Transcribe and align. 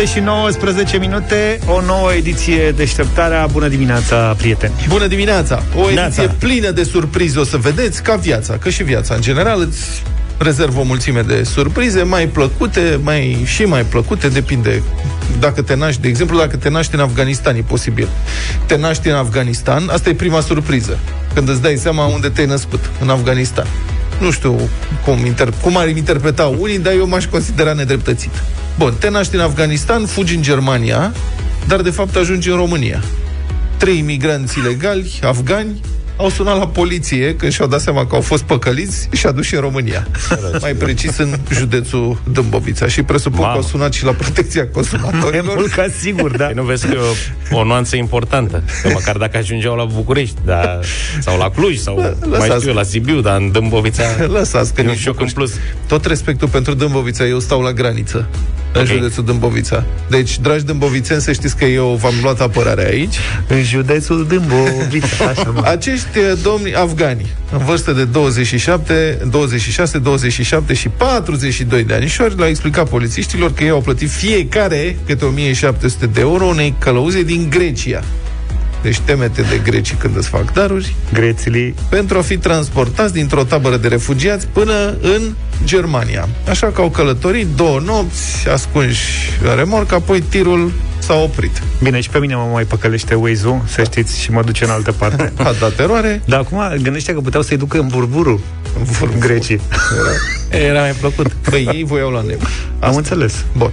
7 0.00 0.18
și 0.18 0.24
19 0.24 0.98
minute, 0.98 1.58
o 1.66 1.80
nouă 1.80 2.12
ediție 2.12 2.70
deșteptarea. 2.70 3.46
Bună 3.46 3.68
dimineața, 3.68 4.34
prieteni! 4.36 4.72
Bună 4.88 5.06
dimineața! 5.06 5.62
O 5.74 5.78
ediție 5.78 5.94
Neața. 5.94 6.34
plină 6.38 6.70
de 6.70 6.82
surprize, 6.82 7.38
o 7.38 7.44
să 7.44 7.56
vedeți, 7.56 8.02
ca 8.02 8.14
viața, 8.14 8.58
că 8.58 8.68
și 8.68 8.82
viața 8.82 9.14
în 9.14 9.20
general 9.20 9.60
îți 9.60 10.02
rezervă 10.38 10.80
o 10.80 10.82
mulțime 10.82 11.20
de 11.20 11.42
surprize, 11.42 12.02
mai 12.02 12.26
plăcute, 12.26 13.00
mai 13.02 13.42
și 13.44 13.64
mai 13.64 13.82
plăcute, 13.82 14.28
depinde 14.28 14.82
dacă 15.38 15.62
te 15.62 15.74
naști, 15.74 16.00
de 16.00 16.08
exemplu, 16.08 16.38
dacă 16.38 16.56
te 16.56 16.68
naști 16.68 16.94
în 16.94 17.00
Afganistan, 17.00 17.56
e 17.56 17.60
posibil. 17.60 18.08
Te 18.66 18.76
naști 18.76 19.08
în 19.08 19.14
Afganistan, 19.14 19.88
asta 19.92 20.08
e 20.08 20.14
prima 20.14 20.40
surpriză, 20.40 20.98
când 21.34 21.48
îți 21.48 21.62
dai 21.62 21.76
seama 21.76 22.04
unde 22.04 22.28
te-ai 22.28 22.46
născut, 22.46 22.90
în 23.00 23.08
Afganistan. 23.08 23.66
Nu 24.20 24.30
știu 24.30 24.56
cum, 25.04 25.18
inter- 25.34 25.62
cum 25.62 25.76
ar 25.76 25.88
interpreta 25.88 26.46
unii, 26.46 26.78
dar 26.78 26.92
eu 26.92 27.08
m-aș 27.08 27.26
considera 27.26 27.72
nedreptățit. 27.72 28.30
Bun, 28.78 28.94
te 28.98 29.10
naști 29.10 29.34
în 29.34 29.40
Afganistan, 29.40 30.06
fugi 30.06 30.34
în 30.34 30.42
Germania, 30.42 31.12
dar 31.66 31.80
de 31.80 31.90
fapt 31.90 32.16
ajungi 32.16 32.50
în 32.50 32.56
România 32.56 33.02
trei 33.80 33.98
imigranți 33.98 34.58
ilegali, 34.58 35.20
afgani, 35.22 35.80
au 36.20 36.28
sunat 36.28 36.58
la 36.58 36.66
poliție 36.66 37.34
când 37.36 37.52
și-au 37.52 37.68
dat 37.68 37.80
seama 37.80 38.06
că 38.06 38.14
au 38.14 38.20
fost 38.20 38.42
păcăliți 38.42 39.08
și 39.12 39.26
aduși 39.26 39.54
în 39.54 39.60
România. 39.60 40.06
Mai 40.60 40.72
precis 40.72 41.16
în 41.18 41.34
județul 41.52 42.20
Dâmbovița. 42.32 42.86
Și 42.86 43.02
presupun 43.02 43.38
Mamă. 43.40 43.52
că 43.52 43.58
au 43.58 43.64
sunat 43.64 43.92
și 43.92 44.04
la 44.04 44.10
protecția 44.12 44.62
E 44.68 44.68
consumatorilor. 44.72 45.54
mult 45.56 45.72
ca 45.72 45.86
sigur, 46.00 46.36
da. 46.36 46.44
Păi 46.44 46.54
nu 46.54 46.62
vezi 46.62 46.86
că 46.86 46.92
e 46.94 46.98
o, 47.52 47.58
o 47.60 47.64
nuanță 47.64 47.96
importantă. 47.96 48.62
Că 48.82 48.88
măcar 48.92 49.16
dacă 49.16 49.36
ajungeau 49.36 49.76
la 49.76 49.84
București 49.84 50.36
da, 50.44 50.80
sau 51.20 51.38
la 51.38 51.50
Cluj 51.50 51.76
sau 51.76 51.94
mai 52.00 52.14
lăsați. 52.30 52.54
știu 52.56 52.68
eu, 52.68 52.74
la 52.74 52.82
Sibiu, 52.82 53.20
dar 53.20 53.36
în 53.36 53.50
Dâmbovița 53.52 54.02
Lăsați 54.38 54.74
că 54.74 54.80
e 54.80 54.84
un 54.84 54.90
nici 54.90 55.00
șoc 55.00 55.18
nu 55.18 55.24
în 55.24 55.30
plus. 55.34 55.52
Tot 55.86 56.04
respectul 56.04 56.48
pentru 56.48 56.74
Dâmbovița, 56.74 57.24
eu 57.26 57.38
stau 57.38 57.60
la 57.60 57.72
graniță 57.72 58.28
în 58.72 58.80
Ok. 58.80 58.86
județul 58.86 59.24
Dâmbovița. 59.24 59.84
Deci, 60.08 60.38
dragi 60.38 60.64
dâmbovițeni, 60.64 61.20
să 61.20 61.32
știți 61.32 61.56
că 61.56 61.64
eu 61.64 61.98
v-am 62.02 62.14
luat 62.22 62.40
apărarea 62.40 62.86
aici. 62.86 63.14
În 63.48 63.62
județul 63.62 64.26
Dâmbovița, 64.28 65.24
așa 65.30 65.50
mă. 65.54 65.62
Acești 65.64 66.18
eh, 66.18 66.32
domni 66.42 66.74
afgani, 66.74 67.26
în 67.52 67.58
vârstă 67.64 67.92
de 67.92 68.04
27, 68.04 69.18
26, 69.30 69.98
27 69.98 70.74
și 70.74 70.88
42 70.88 71.84
de 71.84 71.94
anișori, 71.94 72.36
le-au 72.36 72.48
explicat 72.48 72.88
polițiștilor 72.88 73.52
că 73.52 73.64
ei 73.64 73.70
au 73.70 73.80
plătit 73.80 74.10
fiecare 74.10 74.96
câte 75.06 75.24
1700 75.24 76.06
de 76.06 76.20
euro 76.20 76.44
unei 76.44 76.74
călăuze 76.78 77.22
din 77.22 77.46
Grecia. 77.50 78.02
Deci 78.82 78.98
temete 78.98 79.42
de 79.42 79.60
grecii 79.64 79.96
când 79.96 80.16
îți 80.16 80.28
fac 80.28 80.52
daruri, 80.52 80.94
Grețilii 81.12 81.74
pentru 81.88 82.18
a 82.18 82.20
fi 82.20 82.36
transportați 82.38 83.12
dintr-o 83.12 83.44
tabără 83.44 83.76
de 83.76 83.88
refugiați 83.88 84.46
până 84.46 84.94
în 85.02 85.22
Germania. 85.64 86.28
Așa 86.48 86.66
că 86.66 86.80
au 86.80 86.90
călătorit 86.90 87.46
două 87.56 87.80
nopți, 87.84 88.48
ascunși 88.48 89.30
în 89.50 89.56
remorc, 89.56 89.92
apoi 89.92 90.20
tirul 90.20 90.72
s-a 90.98 91.14
oprit. 91.14 91.62
Bine, 91.82 92.00
și 92.00 92.08
pe 92.08 92.18
mine 92.18 92.34
mă 92.34 92.48
mai 92.52 92.64
păcălește 92.64 93.14
Waze-ul, 93.14 93.60
să 93.66 93.82
știți, 93.82 94.20
și 94.20 94.30
mă 94.30 94.42
duce 94.42 94.64
în 94.64 94.70
altă 94.70 94.92
parte. 94.92 95.32
A 95.44 95.52
dat 95.60 95.78
eroare, 95.78 96.22
Dar 96.24 96.38
acum 96.38 96.58
gândește 96.82 97.12
că 97.12 97.20
puteau 97.20 97.42
să-i 97.42 97.56
ducă 97.56 97.78
în 97.78 97.86
burburu 97.86 98.40
Burburu. 98.78 99.18
grecii. 99.18 99.60
Era 100.50 100.80
mai 100.80 100.92
plăcut. 100.92 101.32
Păi 101.32 101.68
ei 101.72 101.84
voiau 101.84 102.10
la 102.10 102.20
nebun. 102.20 102.48
Am 102.78 102.94
înțeles. 102.96 103.44
Bun. 103.56 103.70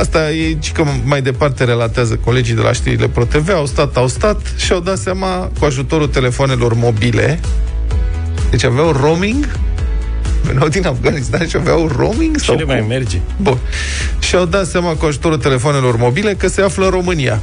Asta 0.00 0.30
e 0.30 0.56
și 0.60 0.72
că 0.72 0.84
mai 1.04 1.22
departe 1.22 1.64
relatează 1.64 2.14
colegii 2.24 2.54
de 2.54 2.60
la 2.60 2.72
știrile 2.72 3.08
ProTV, 3.08 3.48
au 3.50 3.66
stat, 3.66 3.96
au 3.96 4.08
stat 4.08 4.40
și 4.56 4.72
au 4.72 4.80
dat 4.80 4.98
seama 4.98 5.50
cu 5.58 5.64
ajutorul 5.64 6.06
telefonelor 6.08 6.74
mobile. 6.74 7.40
Deci 8.50 8.64
aveau 8.64 8.90
roaming, 8.92 9.58
veneau 10.42 10.68
din 10.68 10.86
Afganistan 10.86 11.46
și 11.46 11.56
aveau 11.56 11.90
roaming? 11.96 12.38
Sau 12.38 12.54
Cine 12.54 12.66
mai 12.66 12.78
cum? 12.78 12.88
merge? 12.88 13.20
Bun. 13.36 13.58
Și 14.18 14.36
au 14.36 14.44
dat 14.44 14.66
seama 14.66 14.92
cu 14.94 15.04
ajutorul 15.04 15.38
telefonelor 15.38 15.96
mobile 15.96 16.34
că 16.34 16.48
se 16.48 16.60
află 16.62 16.84
în 16.84 16.90
România 16.90 17.40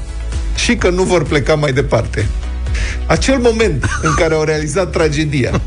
și 0.56 0.76
că 0.76 0.90
nu 0.90 1.04
vor 1.04 1.24
pleca 1.24 1.56
mai 1.56 1.74
departe. 1.74 2.28
Acel 3.06 3.38
moment 3.38 3.86
în 4.02 4.14
care 4.14 4.34
au 4.34 4.44
realizat 4.44 4.90
tragedia 4.92 5.62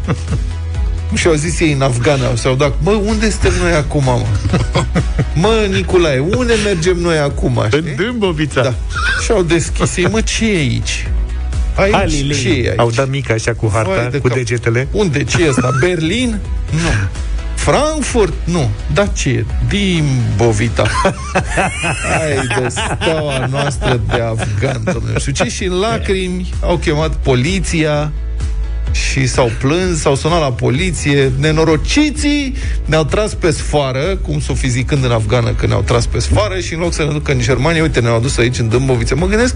și 1.15 1.27
au 1.27 1.33
zis 1.35 1.61
ei 1.61 1.73
în 1.73 1.83
afgană, 1.83 2.23
s-au 2.35 2.55
dat, 2.55 2.73
mă, 2.83 2.91
unde 2.91 3.31
suntem 3.31 3.53
noi 3.63 3.73
acum, 3.73 4.03
mă? 4.05 4.21
Mă, 5.35 5.67
Nicolae, 5.71 6.19
unde 6.19 6.55
mergem 6.65 6.97
noi 6.97 7.19
acum, 7.19 7.57
În 7.57 7.69
știi? 7.81 7.95
Dâmbovița. 8.05 8.63
Da. 8.63 8.75
Și 9.25 9.31
au 9.31 9.43
deschis 9.43 9.97
ei, 9.97 10.07
mă, 10.11 10.21
ce 10.21 10.53
e 10.53 10.57
aici? 10.57 11.09
Aici, 11.75 11.95
Halilei. 11.95 12.41
ce 12.41 12.49
e 12.49 12.53
aici? 12.69 12.79
Au 12.79 12.91
dat 12.91 13.09
mic 13.09 13.31
așa 13.31 13.53
cu 13.55 13.71
harta, 13.73 13.91
Vai 13.95 14.09
de 14.11 14.19
cu 14.19 14.27
cap. 14.29 14.37
degetele. 14.37 14.89
Unde? 14.91 15.25
Ce 15.25 15.45
e 15.45 15.49
asta? 15.49 15.71
Berlin? 15.81 16.39
Nu. 16.71 16.79
Frankfurt? 17.55 18.33
Nu. 18.45 18.71
Da 18.95 19.07
ce 19.07 19.29
e? 19.29 19.45
Dimbovita. 19.69 20.87
Hai 22.11 22.61
de 22.61 22.69
steaua 22.69 23.47
noastră 23.51 24.01
de 24.09 24.21
afgan, 24.21 24.81
domnule. 24.85 25.13
Nu 25.13 25.19
știu 25.19 25.33
ce 25.33 25.49
și 25.49 25.65
în 25.65 25.79
lacrimi 25.79 26.55
au 26.61 26.77
chemat 26.77 27.15
poliția 27.17 28.13
și 28.97 29.27
s-au 29.27 29.51
plâns, 29.61 30.01
s-au 30.01 30.15
sunat 30.15 30.41
la 30.41 30.53
poliție, 30.53 31.33
nenorociții 31.39 32.55
ne-au 32.85 33.05
tras 33.05 33.35
pe 33.35 33.51
sfoară, 33.51 34.19
cum 34.23 34.41
s-o 34.41 34.55
fi 34.55 34.69
zicând 34.69 35.05
în 35.05 35.11
afgană 35.11 35.51
că 35.51 35.67
ne-au 35.67 35.83
tras 35.83 36.07
pe 36.07 36.19
sfoară 36.19 36.61
și 36.61 36.75
în 36.75 36.81
loc 36.81 36.93
să 36.93 37.05
ne 37.05 37.13
ducă 37.13 37.33
în 37.33 37.39
Germania, 37.39 37.83
uite, 37.83 38.01
ne-au 38.01 38.17
adus 38.17 38.39
aici 38.39 38.59
în 38.59 38.69
Dâmboviță. 38.69 39.17
Mă 39.17 39.27
gândesc, 39.27 39.55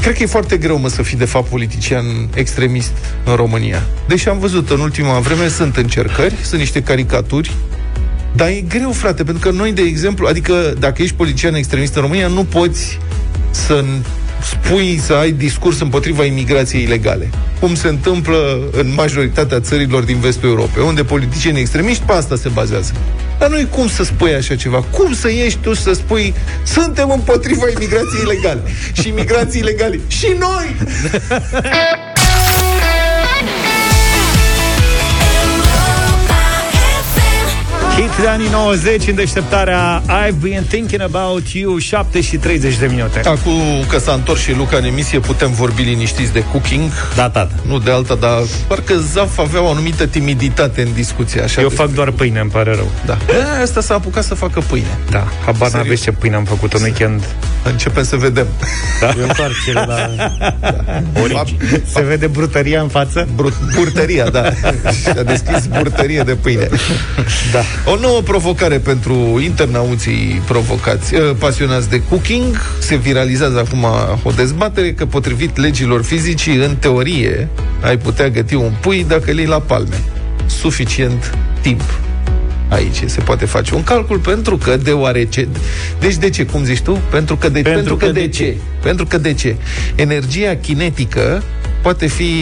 Cred 0.00 0.18
că 0.18 0.22
e 0.22 0.26
foarte 0.26 0.56
greu, 0.56 0.78
mă, 0.78 0.88
să 0.88 1.02
fii 1.02 1.16
de 1.16 1.24
fapt 1.24 1.48
politician 1.48 2.04
extremist 2.34 2.92
în 3.24 3.34
România. 3.34 3.86
Deși 4.08 4.28
am 4.28 4.38
văzut 4.38 4.70
în 4.70 4.80
ultima 4.80 5.18
vreme, 5.18 5.48
sunt 5.48 5.76
încercări, 5.76 6.34
sunt 6.42 6.60
niște 6.60 6.82
caricaturi, 6.82 7.52
dar 8.34 8.48
e 8.48 8.64
greu, 8.68 8.92
frate, 8.92 9.24
pentru 9.24 9.48
că 9.48 9.56
noi, 9.56 9.72
de 9.72 9.82
exemplu, 9.82 10.26
adică 10.26 10.74
dacă 10.78 11.02
ești 11.02 11.14
politician 11.14 11.54
extremist 11.54 11.94
în 11.94 12.02
România, 12.02 12.26
nu 12.26 12.44
poți 12.44 12.98
să 13.50 13.84
spui, 14.42 15.00
să 15.02 15.12
ai 15.12 15.30
discurs 15.30 15.80
împotriva 15.80 16.24
imigrației 16.24 16.82
ilegale. 16.82 17.30
Cum 17.60 17.74
se 17.74 17.88
întâmplă 17.88 18.58
în 18.72 18.92
majoritatea 18.94 19.60
țărilor 19.60 20.02
din 20.02 20.18
vestul 20.18 20.48
Europei, 20.48 20.82
unde 20.86 21.04
politicienii 21.04 21.60
extremiști 21.60 22.02
pe 22.02 22.12
asta 22.12 22.36
se 22.36 22.48
bazează. 22.48 22.92
Dar 23.38 23.50
nu 23.50 23.66
cum 23.66 23.88
să 23.88 24.04
spui 24.04 24.34
așa 24.34 24.56
ceva. 24.56 24.82
Cum 24.90 25.14
să 25.14 25.30
ieși 25.30 25.56
tu 25.56 25.74
să 25.74 25.92
spui 25.92 26.34
suntem 26.64 27.10
împotriva 27.10 27.64
imigrației 27.76 28.22
ilegale 28.22 28.62
și 28.92 29.08
imigrației 29.08 29.62
ilegale. 29.62 30.00
Și 30.08 30.36
noi! 30.38 30.76
Hit 38.16 38.24
de 38.24 38.30
anii 38.30 38.48
90 38.48 39.06
în 39.08 39.14
deșteptarea 39.14 40.02
I've 40.02 40.40
been 40.42 40.64
thinking 40.68 41.00
about 41.00 41.48
you 41.48 41.78
7 41.78 42.20
și 42.20 42.36
30 42.36 42.76
de 42.76 42.86
minute. 42.86 43.20
Acum 43.24 43.60
că 43.88 43.98
s-a 43.98 44.12
întors 44.12 44.40
și 44.40 44.52
Luca 44.54 44.76
în 44.76 44.84
emisie, 44.84 45.18
putem 45.18 45.52
vorbi 45.52 45.82
liniștiți 45.82 46.32
de 46.32 46.44
cooking. 46.44 46.90
Da, 47.16 47.30
tată. 47.30 47.52
Nu 47.66 47.78
de 47.78 47.90
alta, 47.90 48.14
dar 48.14 48.38
parcă 48.66 48.94
Zaf 49.12 49.38
avea 49.38 49.62
o 49.62 49.70
anumită 49.70 50.06
timiditate 50.06 50.82
în 50.82 50.92
discuție. 50.94 51.40
Așa 51.40 51.60
Eu 51.60 51.68
de- 51.68 51.74
fac 51.74 51.90
doar 51.90 52.10
pâine, 52.10 52.40
îmi 52.40 52.50
pare 52.50 52.74
rău. 52.74 52.90
Da. 53.06 53.12
E, 53.58 53.62
Asta 53.62 53.80
s-a 53.80 53.94
apucat 53.94 54.24
să 54.24 54.34
facă 54.34 54.60
pâine. 54.68 54.98
Da, 55.10 55.26
habar 55.44 55.54
Serios? 55.54 55.72
n-aveți 55.72 56.02
ce 56.02 56.12
pâine 56.12 56.34
am 56.34 56.44
făcut 56.44 56.72
în 56.72 56.82
weekend. 56.82 57.24
Începem 57.70 58.04
să 58.04 58.16
vedem. 58.16 58.46
E 59.18 59.20
o 59.20 59.26
întoarcere 59.26 59.84
la 59.86 60.10
origini. 61.22 61.82
Se 61.86 62.00
vede 62.02 62.26
brutăria 62.26 62.80
în 62.80 62.88
față? 62.88 63.28
Brut- 63.34 63.74
burtăria, 63.74 64.28
da. 64.30 64.50
Și-a 65.02 65.22
deschis 65.22 65.66
burtărie 65.66 66.22
de 66.22 66.34
pâine. 66.34 66.68
Da. 67.52 67.90
O 67.90 67.96
nouă 67.96 68.20
provocare 68.20 68.78
pentru 68.78 69.40
internauții 69.44 70.42
provocați, 70.46 71.14
eh, 71.14 71.20
pasionați 71.38 71.88
de 71.88 72.02
cooking. 72.08 72.60
Se 72.78 72.96
viralizează 72.96 73.58
acum 73.58 73.86
o 74.22 74.30
dezbatere 74.30 74.92
că 74.92 75.06
potrivit 75.06 75.56
legilor 75.56 76.04
fizicii, 76.04 76.56
în 76.56 76.76
teorie, 76.76 77.48
ai 77.82 77.96
putea 77.98 78.28
găti 78.28 78.54
un 78.54 78.72
pui 78.80 79.04
dacă 79.08 79.30
îl 79.30 79.36
iei 79.36 79.46
la 79.46 79.60
palme. 79.60 80.02
Suficient 80.46 81.34
timp. 81.60 81.82
Aici 82.68 83.02
se 83.06 83.20
poate 83.20 83.44
face 83.44 83.74
un 83.74 83.82
calcul 83.82 84.18
pentru 84.18 84.56
că 84.56 84.76
deoarece... 84.76 85.48
Deci 86.00 86.16
de 86.16 86.30
ce? 86.30 86.44
Cum 86.46 86.64
zici 86.64 86.80
tu? 86.80 87.00
Pentru 87.10 87.36
că 87.36 87.48
de, 87.48 87.60
pentru 87.60 87.72
pentru 87.72 87.96
că, 87.96 88.06
că 88.06 88.12
de 88.12 88.28
ce? 88.28 88.56
Pentru 88.82 89.06
că 89.06 89.18
de 89.18 89.32
ce? 89.32 89.56
Energia 89.94 90.56
kinetică 90.56 91.42
poate 91.82 92.06
fi 92.06 92.32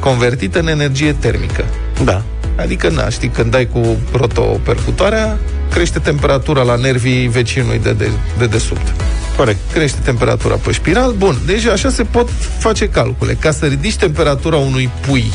convertită 0.00 0.58
în 0.58 0.68
energie 0.68 1.12
termică. 1.12 1.64
Da. 2.04 2.22
Adică, 2.56 2.88
na, 2.88 3.08
știi, 3.08 3.28
când 3.28 3.50
dai 3.50 3.68
cu 3.72 3.96
rotopercutoarea, 4.12 5.38
crește 5.70 5.98
temperatura 5.98 6.62
la 6.62 6.76
nervii 6.76 7.28
vecinului 7.28 7.78
de, 7.78 7.92
de, 7.92 8.10
de 8.38 8.46
desubt. 8.46 8.94
Corect. 9.36 9.58
Crește 9.72 9.98
temperatura 10.04 10.54
pe 10.54 10.72
spiral. 10.72 11.14
Bun, 11.18 11.36
deci 11.46 11.64
așa 11.64 11.90
se 11.90 12.02
pot 12.02 12.28
face 12.58 12.88
calcule. 12.88 13.32
Ca 13.32 13.50
să 13.50 13.66
ridici 13.66 13.96
temperatura 13.96 14.56
unui 14.56 14.90
pui 15.06 15.32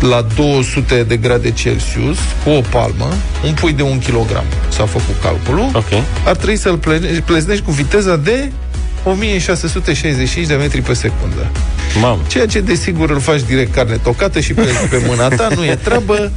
la 0.00 0.26
200 0.36 1.02
de 1.02 1.16
grade 1.16 1.50
Celsius 1.50 2.18
cu 2.44 2.50
o 2.50 2.60
palmă, 2.70 3.08
un 3.46 3.54
pui 3.54 3.72
de 3.72 3.82
un 3.82 3.98
kilogram, 3.98 4.44
s-a 4.68 4.86
făcut 4.86 5.14
calculul, 5.22 5.70
Ok. 5.74 5.88
ar 6.26 6.36
trebui 6.36 6.56
să-l 6.56 6.76
pleznești, 6.76 7.20
pleznești 7.20 7.64
cu 7.64 7.70
viteza 7.70 8.16
de 8.16 8.52
1665 9.04 10.46
de 10.46 10.54
metri 10.54 10.80
pe 10.80 10.92
secundă. 10.92 11.50
Mamă. 12.00 12.22
Ceea 12.26 12.46
ce, 12.46 12.60
desigur, 12.60 13.10
îl 13.10 13.20
faci 13.20 13.40
direct 13.40 13.74
carne 13.74 13.96
tocată 14.02 14.40
și 14.40 14.54
pe, 14.54 14.62
pe 14.90 15.02
mâna 15.06 15.28
ta, 15.28 15.48
nu 15.54 15.64
e 15.64 15.74
treabă. 15.74 16.30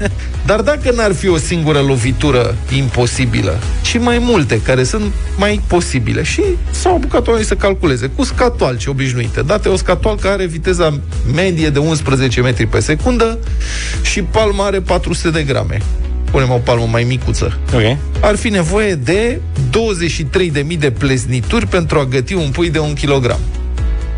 Dar 0.45 0.62
dacă 0.62 0.92
n-ar 0.95 1.13
fi 1.13 1.27
o 1.27 1.38
singură 1.38 1.80
lovitură 1.80 2.56
imposibilă, 2.75 3.60
ci 3.81 3.98
mai 4.00 4.18
multe 4.19 4.62
care 4.62 4.83
sunt 4.83 5.13
mai 5.38 5.62
posibile 5.68 6.24
și 6.24 6.42
s-au 6.71 6.95
apucat 6.95 7.27
oamenii 7.27 7.48
să 7.48 7.56
calculeze 7.56 8.07
cu 8.15 8.24
scatoalce 8.24 8.89
obișnuite. 8.89 9.42
Date 9.42 9.69
o 9.69 9.75
scatoalcă 9.75 10.27
are 10.27 10.45
viteza 10.45 11.00
medie 11.33 11.69
de 11.69 11.80
11 11.80 12.42
metri 12.42 12.65
pe 12.65 12.80
secundă 12.80 13.38
și 14.01 14.21
palma 14.21 14.65
are 14.65 14.80
400 14.80 15.30
de 15.30 15.44
grame. 15.44 15.77
Punem 16.34 16.52
o 16.52 16.58
palmă 16.58 16.88
mai 16.92 17.04
micuță. 17.04 17.60
Ok. 17.74 17.98
Ar 18.20 18.36
fi 18.36 18.50
nevoie 18.50 18.96
de 18.96 19.40
23.000 19.70 20.78
de 20.80 20.92
pleznituri 20.92 21.68
pentru 21.68 22.00
a 22.00 22.06
găti 22.06 22.34
un 22.34 22.50
pui 22.50 22.70
de 22.70 22.80
un 22.80 22.94
kilogram. 22.94 23.40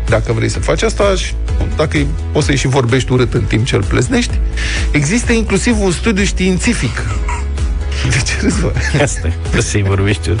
Dacă 0.08 0.32
vrei 0.32 0.48
să 0.48 0.58
faci 0.58 0.82
asta, 0.82 1.14
și 1.14 1.32
dacă 1.76 1.98
poți 2.32 2.46
să-i 2.46 2.56
și 2.56 2.66
vorbești 2.66 3.12
urât 3.12 3.34
în 3.34 3.42
timp 3.42 3.66
ce 3.66 3.74
îl 3.74 3.84
pleznești, 3.84 4.38
există 4.90 5.32
inclusiv 5.32 5.80
un 5.80 5.90
studiu 5.90 6.24
științific. 6.24 7.04
De 8.10 8.16
ce 8.16 8.32
râzi, 8.40 8.60
bă? 8.60 8.72
Asta 9.02 9.32
e. 9.56 9.60
Să-i 9.60 9.82
vorbești 9.82 10.28
eu. 10.28 10.36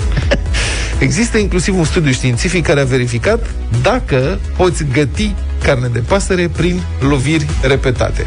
Există 0.98 1.38
inclusiv 1.38 1.78
un 1.78 1.84
studiu 1.84 2.12
științific 2.12 2.66
care 2.66 2.80
a 2.80 2.84
verificat 2.84 3.50
dacă 3.82 4.38
poți 4.56 4.84
găti 4.92 5.34
carne 5.62 5.88
de 5.92 5.98
pasăre 5.98 6.48
prin 6.48 6.80
loviri 7.00 7.46
repetate. 7.62 8.26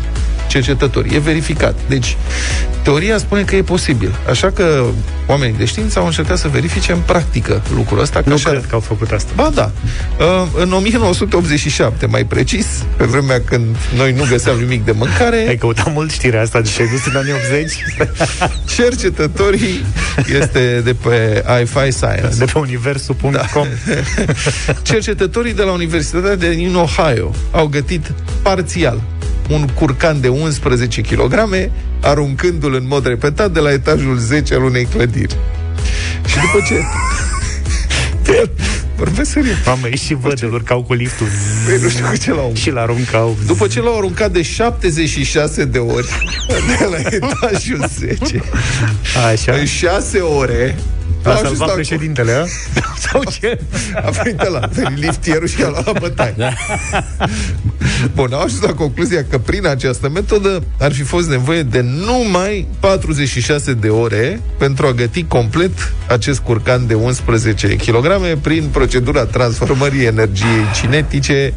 Cercetători. 0.49 1.15
E 1.15 1.19
verificat. 1.19 1.75
Deci, 1.87 2.17
teoria 2.83 3.17
spune 3.17 3.41
că 3.41 3.55
e 3.55 3.61
posibil. 3.61 4.15
Așa 4.29 4.51
că 4.51 4.83
oamenii 5.27 5.57
de 5.57 5.65
știință 5.65 5.99
au 5.99 6.05
încercat 6.05 6.37
să 6.37 6.47
verifice 6.47 6.91
în 6.91 6.99
practică 7.05 7.61
lucrul 7.75 7.99
ăsta. 7.99 8.21
Că 8.21 8.29
Nu 8.29 8.35
așa... 8.35 8.49
cred 8.49 8.65
că 8.65 8.75
au 8.75 8.79
făcut 8.79 9.11
asta. 9.11 9.31
Ba 9.35 9.49
da. 9.53 9.71
Uh, 10.19 10.47
În 10.55 10.71
1987, 10.73 12.05
mai 12.05 12.23
precis, 12.23 12.65
pe 12.97 13.03
vremea 13.03 13.41
când 13.45 13.75
noi 13.95 14.11
nu 14.11 14.25
găseam 14.29 14.57
nimic 14.57 14.85
de 14.85 14.91
Ai 14.91 14.97
mâncare, 14.99 15.57
căutat 15.59 15.93
mult 15.93 16.11
știrea 16.11 16.41
asta 16.41 16.61
de 16.61 16.69
ce 16.75 16.81
ai 16.81 16.87
dus 16.87 17.05
în 17.05 17.15
anii 17.15 17.31
80? 17.31 17.73
cercetătorii 18.75 19.85
este 20.39 20.81
de 20.83 20.93
pe 20.93 21.43
iFi 21.61 21.91
Science. 21.91 22.35
De 22.37 22.45
pe 22.45 22.59
universul.com 22.59 23.31
da. 23.31 23.45
Cercetătorii 24.91 25.53
de 25.53 25.61
la 25.61 25.71
Universitatea 25.71 26.49
din 26.49 26.75
Ohio 26.75 27.35
au 27.51 27.67
gătit 27.67 28.11
parțial 28.41 29.01
un 29.49 29.67
curcan 29.67 30.21
de 30.21 30.27
11 30.27 31.01
kg, 31.01 31.33
aruncându-l 32.01 32.73
în 32.73 32.87
mod 32.87 33.05
repetat 33.05 33.51
de 33.51 33.59
la 33.59 33.71
etajul 33.71 34.17
10 34.17 34.53
al 34.53 34.63
unei 34.63 34.85
clădiri. 34.85 35.37
Și 36.25 36.35
după 36.35 36.65
ce... 36.67 36.81
Vorbesc 38.97 39.31
serios. 39.31 39.55
Mamă, 39.65 39.87
e 39.87 39.95
și 39.95 40.13
văd, 40.13 40.43
îl 40.43 40.53
urcau 40.53 40.83
cu 40.83 40.93
liftul 40.93 41.27
Păi 41.65 41.77
nu 41.81 41.89
știu 41.89 42.05
cu 42.05 42.15
ce 42.15 42.31
l-au 42.31 42.51
și 42.55 42.69
l-aruncau. 42.69 43.37
După 43.45 43.67
ce 43.67 43.81
l-au 43.81 43.97
aruncat 43.97 44.31
de 44.31 44.41
76 44.41 45.65
de 45.65 45.77
ori 45.77 46.07
de 46.67 46.87
la 46.91 46.97
etajul 46.97 47.85
10, 47.99 48.43
Așa. 49.31 49.53
în 49.53 49.65
6 49.65 50.19
ore, 50.19 50.75
A 51.23 51.29
au 51.29 51.35
ajuns 51.35 51.47
salvat 51.49 51.67
la- 51.67 51.73
președintele, 51.73 52.31
a? 52.31 52.45
Sau 53.11 53.23
ce? 53.39 53.59
A 54.05 54.09
venit 54.09 54.47
la, 54.49 54.59
a 54.59 54.67
venit 54.73 54.97
liftierul 54.97 55.47
și 55.47 55.63
a 55.63 55.69
luat 55.69 55.85
la 55.85 55.91
bătaie. 55.99 56.33
Da. 56.37 56.53
Bun, 58.13 58.33
au 58.33 58.41
ajuns 58.41 58.61
la 58.61 58.73
concluzia 58.73 59.25
că 59.29 59.37
prin 59.37 59.67
această 59.67 60.09
metodă 60.09 60.63
ar 60.79 60.93
fi 60.93 61.01
fost 61.01 61.29
nevoie 61.29 61.63
de 61.63 61.81
numai 61.81 62.67
46 62.79 63.73
de 63.73 63.87
ore 63.89 64.41
pentru 64.57 64.85
a 64.87 64.91
găti 64.91 65.23
complet 65.23 65.93
acest 66.07 66.39
curcan 66.39 66.87
de 66.87 66.93
11 66.93 67.67
kg 67.67 68.37
prin 68.41 68.63
procedura 68.71 69.25
transformării 69.25 70.05
energiei 70.05 70.63
cinetice 70.81 71.53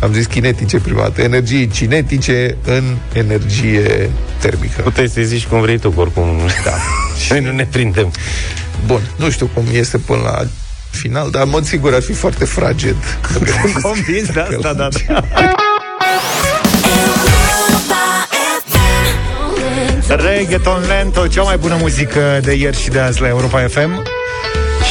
am 0.00 0.12
zis 0.12 0.26
kinetice 0.26 0.78
prima 0.78 1.00
dată, 1.00 1.22
energiei 1.22 1.68
cinetice 1.68 2.56
în 2.64 2.96
energie 3.12 4.10
termică. 4.40 4.82
Puteai 4.82 5.08
să 5.08 5.20
zici 5.20 5.46
cum 5.46 5.60
vrei 5.60 5.78
tu, 5.78 5.90
că 5.90 6.00
oricum 6.00 6.40
da. 6.64 6.70
noi 7.30 7.40
nu 7.40 7.52
ne 7.52 7.66
prindem. 7.70 8.12
Bun, 8.86 9.00
nu 9.16 9.30
știu 9.30 9.50
cum 9.54 9.64
este 9.72 9.98
până 9.98 10.20
la 10.22 10.42
final, 10.90 11.30
dar 11.30 11.42
în 11.42 11.48
mod 11.48 11.64
sigur 11.64 11.94
ar 11.94 12.02
fi 12.02 12.12
foarte 12.12 12.44
fraged. 12.44 12.96
Sunt 13.62 13.82
convins 13.82 14.30
de 14.30 14.40
asta, 14.50 14.72
da, 14.72 14.88
da. 14.88 15.22
Reggaeton 20.16 20.82
Lento, 20.86 21.26
cea 21.26 21.42
mai 21.42 21.56
bună 21.56 21.76
muzică 21.80 22.40
de 22.42 22.52
ieri 22.52 22.80
și 22.80 22.88
de 22.88 22.98
azi 22.98 23.20
la 23.20 23.28
Europa 23.28 23.66
FM. 23.68 24.17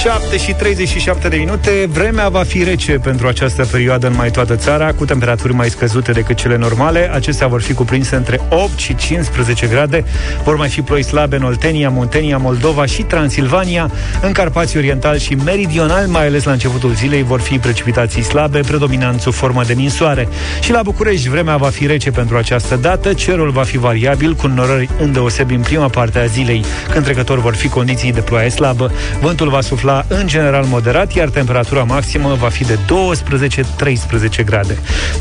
7 0.04 0.38
și 0.38 0.54
37 0.54 1.28
de 1.28 1.36
minute. 1.36 1.88
Vremea 1.90 2.30
va 2.30 2.44
fi 2.44 2.64
rece 2.64 2.92
pentru 2.92 3.28
această 3.28 3.66
perioadă 3.66 4.08
în 4.08 4.14
mai 4.16 4.32
toată 4.32 4.56
țara, 4.56 4.94
cu 4.94 5.06
temperaturi 5.06 5.54
mai 5.54 5.70
scăzute 5.70 6.12
decât 6.12 6.36
cele 6.36 6.58
normale. 6.58 7.10
Acestea 7.14 7.48
vor 7.48 7.62
fi 7.62 7.74
cuprinse 7.74 8.16
între 8.16 8.40
8 8.50 8.78
și 8.78 8.96
15 8.96 9.68
grade. 9.68 10.04
Vor 10.44 10.56
mai 10.56 10.70
fi 10.70 10.82
ploi 10.82 11.04
slabe 11.04 11.36
în 11.36 11.44
Oltenia, 11.44 11.90
Muntenia, 11.90 12.38
Moldova 12.38 12.86
și 12.86 13.02
Transilvania. 13.02 13.92
În 14.22 14.32
Carpații 14.32 14.78
Oriental 14.78 15.18
și 15.18 15.36
Meridional, 15.36 16.08
mai 16.08 16.26
ales 16.26 16.44
la 16.44 16.52
începutul 16.52 16.94
zilei, 16.94 17.24
vor 17.24 17.40
fi 17.40 17.60
precipitații 17.60 18.24
slabe, 18.24 18.60
predominant 18.60 19.22
sub 19.22 19.34
formă 19.34 19.64
de 19.64 19.74
ninsoare. 19.74 20.28
Și 20.62 20.72
la 20.72 20.82
București, 20.82 21.30
vremea 21.30 21.58
va 21.58 21.70
fi 21.70 21.86
rece 21.86 22.12
pentru 22.12 22.38
această 22.38 22.76
dată. 22.76 23.14
Cerul 23.14 23.50
va 23.50 23.64
fi 23.64 23.78
variabil, 23.78 24.34
cu 24.34 24.48
norări 24.48 24.90
îndeosebi 25.00 25.54
în 25.54 25.62
prima 25.62 25.88
parte 25.88 26.20
a 26.20 26.26
zilei, 26.26 26.64
când 26.92 27.04
trecător 27.04 27.40
vor 27.40 27.56
fi 27.56 27.68
condiții 27.68 28.14
de 28.14 28.22
ploaie 28.22 28.50
slabă. 28.50 28.92
Vântul 29.22 29.50
va 29.50 29.62
sufla 29.62 29.87
în 30.08 30.28
general 30.28 30.64
moderat, 30.66 31.14
iar 31.14 31.30
temperatura 31.30 31.84
maximă 31.84 32.36
va 32.40 32.50
fi 32.50 32.64
de 32.64 32.78
12-13 34.42 34.44
grade. 34.46 34.78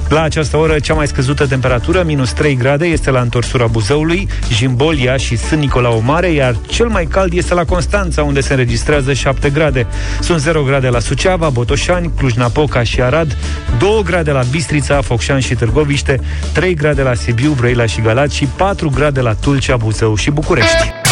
La 0.09 0.23
această 0.23 0.57
oră, 0.57 0.79
cea 0.79 0.95
mai 0.95 1.07
scăzută 1.07 1.47
temperatură, 1.47 2.03
minus 2.03 2.33
3 2.33 2.55
grade, 2.57 2.87
este 2.87 3.11
la 3.11 3.21
întorsura 3.21 3.67
Buzăului, 3.67 4.29
Jimbolia 4.53 5.17
și 5.17 5.37
Sân 5.37 5.59
Nicolau 5.59 6.03
Mare, 6.05 6.29
iar 6.31 6.57
cel 6.67 6.87
mai 6.87 7.05
cald 7.05 7.33
este 7.33 7.55
la 7.55 7.65
Constanța, 7.65 8.23
unde 8.23 8.41
se 8.41 8.53
înregistrează 8.53 9.13
7 9.13 9.51
grade. 9.51 9.87
Sunt 10.21 10.41
0 10.41 10.63
grade 10.63 10.89
la 10.89 10.99
Suceava, 10.99 11.49
Botoșani, 11.49 12.11
Cluj-Napoca 12.17 12.83
și 12.83 13.03
Arad, 13.03 13.37
2 13.79 14.03
grade 14.05 14.31
la 14.31 14.43
Bistrița, 14.51 15.01
Focșani 15.01 15.43
și 15.43 15.55
Târgoviște, 15.55 16.21
3 16.53 16.75
grade 16.75 17.03
la 17.03 17.15
Sibiu, 17.15 17.53
Brăila 17.53 17.87
și 17.87 18.01
Galați 18.01 18.37
și 18.37 18.49
4 18.57 18.91
grade 18.95 19.21
la 19.21 19.35
Tulcea, 19.35 19.77
Buzău 19.77 20.17
și 20.17 20.31
București. 20.31 21.06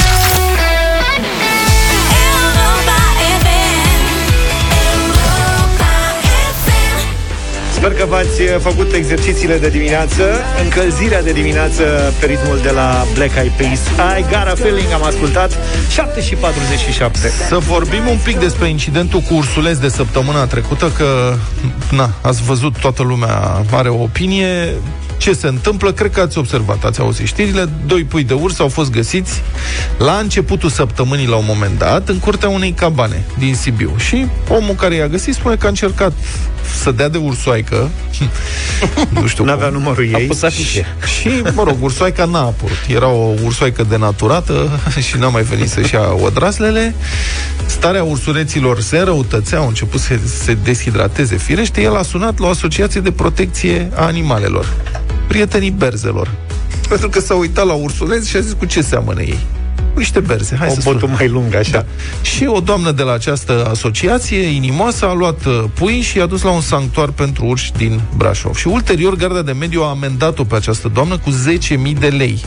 Sper 7.85 7.97
că 7.97 8.07
v-ați 8.09 8.41
uh, 8.41 8.49
făcut 8.61 8.93
exercițiile 8.93 9.59
de 9.59 9.69
dimineață, 9.69 10.23
încălzirea 10.63 11.23
de 11.23 11.33
dimineață 11.33 11.83
pe 12.21 12.27
ritmul 12.27 12.59
de 12.63 12.71
la 12.71 13.05
Black 13.15 13.37
Eyed 13.37 13.53
Peas. 13.57 13.81
I 14.19 14.23
got 14.23 14.47
a 14.53 14.55
feeling, 14.55 14.93
am 14.93 15.05
ascultat 15.05 15.59
7 15.91 16.23
și 16.23 16.35
47. 16.35 17.19
Să 17.49 17.59
vorbim 17.59 18.07
un 18.09 18.19
pic 18.25 18.39
despre 18.39 18.69
incidentul 18.69 19.21
cu 19.21 19.35
ursuleț 19.35 19.77
de 19.77 19.89
săptămâna 19.89 20.47
trecută, 20.47 20.93
că, 20.97 21.35
na, 21.91 22.11
ați 22.21 22.43
văzut, 22.43 22.79
toată 22.79 23.03
lumea 23.03 23.65
are 23.71 23.89
o 23.89 24.03
opinie. 24.03 24.75
Ce 25.17 25.33
se 25.33 25.47
întâmplă? 25.47 25.93
Cred 25.93 26.11
că 26.11 26.21
ați 26.21 26.39
observat, 26.39 26.85
ați 26.85 27.01
auzit 27.01 27.27
știrile. 27.27 27.69
Doi 27.87 28.05
pui 28.05 28.25
de 28.25 28.35
urs 28.35 28.59
au 28.59 28.69
fost 28.69 28.91
găsiți 28.91 29.43
la 29.99 30.13
începutul 30.13 30.69
săptămânii, 30.69 31.27
la 31.27 31.37
un 31.37 31.45
moment 31.47 31.79
dat, 31.79 32.09
în 32.09 32.19
curtea 32.19 32.49
unei 32.49 32.73
cabane 32.73 33.25
din 33.39 33.55
Sibiu. 33.55 33.95
Și 33.97 34.27
omul 34.49 34.75
care 34.75 34.95
i-a 34.95 35.09
găsit 35.09 35.35
spune 35.35 35.57
că 35.57 35.67
a 35.67 35.69
încercat 35.69 36.13
să 36.83 36.91
dea 36.91 37.09
de 37.09 37.19
ursoaică. 37.19 37.74
nu 39.21 39.27
știu 39.27 39.45
N-avea 39.45 39.69
cum. 39.69 39.77
numărul 39.77 40.09
A 40.15 40.19
ei. 40.19 40.27
pus 40.27 40.43
afișe. 40.53 40.87
Și, 41.21 41.29
mă 41.55 41.63
rog, 41.63 41.77
ursoaica 41.83 42.25
n-a 42.25 42.41
apărut. 42.41 42.77
Era 42.89 43.09
o 43.09 43.33
ursoaică 43.45 43.85
denaturată 43.89 44.71
și 45.09 45.17
n-a 45.19 45.29
mai 45.29 45.43
venit 45.43 45.69
să-și 45.69 45.95
ia 45.95 46.01
odraslele. 46.23 46.95
Starea 47.67 48.03
ursuleților 48.03 48.81
se 48.81 48.99
înrăutățea, 48.99 49.59
au 49.59 49.67
început 49.67 50.01
să 50.01 50.15
se 50.45 50.55
deshidrateze. 50.65 51.37
Firește, 51.37 51.81
el 51.83 51.97
a 51.97 52.03
sunat 52.03 52.39
la 52.39 52.47
o 52.47 52.51
asociație 52.51 53.01
de 53.01 53.13
protecție 53.13 53.91
a 53.95 54.05
animalelor. 54.05 54.73
Prietenii 55.29 55.71
berzelor. 55.71 56.31
Pentru 56.89 57.09
că 57.09 57.21
s-a 57.21 57.35
uitat 57.35 57.67
la 57.67 57.73
ursuleți 57.73 58.29
și 58.29 58.37
a 58.37 58.41
zis 58.41 58.53
cu 58.59 58.65
ce 58.65 58.83
seamănă 58.83 59.21
ei. 59.23 59.39
Cu 59.95 60.01
niște 60.01 60.21
berze. 60.21 60.57
Hai 60.59 60.69
O 60.71 60.75
să 60.75 60.81
botul 60.85 60.99
sunăm. 61.01 61.15
mai 61.19 61.29
lung, 61.29 61.55
așa. 61.55 61.71
Da. 61.71 61.85
Și 62.23 62.47
o 62.47 62.61
doamnă 62.61 62.91
de 62.91 63.03
la 63.03 63.13
această 63.13 63.67
asociație 63.71 64.39
inimoasă 64.41 65.07
a 65.07 65.13
luat 65.15 65.45
uh, 65.45 65.65
pui 65.75 66.01
și 66.01 66.19
i-a 66.19 66.27
dus 66.27 66.43
la 66.43 66.51
un 66.51 66.61
sanctuar 66.61 67.09
pentru 67.09 67.45
urși 67.45 67.73
din 67.73 68.01
Brașov. 68.17 68.55
Și 68.57 68.67
ulterior, 68.67 69.15
Garda 69.17 69.43
de 69.43 69.53
Mediu 69.53 69.83
a 69.83 69.89
amendat-o 69.89 70.45
pe 70.45 70.55
această 70.55 70.91
doamnă 70.95 71.19
cu 71.19 71.31
10.000 71.31 71.99
de 71.99 72.09
lei. 72.09 72.45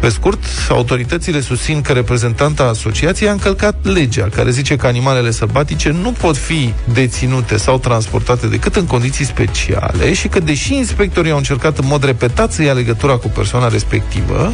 Pe 0.00 0.08
scurt, 0.08 0.44
autoritățile 0.68 1.40
susțin 1.40 1.80
că 1.80 1.92
reprezentanta 1.92 2.64
asociației 2.64 3.28
a 3.28 3.32
încălcat 3.32 3.74
legea, 3.82 4.28
care 4.34 4.50
zice 4.50 4.76
că 4.76 4.86
animalele 4.86 5.30
sălbatice 5.30 5.90
nu 5.90 6.12
pot 6.12 6.36
fi 6.36 6.74
deținute 6.92 7.56
sau 7.56 7.78
transportate 7.78 8.46
decât 8.46 8.76
în 8.76 8.86
condiții 8.86 9.24
speciale 9.24 10.12
și 10.12 10.28
că, 10.28 10.40
deși 10.40 10.74
inspectorii 10.74 11.30
au 11.30 11.36
încercat 11.36 11.78
în 11.78 11.86
mod 11.86 12.04
repetat 12.04 12.52
să 12.52 12.62
ia 12.62 12.72
legătura 12.72 13.16
cu 13.16 13.28
persoana 13.28 13.68
respectivă, 13.68 14.52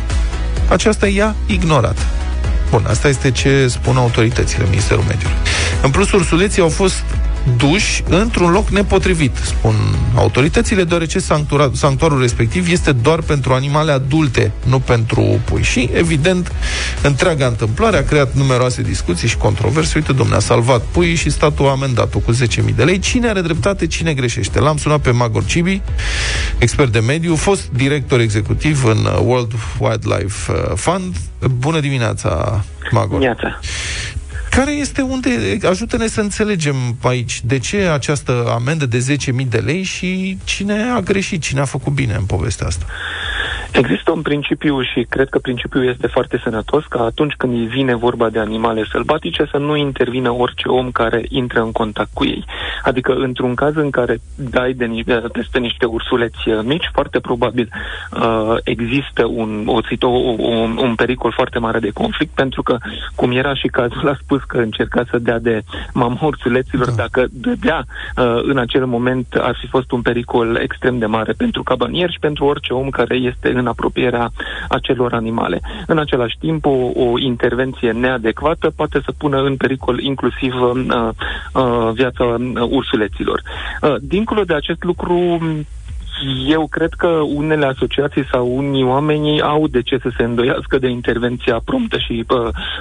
aceasta 0.69 1.09
i-a 1.09 1.35
ignorat. 1.47 2.07
Bun, 2.71 2.85
asta 2.89 3.09
este 3.09 3.31
ce 3.31 3.67
spun 3.69 3.97
autoritățile 3.97 4.65
Ministerul 4.69 5.05
Mediului. 5.09 5.37
În 5.83 5.91
plus, 5.91 6.13
ursuleții 6.13 6.63
au 6.63 6.69
fost 6.69 7.03
duși 7.57 8.03
într-un 8.09 8.51
loc 8.51 8.69
nepotrivit, 8.69 9.37
spun 9.37 9.75
autoritățile, 10.15 10.85
deoarece 10.85 11.19
sanctuarul 11.73 12.21
respectiv 12.21 12.71
este 12.71 12.93
doar 12.93 13.21
pentru 13.21 13.53
animale 13.53 13.93
adulte, 13.93 14.53
nu 14.65 14.79
pentru 14.79 15.41
pui. 15.45 15.63
Și, 15.63 15.91
evident, 15.93 16.53
întreaga 17.03 17.47
întâmplare 17.47 17.97
a 17.97 18.05
creat 18.05 18.35
numeroase 18.35 18.83
discuții 18.83 19.29
și 19.29 19.37
controverse. 19.37 19.93
Uite, 19.97 20.13
domnule, 20.13 20.37
a 20.37 20.41
salvat 20.41 20.83
pui 20.83 21.15
și 21.15 21.31
statul 21.31 21.67
a 21.67 21.71
amendat-o 21.71 22.19
cu 22.19 22.33
10.000 22.33 22.75
de 22.77 22.85
lei. 22.85 22.99
Cine 22.99 23.29
are 23.29 23.41
dreptate, 23.41 23.87
cine 23.87 24.15
greșește? 24.15 24.61
L-am 24.61 24.77
sunat 24.77 25.01
pe 25.01 25.11
Magor 25.11 25.45
Cibi, 25.45 25.81
expert 26.59 26.93
de 26.93 27.01
mediu, 27.01 27.37
fost 27.37 27.69
director 27.71 28.21
executiv 28.21 28.85
în 28.85 29.09
World 29.25 29.53
Wildlife 29.79 30.53
uh, 30.53 30.73
Fund. 30.75 31.17
Bună 31.59 31.81
dimineața, 31.81 32.65
Magor! 32.91 33.09
Dimineața! 33.09 33.61
Care 34.57 34.71
este 34.71 35.03
unde... 35.03 35.59
Ajută-ne 35.69 36.07
să 36.07 36.21
înțelegem 36.21 36.97
aici 37.03 37.41
de 37.45 37.59
ce 37.59 37.77
această 37.77 38.47
amendă 38.55 38.87
de 38.87 39.17
10.000 39.43 39.49
de 39.49 39.59
lei 39.59 39.83
și 39.83 40.39
cine 40.45 40.83
a 40.83 41.01
greșit, 41.01 41.43
cine 41.43 41.61
a 41.61 41.65
făcut 41.65 41.93
bine 41.93 42.15
în 42.15 42.25
povestea 42.25 42.67
asta. 42.67 42.87
Există 43.79 44.13
un 44.13 44.23
principiu 44.23 44.83
și 44.83 45.07
cred 45.09 45.29
că 45.29 45.39
principiul 45.39 45.89
este 45.89 46.07
foarte 46.07 46.41
sănătos 46.43 46.85
că 46.85 46.99
atunci 46.99 47.35
când 47.37 47.53
îi 47.53 47.67
vine 47.67 47.95
vorba 47.95 48.31
de 48.31 48.39
animale 48.39 48.85
sălbatice 48.91 49.49
să 49.51 49.57
nu 49.57 49.77
intervină 49.77 50.31
orice 50.31 50.69
om 50.69 50.91
care 50.91 51.25
intră 51.29 51.61
în 51.61 51.73
contact 51.73 52.11
cu 52.13 52.25
ei. 52.25 52.45
Adică 52.83 53.13
într-un 53.13 53.55
caz 53.55 53.75
în 53.75 53.91
care 53.91 54.19
dai 54.35 54.73
de, 54.73 54.87
de 55.05 55.23
peste 55.33 55.59
niște 55.59 55.85
ursuleți 55.85 56.49
uh, 56.49 56.61
mici, 56.65 56.91
foarte 56.93 57.21
probabil 57.21 57.69
uh, 58.13 58.55
există 58.65 59.25
un, 59.25 59.67
o, 59.67 59.81
o, 60.01 60.09
un, 60.39 60.79
un 60.83 60.95
pericol 60.95 61.33
foarte 61.33 61.59
mare 61.59 61.79
de 61.79 61.91
conflict 61.91 62.35
pentru 62.35 62.63
că, 62.63 62.77
cum 63.15 63.31
era 63.31 63.55
și 63.55 63.67
cazul, 63.67 64.09
a 64.09 64.19
spus 64.23 64.43
că 64.43 64.57
încerca 64.57 65.03
să 65.11 65.19
dea 65.19 65.39
de 65.39 65.63
mama 65.93 66.19
ursuleților, 66.23 66.91
da. 66.91 66.95
dacă 66.95 67.27
dădea 67.31 67.85
uh, 68.17 68.41
în 68.43 68.59
acel 68.59 68.87
moment 68.87 69.27
ar 69.41 69.57
fi 69.61 69.67
fost 69.67 69.91
un 69.91 70.03
pericol 70.03 70.57
extrem 70.63 70.99
de 70.99 71.07
mare 71.07 71.33
pentru 71.33 71.63
cabanier 71.63 72.11
și 72.11 72.19
pentru 72.19 72.45
orice 72.45 72.73
om 72.73 72.91
care 72.91 73.15
este 73.17 73.53
în 73.53 73.66
apropierea 73.67 74.31
acelor 74.69 75.13
animale. 75.13 75.61
În 75.87 75.99
același 75.99 76.37
timp, 76.39 76.67
o, 76.67 76.91
o 76.95 77.19
intervenție 77.19 77.91
neadecvată 77.91 78.73
poate 78.77 79.01
să 79.05 79.13
pună 79.19 79.43
în 79.43 79.57
pericol 79.57 80.01
inclusiv 80.01 80.55
uh, 80.61 81.09
uh, 81.53 81.91
viața 81.93 82.37
ursuleților. 82.69 83.43
Uh, 83.83 83.95
dincolo 84.01 84.43
de 84.43 84.55
acest 84.55 84.83
lucru, 84.83 85.39
eu 86.47 86.67
cred 86.67 86.93
că 86.93 87.07
unele 87.35 87.67
asociații 87.67 88.27
sau 88.31 88.57
unii 88.57 88.85
oameni 88.85 89.41
au 89.41 89.67
de 89.67 89.83
ce 89.83 89.99
să 90.03 90.11
se 90.17 90.23
îndoiască 90.23 90.79
de 90.79 90.89
intervenția 90.89 91.61
promptă 91.65 91.99
și 91.99 92.25
uh, 92.29 92.39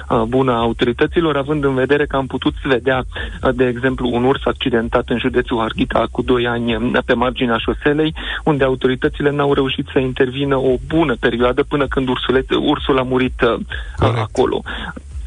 uh, 0.08 0.22
bună 0.28 0.52
a 0.52 0.58
autorităților, 0.58 1.36
având 1.36 1.64
în 1.64 1.74
vedere 1.74 2.06
că 2.06 2.16
am 2.16 2.26
putut 2.26 2.54
vedea, 2.62 3.04
uh, 3.42 3.54
de 3.54 3.66
exemplu, 3.66 4.08
un 4.12 4.24
urs 4.24 4.40
accidentat 4.44 5.08
în 5.08 5.18
județul 5.18 5.58
Harghita 5.58 6.06
cu 6.10 6.22
2 6.22 6.46
ani 6.46 6.74
uh, 6.74 6.98
pe 7.04 7.14
marginea 7.14 7.56
șoselei, 7.56 8.14
unde 8.44 8.64
autoritățile 8.64 9.30
n-au 9.30 9.52
reușit 9.52 9.86
să 9.92 9.98
intervină 9.98 10.56
o 10.56 10.74
bună 10.86 11.16
perioadă 11.20 11.62
până 11.62 11.86
când 11.86 12.08
ursulet, 12.08 12.50
ursul 12.50 12.98
a 12.98 13.02
murit 13.02 13.40
uh, 13.40 13.58
acolo. 13.98 14.62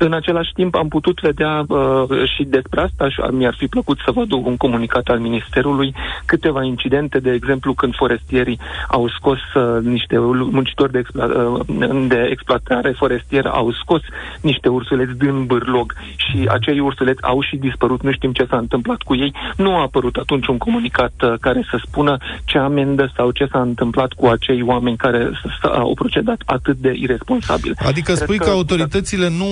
În 0.01 0.13
același 0.13 0.51
timp 0.53 0.75
am 0.75 0.87
putut 0.87 1.19
vedea 1.21 1.65
uh, 1.67 2.03
și 2.35 2.43
despre 2.43 2.81
asta 2.81 3.09
și 3.09 3.21
mi-ar 3.31 3.55
fi 3.57 3.67
plăcut 3.67 3.97
să 4.05 4.11
văd 4.11 4.31
un 4.31 4.57
comunicat 4.57 5.07
al 5.07 5.19
Ministerului, 5.19 5.95
câteva 6.25 6.63
incidente, 6.63 7.19
de 7.19 7.31
exemplu 7.31 7.73
când 7.73 7.95
forestierii 7.95 8.59
au 8.87 9.09
scos 9.09 9.39
uh, 9.55 9.83
niște 9.83 10.17
muncitori 10.51 10.91
de, 10.91 11.01
explo- 11.01 11.31
uh, 11.35 12.05
de 12.07 12.27
exploatare 12.31 12.91
forestieră, 12.91 13.49
au 13.49 13.71
scos 13.71 14.01
niște 14.41 14.69
ursuleți 14.69 15.17
din 15.17 15.45
bârlog 15.45 15.93
și 16.15 16.47
acei 16.49 16.79
ursuleți 16.79 17.23
au 17.23 17.41
și 17.41 17.55
dispărut, 17.55 18.03
nu 18.03 18.11
știm 18.11 18.31
ce 18.31 18.47
s-a 18.49 18.57
întâmplat 18.57 19.01
cu 19.01 19.15
ei. 19.15 19.33
Nu 19.55 19.75
a 19.75 19.81
apărut 19.81 20.15
atunci 20.15 20.47
un 20.47 20.57
comunicat 20.57 21.13
uh, 21.23 21.33
care 21.41 21.67
să 21.69 21.81
spună 21.85 22.17
ce 22.45 22.57
amendă 22.57 23.11
sau 23.15 23.31
ce 23.31 23.47
s-a 23.51 23.61
întâmplat 23.61 24.13
cu 24.13 24.25
acei 24.25 24.61
oameni 24.61 24.97
care 24.97 25.31
au 25.61 25.93
procedat 25.93 26.41
atât 26.45 26.77
de 26.77 26.91
irresponsabil. 26.95 27.73
Adică 27.85 28.11
Cred 28.11 28.23
spui 28.23 28.37
că, 28.37 28.43
că 28.43 28.49
autoritățile 28.49 29.29
nu 29.29 29.45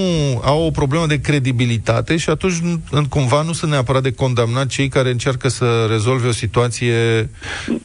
au 0.44 0.66
o 0.66 0.72
problemă 0.72 1.06
de 1.06 1.22
credibilitate 1.22 2.18
și 2.18 2.30
atunci 2.30 2.54
în, 2.92 3.06
cumva 3.06 3.42
nu 3.42 3.52
sunt 3.52 3.72
neapărat 3.72 4.02
de 4.02 4.14
condamnat 4.14 4.68
cei 4.68 4.88
care 4.88 5.10
încearcă 5.10 5.48
să 5.48 5.88
rezolve 5.90 6.28
o 6.28 6.32
situație 6.32 7.30
uh, 7.70 7.78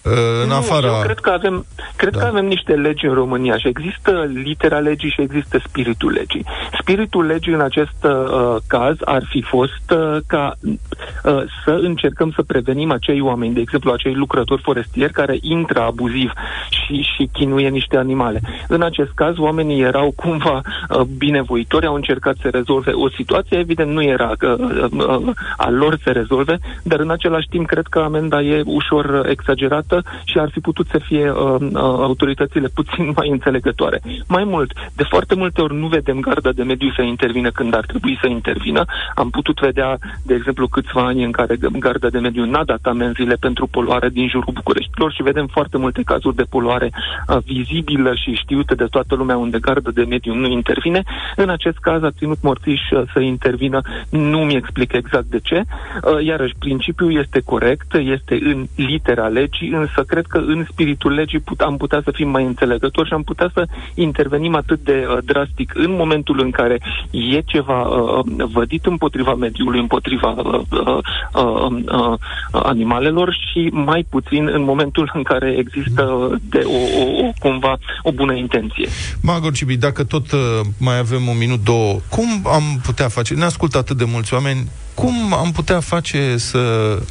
în 0.42 0.48
nu, 0.48 0.54
afara... 0.54 0.86
Eu 0.86 1.02
cred 1.02 1.18
că 1.18 1.30
avem, 1.30 1.66
cred 1.96 2.12
da. 2.12 2.18
că 2.18 2.26
avem 2.26 2.46
niște 2.46 2.72
legi 2.72 3.06
în 3.06 3.14
România 3.14 3.58
și 3.58 3.68
există 3.68 4.30
litera 4.44 4.78
legii 4.78 5.10
și 5.10 5.20
există 5.20 5.62
spiritul 5.66 6.12
legii. 6.12 6.44
Spiritul 6.80 7.26
legii 7.26 7.52
în 7.52 7.60
acest 7.60 8.04
uh, 8.04 8.56
caz 8.66 8.96
ar 9.04 9.26
fi 9.28 9.42
fost 9.42 9.90
uh, 9.90 10.16
ca 10.26 10.54
uh, 10.62 11.42
să 11.64 11.78
încercăm 11.82 12.32
să 12.34 12.42
prevenim 12.42 12.90
acei 12.90 13.20
oameni, 13.20 13.54
de 13.54 13.60
exemplu 13.60 13.92
acei 13.92 14.14
lucrători 14.14 14.62
forestieri 14.62 15.12
care 15.12 15.38
intră 15.40 15.80
abuziv 15.80 16.32
și, 16.70 17.08
și 17.16 17.28
chinuie 17.32 17.68
niște 17.68 17.96
animale. 17.96 18.40
În 18.68 18.82
acest 18.82 19.10
caz 19.14 19.38
oamenii 19.38 19.80
erau 19.80 20.12
cumva 20.16 20.60
uh, 20.60 21.00
binevoitori, 21.00 21.86
au 21.86 21.94
încercat 21.94 22.36
să 22.42 22.48
rezolve 22.48 22.90
o 22.90 23.08
situație, 23.10 23.58
evident 23.58 23.90
nu 23.90 24.02
era 24.02 24.32
că 24.38 24.56
uh, 24.58 25.32
a 25.56 25.70
lor 25.70 25.98
să 26.02 26.10
rezolve, 26.10 26.58
dar 26.82 27.00
în 27.00 27.10
același 27.10 27.48
timp 27.48 27.66
cred 27.66 27.86
că 27.86 27.98
amenda 27.98 28.40
e 28.42 28.62
ușor 28.66 29.26
exagerată 29.28 30.02
și 30.24 30.38
ar 30.38 30.50
fi 30.50 30.60
putut 30.60 30.86
să 30.90 30.98
fie 30.98 31.30
uh, 31.30 31.60
uh, 31.60 31.70
autoritățile 31.82 32.68
puțin 32.74 33.12
mai 33.16 33.28
înțelegătoare. 33.28 34.00
Mai 34.28 34.44
mult, 34.44 34.72
de 34.92 35.02
foarte 35.02 35.34
multe 35.34 35.60
ori 35.60 35.74
nu 35.74 35.86
vedem 35.86 36.20
garda 36.20 36.52
de 36.52 36.62
mediu 36.62 36.90
să 36.96 37.02
intervină 37.02 37.50
când 37.50 37.74
ar 37.74 37.84
trebui 37.86 38.18
să 38.20 38.26
intervină. 38.28 38.84
Am 39.14 39.30
putut 39.30 39.60
vedea, 39.60 39.98
de 40.22 40.34
exemplu, 40.34 40.66
câțiva 40.68 41.06
ani 41.06 41.24
în 41.24 41.30
care 41.30 41.56
garda 41.78 42.08
de 42.08 42.18
mediu 42.18 42.44
n-a 42.44 42.64
dat 42.64 42.80
amenziile 42.82 43.34
pentru 43.34 43.66
poluare 43.66 44.08
din 44.08 44.28
jurul 44.28 44.52
Bucureștilor 44.52 45.12
și 45.12 45.22
vedem 45.22 45.46
foarte 45.46 45.78
multe 45.78 46.02
cazuri 46.04 46.36
de 46.36 46.42
poluare 46.42 46.90
uh, 46.92 47.36
vizibilă 47.44 48.14
și 48.14 48.32
știută 48.32 48.74
de 48.74 48.84
toată 48.84 49.14
lumea 49.14 49.36
unde 49.36 49.58
garda 49.58 49.90
de 49.90 50.04
mediu 50.04 50.34
nu 50.34 50.46
intervine. 50.46 51.02
În 51.36 51.48
acest 51.48 51.78
caz 51.78 52.02
a 52.02 52.10
ținut 52.10 52.31
morțiș 52.40 52.80
uh, 52.90 53.02
să 53.12 53.20
intervină, 53.20 53.80
nu 54.08 54.38
mi 54.38 54.56
explic 54.56 54.92
exact 54.92 55.24
de 55.24 55.40
ce. 55.42 55.62
Uh, 55.64 56.24
iarăși, 56.24 56.54
principiul 56.58 57.18
este 57.18 57.40
corect, 57.44 57.94
este 57.94 58.38
în 58.42 58.66
litera 58.74 59.26
legii, 59.26 59.68
însă 59.68 60.02
cred 60.06 60.26
că 60.26 60.38
în 60.38 60.66
spiritul 60.70 61.12
legii 61.12 61.38
put, 61.38 61.60
am 61.60 61.76
putea 61.76 62.00
să 62.04 62.10
fim 62.10 62.28
mai 62.28 62.44
înțelegători 62.44 63.08
și 63.08 63.14
am 63.14 63.22
putea 63.22 63.50
să 63.54 63.66
intervenim 63.94 64.54
atât 64.54 64.80
de 64.84 65.06
uh, 65.08 65.18
drastic 65.24 65.72
în 65.74 65.94
momentul 65.96 66.40
în 66.40 66.50
care 66.50 66.80
e 67.10 67.40
ceva 67.40 67.82
uh, 67.82 68.24
vădit 68.52 68.86
împotriva 68.86 69.34
mediului, 69.34 69.80
împotriva 69.80 70.30
uh, 70.30 70.60
uh, 70.70 70.98
uh, 71.34 71.82
uh, 71.86 72.18
animalelor 72.52 73.36
și 73.50 73.68
mai 73.72 74.06
puțin 74.10 74.48
în 74.52 74.62
momentul 74.62 75.10
în 75.14 75.22
care 75.22 75.54
există 75.58 76.30
de 76.48 76.62
o, 76.64 77.00
o, 77.02 77.26
o 77.26 77.32
cumva 77.38 77.78
o 78.02 78.12
bună 78.12 78.34
intenție. 78.34 78.88
Magor 79.22 79.52
Cibi, 79.52 79.76
dacă 79.76 80.04
tot 80.04 80.32
uh, 80.32 80.40
mai 80.78 80.98
avem 80.98 81.26
un 81.26 81.38
minut, 81.38 81.64
două, 81.64 81.98
cum 82.14 82.46
am 82.46 82.80
putea 82.82 83.08
face? 83.08 83.34
Ne 83.34 83.44
ascultă 83.44 83.78
atât 83.78 83.96
de 83.96 84.04
mulți 84.04 84.34
oameni. 84.34 84.68
Cum 84.94 85.32
am 85.32 85.52
putea 85.52 85.80
face 85.80 86.36
să 86.36 86.58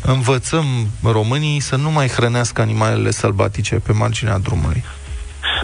învățăm 0.01 0.65
românii 1.03 1.59
să 1.59 1.75
nu 1.75 1.91
mai 1.91 2.07
hrănească 2.07 2.61
animalele 2.61 3.11
sălbatice 3.11 3.75
pe 3.75 3.91
marginea 3.91 4.37
drumului? 4.37 4.83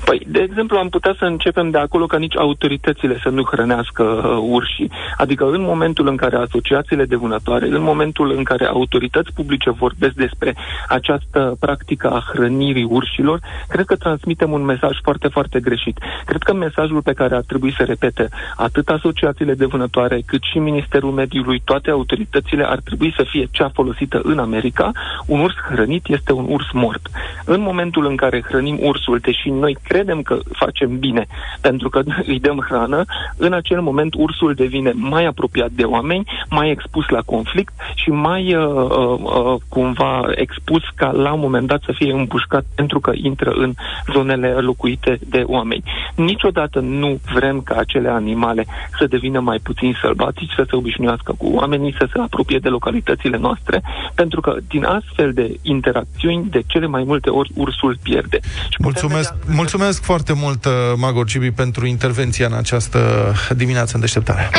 Păi, 0.07 0.21
de 0.27 0.39
exemplu, 0.39 0.77
am 0.77 0.89
putea 0.89 1.15
să 1.17 1.25
începem 1.25 1.69
de 1.69 1.77
acolo 1.77 2.05
ca 2.05 2.17
nici 2.17 2.37
autoritățile 2.37 3.19
să 3.23 3.29
nu 3.29 3.43
hrănească 3.43 4.03
uh, 4.03 4.37
urșii. 4.49 4.91
Adică 5.17 5.45
în 5.45 5.61
momentul 5.61 6.07
în 6.07 6.15
care 6.15 6.35
asociațiile 6.35 7.05
de 7.05 7.15
vânătoare, 7.15 7.67
în 7.67 7.81
momentul 7.81 8.31
în 8.37 8.43
care 8.43 8.65
autorități 8.65 9.33
publice 9.33 9.69
vorbesc 9.69 10.13
despre 10.13 10.55
această 10.87 11.55
practică 11.59 12.09
a 12.09 12.23
hrănirii 12.33 12.83
urșilor, 12.89 13.39
cred 13.67 13.85
că 13.85 13.95
transmitem 13.95 14.51
un 14.51 14.61
mesaj 14.61 14.97
foarte, 15.01 15.27
foarte 15.27 15.59
greșit. 15.59 15.97
Cred 16.25 16.43
că 16.43 16.53
mesajul 16.53 17.01
pe 17.01 17.13
care 17.13 17.35
ar 17.35 17.43
trebui 17.47 17.73
să 17.77 17.83
repete 17.83 18.29
atât 18.55 18.89
asociațiile 18.89 19.53
de 19.53 19.65
vânătoare, 19.65 20.21
cât 20.25 20.41
și 20.51 20.59
Ministerul 20.59 21.11
Mediului, 21.11 21.61
toate 21.65 21.89
autoritățile, 21.89 22.63
ar 22.63 22.79
trebui 22.79 23.13
să 23.15 23.25
fie 23.29 23.47
cea 23.51 23.69
folosită 23.73 24.21
în 24.23 24.39
America. 24.39 24.91
Un 25.25 25.39
urs 25.39 25.55
hrănit 25.69 26.07
este 26.07 26.33
un 26.33 26.45
urs 26.49 26.71
mort. 26.73 27.09
În 27.45 27.61
momentul 27.61 28.05
în 28.05 28.15
care 28.15 28.43
hrănim 28.47 28.77
ursul, 28.81 29.17
deși 29.17 29.49
noi 29.49 29.77
credem 29.83 29.95
că 30.05 30.39
facem 30.51 30.99
bine 30.99 31.27
pentru 31.61 31.89
că 31.89 32.01
îi 32.25 32.39
dăm 32.39 32.65
hrană, 32.67 33.05
în 33.37 33.53
acel 33.53 33.81
moment 33.81 34.13
ursul 34.13 34.53
devine 34.53 34.91
mai 34.95 35.25
apropiat 35.25 35.71
de 35.71 35.83
oameni, 35.83 36.29
mai 36.49 36.69
expus 36.69 37.07
la 37.07 37.21
conflict 37.25 37.73
și 37.95 38.09
mai 38.09 38.55
uh, 38.55 38.65
uh, 38.65 39.19
uh, 39.19 39.55
cumva 39.69 40.25
expus 40.35 40.81
ca 40.95 41.11
la 41.11 41.33
un 41.33 41.39
moment 41.39 41.67
dat 41.67 41.81
să 41.85 41.91
fie 41.95 42.11
împușcat 42.11 42.65
pentru 42.75 42.99
că 42.99 43.11
intră 43.15 43.49
în 43.49 43.73
zonele 44.13 44.47
locuite 44.47 45.19
de 45.29 45.43
oameni. 45.45 45.83
Niciodată 46.15 46.79
nu 46.79 47.19
vrem 47.33 47.61
ca 47.61 47.75
acele 47.75 48.09
animale 48.09 48.65
să 48.99 49.07
devină 49.07 49.39
mai 49.39 49.59
puțin 49.63 49.97
sălbatici, 50.01 50.53
să 50.55 50.65
se 50.69 50.75
obișnuiască 50.75 51.35
cu 51.37 51.47
oamenii, 51.53 51.95
să 51.97 52.07
se 52.13 52.19
apropie 52.19 52.57
de 52.57 52.69
localitățile 52.69 53.37
noastre, 53.37 53.81
pentru 54.15 54.41
că 54.41 54.57
din 54.67 54.83
astfel 54.83 55.33
de 55.33 55.55
interacțiuni, 55.61 56.49
de 56.49 56.61
cele 56.67 56.87
mai 56.87 57.03
multe 57.03 57.29
ori, 57.29 57.51
ursul 57.55 57.97
pierde. 58.03 58.39
Și 58.69 58.77
mulțumesc, 58.79 59.33
mulțumesc 59.55 59.86
Mulțumesc 59.87 60.11
foarte 60.11 60.33
mult, 60.33 60.65
uh, 60.65 60.71
Magor 60.95 61.27
Cibi, 61.27 61.51
pentru 61.51 61.85
intervenția 61.85 62.45
în 62.45 62.53
această 62.53 63.33
dimineață 63.55 63.91
în 63.95 64.01
deșteptare. 64.01 64.49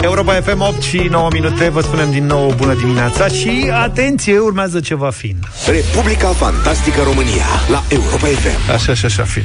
Europa 0.00 0.32
FM 0.40 0.60
8 0.60 0.82
și 0.82 0.96
9 0.96 1.28
minute 1.32 1.68
Vă 1.68 1.80
spunem 1.80 2.10
din 2.10 2.26
nou 2.26 2.54
bună 2.56 2.74
dimineața 2.74 3.28
Și 3.28 3.70
atenție, 3.72 4.38
urmează 4.38 4.80
ceva 4.80 5.10
fin 5.10 5.36
Republica 5.66 6.28
Fantastică 6.28 7.02
România 7.02 7.46
La 7.70 7.84
Europa 7.88 8.26
FM 8.26 8.70
Așa 8.72 8.94
și 8.94 9.04
așa 9.04 9.22
fin 9.22 9.44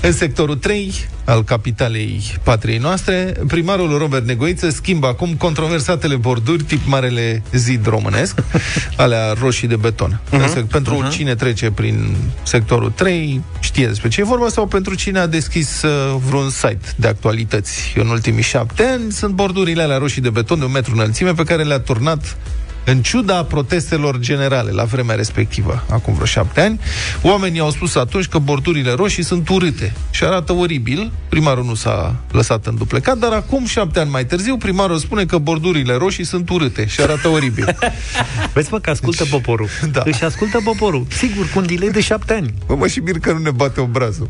În 0.00 0.12
sectorul 0.12 0.56
3 0.56 0.94
al 1.24 1.44
capitalei 1.44 2.22
patriei 2.42 2.78
noastre 2.78 3.34
Primarul 3.46 3.98
Robert 3.98 4.26
Negoiță 4.26 4.70
schimbă 4.70 5.06
acum 5.06 5.34
controversatele 5.34 6.16
borduri 6.16 6.62
Tip 6.62 6.86
Marele 6.86 7.42
Zid 7.52 7.86
românesc 7.86 8.42
Alea 8.96 9.32
roșii 9.40 9.68
de 9.68 9.76
beton. 9.76 10.20
Uh-huh. 10.30 10.66
Pentru 10.70 11.04
uh-huh. 11.04 11.10
cine 11.10 11.34
trece 11.34 11.70
prin 11.70 12.16
sectorul 12.42 12.90
3 12.90 13.42
Știe 13.60 13.86
despre 13.86 14.08
ce 14.08 14.20
e 14.20 14.24
vorba 14.24 14.48
Sau 14.48 14.66
pentru 14.66 14.94
cine 14.94 15.18
a 15.18 15.26
deschis 15.26 15.82
uh, 15.82 16.16
vreun 16.28 16.50
site 16.50 16.92
de 16.96 17.08
actualități. 17.08 17.92
În 17.96 18.08
ultimii 18.08 18.42
șapte 18.42 18.84
ani 18.84 19.12
Sunt 19.12 19.34
bordurile 19.34 19.82
alea 19.82 19.91
roșii 19.98 20.22
de 20.22 20.30
beton 20.30 20.58
de 20.58 20.64
un 20.64 20.70
metru 20.70 20.92
înălțime 20.94 21.32
Pe 21.32 21.44
care 21.44 21.62
le-a 21.62 21.80
turnat 21.80 22.36
în 22.84 23.02
ciuda 23.02 23.44
protestelor 23.44 24.18
generale 24.18 24.70
la 24.70 24.84
vremea 24.84 25.14
respectivă, 25.14 25.84
acum 25.90 26.14
vreo 26.14 26.26
șapte 26.26 26.60
ani, 26.60 26.80
oamenii 27.22 27.60
au 27.60 27.70
spus 27.70 27.94
atunci 27.94 28.26
că 28.26 28.38
bordurile 28.38 28.92
roșii 28.92 29.22
sunt 29.22 29.48
urâte 29.48 29.92
și 30.10 30.24
arată 30.24 30.52
oribil. 30.52 31.12
Primarul 31.28 31.64
nu 31.64 31.74
s-a 31.74 32.14
lăsat 32.30 32.66
în 32.66 32.76
duplecat, 32.76 33.18
dar 33.18 33.32
acum, 33.32 33.66
șapte 33.66 34.00
ani 34.00 34.10
mai 34.10 34.26
târziu, 34.26 34.56
primarul 34.56 34.98
spune 34.98 35.24
că 35.24 35.38
bordurile 35.38 35.94
roșii 35.94 36.24
sunt 36.24 36.50
urâte 36.50 36.86
și 36.86 37.00
arată 37.00 37.28
oribil. 37.28 37.76
Vezi, 38.54 38.68
mă, 38.70 38.78
că 38.78 38.90
ascultă 38.90 39.22
deci, 39.22 39.32
poporul. 39.32 39.68
Da. 39.92 40.02
Își 40.04 40.24
ascultă 40.24 40.60
poporul. 40.64 41.06
Sigur, 41.08 41.48
cu 41.48 41.58
un 41.58 41.66
delay 41.66 41.90
de 41.90 42.00
șapte 42.00 42.32
ani. 42.32 42.54
Bă, 42.66 42.74
mă, 42.74 42.86
și 42.86 42.98
mir 42.98 43.18
că 43.18 43.32
nu 43.32 43.38
ne 43.38 43.50
bate 43.50 43.80
obrazul. 43.80 44.28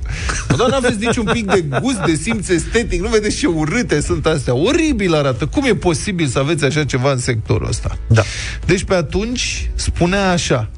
Bă, 0.49 0.57
dar 0.57 0.69
n-aveți 0.69 1.05
niciun 1.05 1.25
pic 1.33 1.47
de 1.47 1.65
gust, 1.81 1.99
de 2.07 2.15
simț 2.15 2.49
estetic, 2.49 3.01
nu 3.01 3.09
vedeți 3.09 3.37
ce 3.37 3.47
urâte 3.47 4.01
sunt 4.01 4.27
astea. 4.27 4.55
Oribil 4.55 5.15
arată. 5.15 5.47
Cum 5.47 5.65
e 5.65 5.75
posibil 5.75 6.27
să 6.27 6.39
aveți 6.39 6.65
așa 6.65 6.85
ceva 6.85 7.13
în 7.13 7.19
sectorul 7.19 7.69
ăsta? 7.69 7.97
Da. 8.07 8.23
Deci 8.67 8.85
pe 8.85 8.95
atunci 8.95 9.71
spunea 9.75 10.31
așa, 10.31 10.69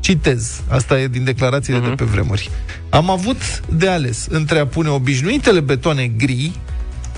citez, 0.00 0.60
asta 0.68 1.00
e 1.00 1.08
din 1.08 1.24
declarațiile 1.24 1.78
uh-huh. 1.78 1.82
de 1.82 1.88
mhm. 1.88 1.96
pe 1.96 2.04
vremuri. 2.04 2.50
Am 2.90 3.10
avut 3.10 3.62
de 3.68 3.88
ales 3.88 4.26
între 4.30 4.58
a 4.58 4.66
pune 4.66 4.88
obișnuitele 4.88 5.60
betoane 5.60 6.06
gri 6.06 6.52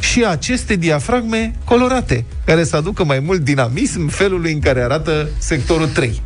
și 0.01 0.25
aceste 0.25 0.77
diafragme 0.77 1.55
colorate, 1.65 2.25
care 2.45 2.65
să 2.65 2.77
aducă 2.77 3.05
mai 3.05 3.19
mult 3.21 3.41
dinamism 3.41 4.09
felului 4.09 4.53
în 4.53 4.61
care 4.61 4.83
arată 4.83 5.29
sectorul 5.39 5.89
3. 5.89 6.23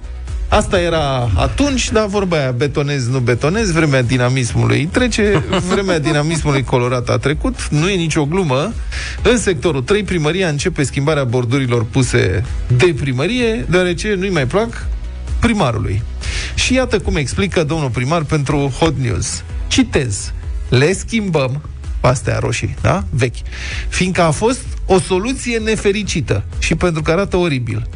Asta 0.57 0.81
era 0.81 1.31
atunci, 1.35 1.91
dar 1.91 2.07
vorba 2.07 2.37
aia, 2.37 2.51
betonez, 2.51 3.09
nu 3.09 3.19
betonez, 3.19 3.71
vremea 3.71 4.03
dinamismului 4.03 4.89
trece, 4.93 5.45
vremea 5.69 5.99
dinamismului 5.99 6.63
colorat 6.65 7.09
a 7.09 7.19
trecut, 7.19 7.69
nu 7.69 7.89
e 7.89 7.95
nicio 7.95 8.25
glumă. 8.25 8.73
În 9.23 9.39
sectorul 9.39 9.83
3, 9.83 10.03
primăria 10.03 10.49
începe 10.49 10.83
schimbarea 10.83 11.25
bordurilor 11.25 11.85
puse 11.85 12.45
de 12.77 12.95
primărie, 13.01 13.67
deoarece 13.71 14.15
nu-i 14.15 14.31
mai 14.31 14.47
plac 14.47 14.87
primarului. 15.41 16.03
Și 16.55 16.75
iată 16.75 16.99
cum 16.99 17.17
explică 17.17 17.65
domnul 17.65 17.91
primar 17.91 18.23
pentru 18.23 18.75
Hot 18.79 18.99
News. 18.99 19.43
Citez. 19.69 20.33
Le 20.69 20.93
schimbăm 20.93 21.63
astea 22.01 22.39
roșii, 22.39 22.77
da? 22.81 23.05
Vechi. 23.11 23.47
Fiindcă 23.89 24.23
a 24.23 24.31
fost 24.31 24.65
o 24.87 24.99
soluție 25.01 25.59
nefericită 25.59 26.45
și 26.59 26.75
pentru 26.75 27.03
că 27.03 27.11
arată 27.11 27.37
oribil. 27.37 27.89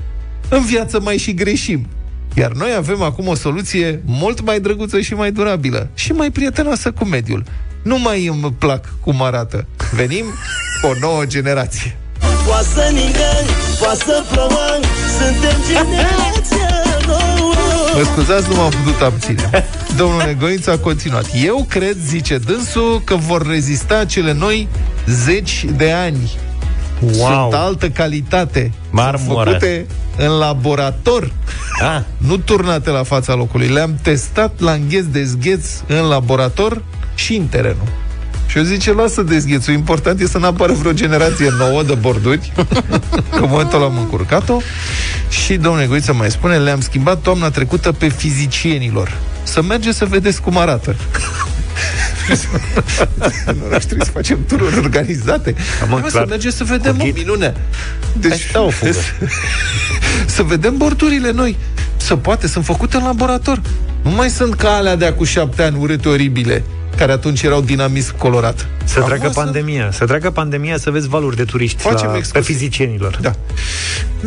În 0.49 0.65
viață 0.65 1.01
mai 1.01 1.17
și 1.17 1.35
greșim. 1.35 1.87
Iar 2.35 2.53
noi 2.53 2.75
avem 2.77 3.03
acum 3.03 3.27
o 3.27 3.35
soluție 3.35 4.03
mult 4.05 4.41
mai 4.41 4.61
drăguță 4.61 5.01
și 5.01 5.15
mai 5.15 5.33
durabilă 5.33 5.89
și 5.95 6.13
mai 6.13 6.31
prietenoasă 6.31 6.91
cu 6.91 7.05
mediul. 7.05 7.45
Nu 7.83 7.99
mai 7.99 8.27
îmi 8.27 8.55
plac 8.59 8.93
cum 9.01 9.23
arată. 9.23 9.67
Venim 9.93 10.25
cu 10.81 10.87
o 10.87 10.93
nouă 11.01 11.25
generație. 11.25 11.97
Poate 12.47 12.67
să 12.75 12.91
ningă, 12.93 13.53
poate 13.79 14.03
să 14.07 14.25
plouă, 14.31 14.81
suntem 15.19 15.57
generația 15.67 16.83
nouă. 17.07 17.55
Mă 17.95 18.03
scuzați, 18.03 18.49
nu 18.49 18.55
m-am 18.55 18.71
putut 18.85 19.01
abține. 19.01 19.51
Domnul 19.97 20.23
Negoință 20.27 20.71
a 20.71 20.79
continuat. 20.79 21.27
Eu 21.45 21.67
cred, 21.69 21.97
zice 22.07 22.39
dânsul, 22.39 23.03
că 23.05 23.17
vor 23.17 23.47
rezista 23.47 24.05
cele 24.05 24.33
noi 24.33 24.69
zeci 25.07 25.65
de 25.77 25.93
ani. 25.93 26.31
Wow. 27.01 27.13
Sunt 27.13 27.55
altă 27.55 27.89
calitate. 27.89 28.73
Marmură. 28.91 29.51
făcute 29.51 29.87
în 30.17 30.39
laborator, 30.39 31.33
ah. 31.81 32.03
nu 32.17 32.37
turnate 32.37 32.91
la 32.91 33.03
fața 33.03 33.35
locului. 33.35 33.69
Le-am 33.69 33.99
testat 34.03 34.61
la 34.61 34.73
îngheț 34.73 35.05
de 35.05 35.25
zgheț 35.25 35.67
în 35.87 36.09
laborator 36.09 36.83
și 37.15 37.35
în 37.35 37.47
terenul. 37.47 37.89
Și 38.47 38.59
eu 38.59 38.65
zice, 38.65 38.93
lasă 38.93 39.23
dezghețul, 39.23 39.75
important 39.75 40.21
e 40.21 40.27
să 40.27 40.39
nu 40.39 40.47
apară 40.47 40.73
vreo 40.73 40.93
generație 40.93 41.49
nouă 41.59 41.83
de 41.83 41.95
borduri, 41.95 42.53
că 43.31 43.43
în 43.43 43.49
momentul 43.49 43.83
am 43.83 43.99
încurcat-o. 43.99 44.61
Și 45.29 45.57
domnule 45.57 45.87
Goiță 45.87 46.13
mai 46.13 46.31
spune, 46.31 46.59
le-am 46.59 46.81
schimbat 46.81 47.21
toamna 47.21 47.51
trecută 47.51 47.93
pe 47.93 48.09
fizicienilor. 48.09 49.19
Să 49.43 49.63
mergeți 49.63 49.99
să 49.99 50.05
vedeți 50.05 50.41
cum 50.41 50.59
arată. 50.59 50.97
în 53.47 53.57
oraș 53.67 53.85
trebuie 53.85 54.07
să 54.07 54.13
facem 54.13 54.39
tururi 54.49 54.79
organizate. 54.79 55.55
Am 55.91 56.05
să 56.09 56.25
mergem 56.29 56.51
să 56.51 56.65
vedem 56.65 56.97
o 57.01 57.05
minune. 57.15 57.55
Deci, 58.13 58.51
o 58.55 58.71
fugă. 58.71 58.93
să 60.37 60.43
vedem 60.43 60.77
bordurile 60.77 61.31
noi. 61.31 61.57
Să 61.97 62.17
poate, 62.17 62.47
sunt 62.47 62.65
făcute 62.65 62.97
în 62.97 63.05
laborator. 63.05 63.61
Nu 64.03 64.11
mai 64.11 64.31
sunt 64.31 64.55
ca 64.55 64.77
alea 64.77 64.97
de 64.97 65.07
acum 65.07 65.25
șapte 65.25 65.63
ani 65.63 65.77
urâte 65.79 66.09
oribile 66.09 66.65
care 66.97 67.13
atunci 67.13 67.43
erau 67.43 67.61
dinamism 67.61 68.17
colorat. 68.17 68.67
Să 68.85 69.01
treacă 69.01 69.29
pandemia, 69.29 69.91
să 69.93 70.05
treacă 70.05 70.31
pandemia 70.31 70.79
să 70.79 70.91
vezi 70.91 71.09
valuri 71.09 71.37
de 71.37 71.45
turiști 71.45 71.83
Facem 71.83 72.07
la, 72.07 72.21
pe 72.33 72.41
fizicienilor. 72.41 73.19
Da. 73.21 73.33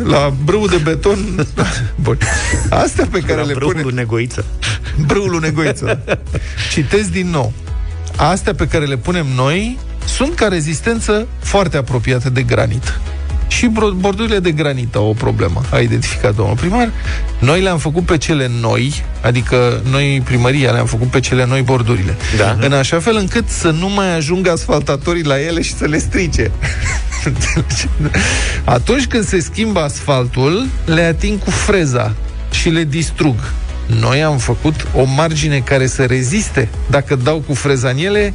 La 0.04 0.32
brâu 0.44 0.66
de 0.66 0.76
beton. 0.76 1.46
Bun. 2.04 2.18
Astea 2.70 3.06
pe 3.10 3.20
care 3.20 3.40
la 3.40 3.46
le 3.46 3.54
pune... 3.54 3.82
negoiță. 3.82 4.44
Brâul 5.06 5.38
negoiță. 5.40 6.00
Citez 6.72 7.08
din 7.08 7.30
nou. 7.30 7.52
Astea 8.16 8.54
pe 8.54 8.66
care 8.66 8.84
le 8.84 8.96
punem 8.96 9.26
noi 9.34 9.78
sunt 10.06 10.34
ca 10.34 10.48
rezistență 10.48 11.26
foarte 11.38 11.76
apropiată 11.76 12.30
de 12.30 12.42
granit. 12.42 13.00
Și 13.48 13.70
bordurile 13.96 14.38
de 14.38 14.50
granit 14.50 14.94
au 14.94 15.08
o 15.08 15.12
problemă, 15.12 15.60
a 15.70 15.78
identificat 15.78 16.34
domnul 16.34 16.56
primar. 16.56 16.90
Noi 17.38 17.60
le-am 17.60 17.78
făcut 17.78 18.04
pe 18.04 18.18
cele 18.18 18.50
noi, 18.60 19.04
adică 19.22 19.82
noi 19.90 20.22
primăria 20.24 20.70
le-am 20.70 20.86
făcut 20.86 21.08
pe 21.08 21.20
cele 21.20 21.46
noi 21.46 21.62
bordurile. 21.62 22.16
Da. 22.36 22.56
În 22.60 22.72
așa 22.72 22.98
fel 23.00 23.16
încât 23.16 23.48
să 23.48 23.70
nu 23.70 23.88
mai 23.88 24.16
ajungă 24.16 24.50
asfaltatorii 24.50 25.24
la 25.24 25.40
ele 25.40 25.62
și 25.62 25.74
să 25.74 25.84
le 25.84 25.98
strice. 25.98 26.50
Atunci 28.64 29.06
când 29.06 29.24
se 29.24 29.40
schimbă 29.40 29.80
asfaltul, 29.80 30.66
le 30.84 31.02
ating 31.02 31.38
cu 31.38 31.50
freza 31.50 32.14
și 32.50 32.68
le 32.68 32.84
distrug. 32.84 33.36
Noi 33.86 34.22
am 34.22 34.38
făcut 34.38 34.86
o 34.94 35.04
margine 35.04 35.58
care 35.58 35.86
să 35.86 36.04
reziste. 36.04 36.68
Dacă 36.90 37.14
dau 37.14 37.42
cu 37.46 37.54
freza 37.54 37.88
în 37.88 37.96
ele, 37.96 38.34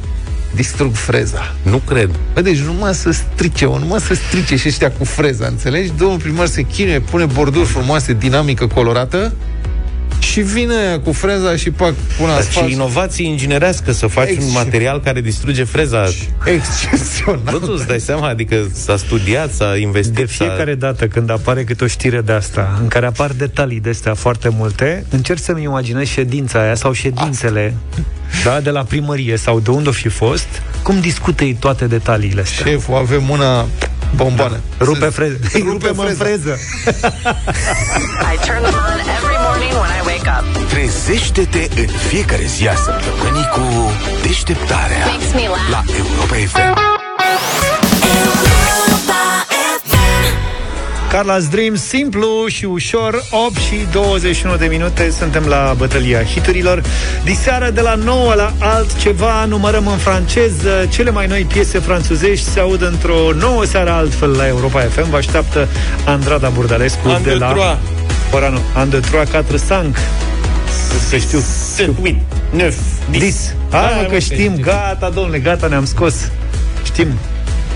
distrug 0.54 0.94
freza. 0.94 1.54
Nu 1.62 1.76
cred. 1.76 2.10
Bă, 2.34 2.40
deci 2.40 2.58
numai 2.58 2.94
să 2.94 3.10
strice, 3.10 3.64
o, 3.64 3.78
numai 3.78 4.00
să 4.00 4.14
strice 4.14 4.56
și 4.56 4.68
ăștia 4.68 4.90
cu 4.90 5.04
freza, 5.04 5.46
înțelegi? 5.46 5.92
Domnul 5.96 6.18
primar 6.18 6.46
se 6.46 6.62
chinuie, 6.62 7.00
pune 7.00 7.24
borduri 7.24 7.66
frumoase, 7.66 8.12
dinamică, 8.12 8.66
colorată, 8.66 9.32
și 10.20 10.40
vine 10.40 11.00
cu 11.04 11.12
freza 11.12 11.56
și 11.56 11.70
pac, 11.70 11.94
pune 12.18 12.32
asfalt. 12.32 12.66
Și 12.66 12.72
inovație 12.74 13.26
inginerească 13.26 13.92
să 13.92 14.06
faci 14.06 14.28
Ex- 14.28 14.44
un 14.44 14.52
material 14.52 15.00
care 15.00 15.20
distruge 15.20 15.64
freza. 15.64 16.04
Excepțional. 16.44 17.40
Nu 17.50 17.58
tu 17.58 17.72
îți 17.76 17.86
dai 17.86 18.00
seama, 18.00 18.28
adică 18.28 18.56
s-a 18.72 18.96
studiat, 18.96 19.52
s-a 19.52 19.76
investit. 19.76 20.14
De 20.14 20.24
fiecare 20.24 20.70
s-a... 20.70 20.76
dată 20.86 21.06
când 21.06 21.30
apare 21.30 21.64
câte 21.64 21.84
o 21.84 21.86
știre 21.86 22.20
de 22.20 22.32
asta, 22.32 22.78
în 22.80 22.88
care 22.88 23.06
apar 23.06 23.30
detalii 23.30 23.80
de 23.80 23.88
astea 23.88 24.14
foarte 24.14 24.48
multe, 24.48 25.04
încerc 25.10 25.38
să-mi 25.40 25.62
imaginez 25.62 26.06
ședința 26.06 26.60
aia 26.60 26.74
sau 26.74 26.92
ședințele 26.92 27.74
da, 28.44 28.60
de 28.60 28.70
la 28.70 28.82
primărie 28.82 29.36
sau 29.36 29.60
de 29.60 29.70
unde 29.70 29.88
o 29.88 29.92
fi 29.92 30.08
fost, 30.08 30.62
cum 30.82 31.00
discută 31.00 31.44
ei 31.44 31.54
toate 31.54 31.86
detaliile 31.86 32.40
astea. 32.40 32.66
Șeful, 32.66 32.94
avem 32.94 33.28
una 33.28 33.66
bomboană. 34.14 34.60
Da. 34.78 34.84
Rupe 34.84 35.06
freză. 35.06 35.36
Rupe, 35.70 35.86
Rupe 35.86 36.02
freză. 36.02 36.24
freză. 36.24 36.58
I 38.32 38.36
turn 38.46 38.62
them 38.62 38.74
on 38.90 38.98
every 39.16 39.38
morning 39.46 39.72
when 39.80 39.90
I 39.98 39.99
wake 40.20 40.40
up. 40.40 40.68
Trezește-te 40.68 41.68
în 41.80 41.86
fiecare 41.86 42.44
zi 42.44 42.68
a 42.68 42.74
săptămânii 42.74 43.48
cu 43.52 43.60
deșteptarea 44.22 45.06
la 45.70 45.82
Europa 45.98 46.34
FM. 46.34 46.88
Carla's 51.12 51.50
Dream, 51.50 51.74
simplu 51.74 52.46
și 52.46 52.64
ușor 52.64 53.22
8 53.30 53.56
și 53.56 53.86
21 53.92 54.56
de 54.56 54.66
minute 54.66 55.10
Suntem 55.10 55.44
la 55.46 55.74
bătălia 55.76 56.24
hiturilor 56.24 56.82
Diseară 57.24 57.70
de 57.70 57.80
la 57.80 57.94
9 57.94 58.34
la 58.34 58.52
altceva 58.58 59.44
Numărăm 59.44 59.86
în 59.86 59.96
franceză 59.96 60.88
Cele 60.90 61.10
mai 61.10 61.26
noi 61.26 61.42
piese 61.42 61.78
franțuzești 61.78 62.46
Se 62.46 62.60
aud 62.60 62.82
într-o 62.82 63.32
nouă 63.38 63.64
seară 63.64 63.90
altfel 63.90 64.30
la 64.30 64.46
Europa 64.46 64.80
FM 64.80 65.10
Vă 65.10 65.16
așteaptă 65.16 65.68
Andrada 66.04 66.48
Burdalescu 66.48 67.08
An 67.08 67.22
de 67.22 67.34
la... 67.34 67.78
Ora 68.32 68.48
nu, 68.48 68.60
An 68.74 68.90
de 68.90 68.98
3, 69.00 69.24
4, 69.24 69.56
5 69.56 69.68
Să 71.08 71.16
știu 71.16 71.38
7, 71.76 71.90
8, 71.98 72.14
9, 72.52 72.70
10 73.12 73.34
Hai 73.70 74.00
mă 74.02 74.08
că 74.10 74.18
știm, 74.18 74.56
gata 74.60 75.10
domnule, 75.14 75.38
gata 75.38 75.66
ne-am 75.66 75.84
scos 75.86 76.14
Știm 76.84 77.08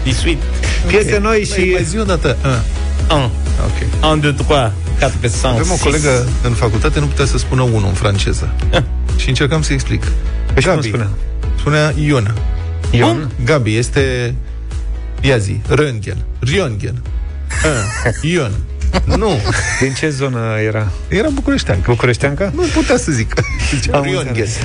18 0.06 0.38
Piese 0.86 1.18
noi 1.18 1.44
și... 1.44 1.58
Mai, 1.58 1.70
mai 1.72 1.84
zi 1.84 1.98
o 1.98 2.02
dată. 2.04 2.36
Ah. 2.42 3.14
Un. 3.16 3.30
Ok. 3.64 4.10
Un, 4.12 4.20
deux, 4.20 4.34
trois, 4.34 4.70
quatre, 4.98 5.28
cinq, 5.28 5.44
Avem 5.44 5.70
o 5.70 5.74
six. 5.74 5.82
colegă 5.82 6.26
în 6.42 6.52
facultate, 6.52 7.00
nu 7.00 7.06
putea 7.06 7.24
să 7.24 7.38
spună 7.38 7.62
unul 7.62 7.86
în 7.88 7.92
franceză. 7.92 8.52
și 9.16 9.28
încercam 9.28 9.62
să 9.62 9.72
explic. 9.72 10.02
Păi 10.52 10.62
și 10.62 10.68
cum 10.68 10.80
spunea? 10.80 11.08
Spunea 11.58 11.92
Ion. 11.96 12.34
Ion? 12.90 13.30
Gabi, 13.44 13.76
este... 13.76 14.34
Ia 15.20 15.36
zi, 15.36 15.60
Röntgen. 15.68 16.16
Röntgen. 16.46 16.94
Ah, 17.48 18.14
Ion. 18.22 18.52
Nu, 19.04 19.38
Din 19.80 19.92
ce 19.92 20.08
zonă 20.08 20.38
era? 20.66 20.90
era 21.08 21.28
bucureștean. 21.28 21.78
Bucureșteanca? 21.86 22.52
Nu 22.54 22.62
putea 22.74 22.96
să 22.96 23.12
zic. 23.12 23.32
Zicea 23.74 23.96
Am 23.96 24.02
Röntgen. 24.04 24.26
înțeles. 24.28 24.56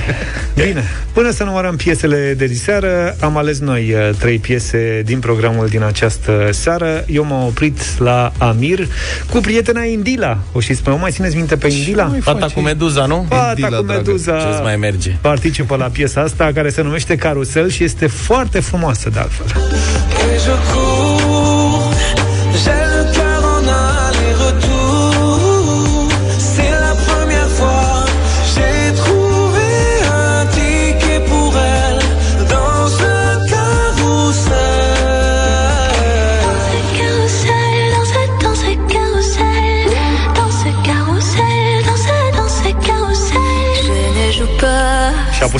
Bine, 0.54 0.84
până 1.12 1.30
să 1.30 1.44
numărăm 1.44 1.76
piesele 1.76 2.34
de 2.36 2.46
diseară, 2.46 3.16
am 3.20 3.36
ales 3.36 3.58
noi 3.58 3.92
uh, 3.94 4.14
trei 4.18 4.38
piese 4.38 5.02
din 5.04 5.18
programul 5.18 5.66
din 5.66 5.82
această 5.82 6.48
seară. 6.52 7.04
Eu 7.06 7.24
m-am 7.24 7.46
oprit 7.46 7.98
la 7.98 8.32
Amir 8.38 8.86
cu 9.30 9.38
prietena 9.40 9.82
Indila. 9.84 10.38
O 10.52 10.60
și 10.60 10.74
spune, 10.74 10.94
o 10.96 10.98
mai 10.98 11.10
țineți 11.10 11.36
minte 11.36 11.56
pe 11.56 11.68
Indila? 11.72 12.04
mai 12.04 12.20
Fata 12.20 12.38
face? 12.38 12.54
cu 12.54 12.60
meduza, 12.60 13.06
nu? 13.06 13.26
Fata 13.28 13.48
Indila, 13.56 13.76
cu 13.76 13.82
dragă. 13.84 14.02
meduza 14.06 14.32
Ce-ți 14.36 14.62
mai 14.62 14.76
merge? 14.76 15.10
participă 15.20 15.76
la 15.76 15.86
piesa 15.86 16.20
asta 16.20 16.50
care 16.54 16.70
se 16.70 16.82
numește 16.82 17.16
Carusel 17.16 17.70
și 17.70 17.84
este 17.84 18.06
foarte 18.06 18.60
frumoasă 18.60 19.10
de 19.10 19.18
altfel. 19.18 19.46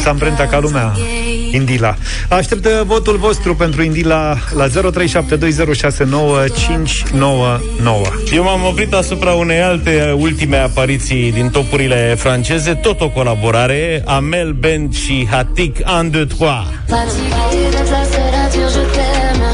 Pus 0.00 0.08
amprenta 0.08 0.46
ca 0.46 0.58
lumea 0.58 0.92
Indila. 1.52 1.96
Aștept 2.28 2.64
uh, 2.64 2.72
votul 2.84 3.16
vostru 3.16 3.54
pentru 3.54 3.82
Indila 3.82 4.36
la 4.54 4.66
0372069599. 4.66 4.72
Eu 8.32 8.42
m-am 8.42 8.64
oprit 8.64 8.92
asupra 8.92 9.32
unei 9.32 9.60
alte 9.60 10.14
ultime 10.18 10.56
apariții 10.56 11.32
din 11.32 11.50
topurile 11.50 12.14
franceze, 12.18 12.74
tot 12.74 13.00
o 13.00 13.08
colaborare, 13.08 14.02
Amel 14.06 14.52
Bent 14.52 14.94
și 14.94 15.28
Hatik, 15.30 15.76
un, 16.00 16.10
deux, 16.10 16.28
trois. 16.28 16.64
Fatigué 16.88 17.62
d'être 17.74 17.92
la 17.98 18.04
seule 18.12 18.36
à 18.44 18.46
dire 18.52 18.70
je 18.76 18.84
t'aime. 18.94 19.46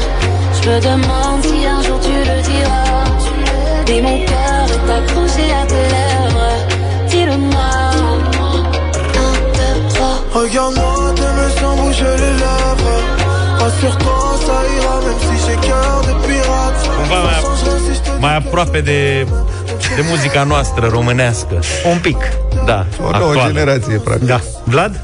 Je 0.57 0.61
me 0.69 0.77
demande 0.89 1.41
si 1.47 1.57
un 1.75 1.81
jour 1.85 1.99
tu 2.05 2.15
le 2.29 2.37
diras. 2.49 2.85
Et 3.93 4.01
mon 4.05 4.17
cœur 4.29 4.65
est 4.75 4.89
accroché 4.97 5.45
à 5.61 5.63
tes 5.71 5.87
lèvres. 5.93 6.06
Regarde-moi, 10.43 11.13
tes 11.19 11.31
mains 11.37 11.53
sans 11.59 11.75
bouger 11.81 12.13
les 12.23 12.35
lèvres. 12.43 12.97
Rassure-toi, 13.59 14.19
ça 14.45 14.57
ira, 14.77 14.95
même 15.05 15.21
si 15.27 15.35
j'ai 15.45 15.57
cœur 15.67 15.95
de 16.07 16.13
pirate. 16.27 16.79
Cumva 16.97 17.19
mai, 17.27 18.19
mai 18.21 18.35
aproape 18.35 18.81
de, 18.81 19.25
de 19.95 20.01
muzica 20.09 20.43
noastră 20.43 20.87
românească. 20.87 21.59
Un 21.91 21.97
pic. 21.99 22.17
Da, 22.65 22.85
O 23.05 23.09
nouă 23.17 23.29
actuală. 23.29 23.51
generație, 23.51 23.97
practic. 23.97 24.27
Da. 24.27 24.39
Vlad? 24.63 24.99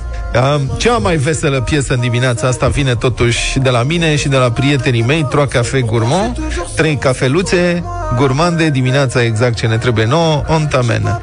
Um, 0.56 0.62
Cea 0.78 0.98
mai 0.98 1.16
veselă 1.16 1.62
piesă 1.62 1.94
în 1.94 2.00
dimineața 2.00 2.48
asta 2.48 2.68
vine 2.68 2.96
totuși 2.96 3.60
de 3.60 3.70
la 3.70 3.84
mine 3.84 4.16
și 4.16 4.28
de 4.28 4.38
la 4.38 4.52
prietenii 4.52 5.02
mei, 5.02 5.26
Trois 5.30 5.48
Café 5.50 5.82
Gourmand, 5.82 6.38
trei 6.76 6.96
cafeluțe, 6.96 7.84
gourmande, 8.16 8.70
dimineața 8.70 9.24
exact 9.24 9.56
ce 9.56 9.68
ne 9.68 9.78
trebuie 9.78 10.06
nouă, 10.06 10.42
on 10.48 10.68
t'amène. 10.68 11.22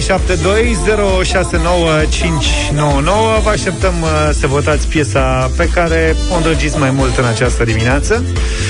0372 0.00 0.76
069599 1.24 3.40
Vă 3.42 3.50
așteptăm 3.50 3.94
uh, 4.02 4.08
să 4.32 4.46
votați 4.46 4.88
piesa 4.88 5.50
pe 5.56 5.68
care 5.74 6.16
o 6.32 6.36
îndrăgiți 6.36 6.78
mai 6.78 6.90
mult 6.90 7.16
în 7.16 7.24
această 7.24 7.64
dimineață. 7.64 8.24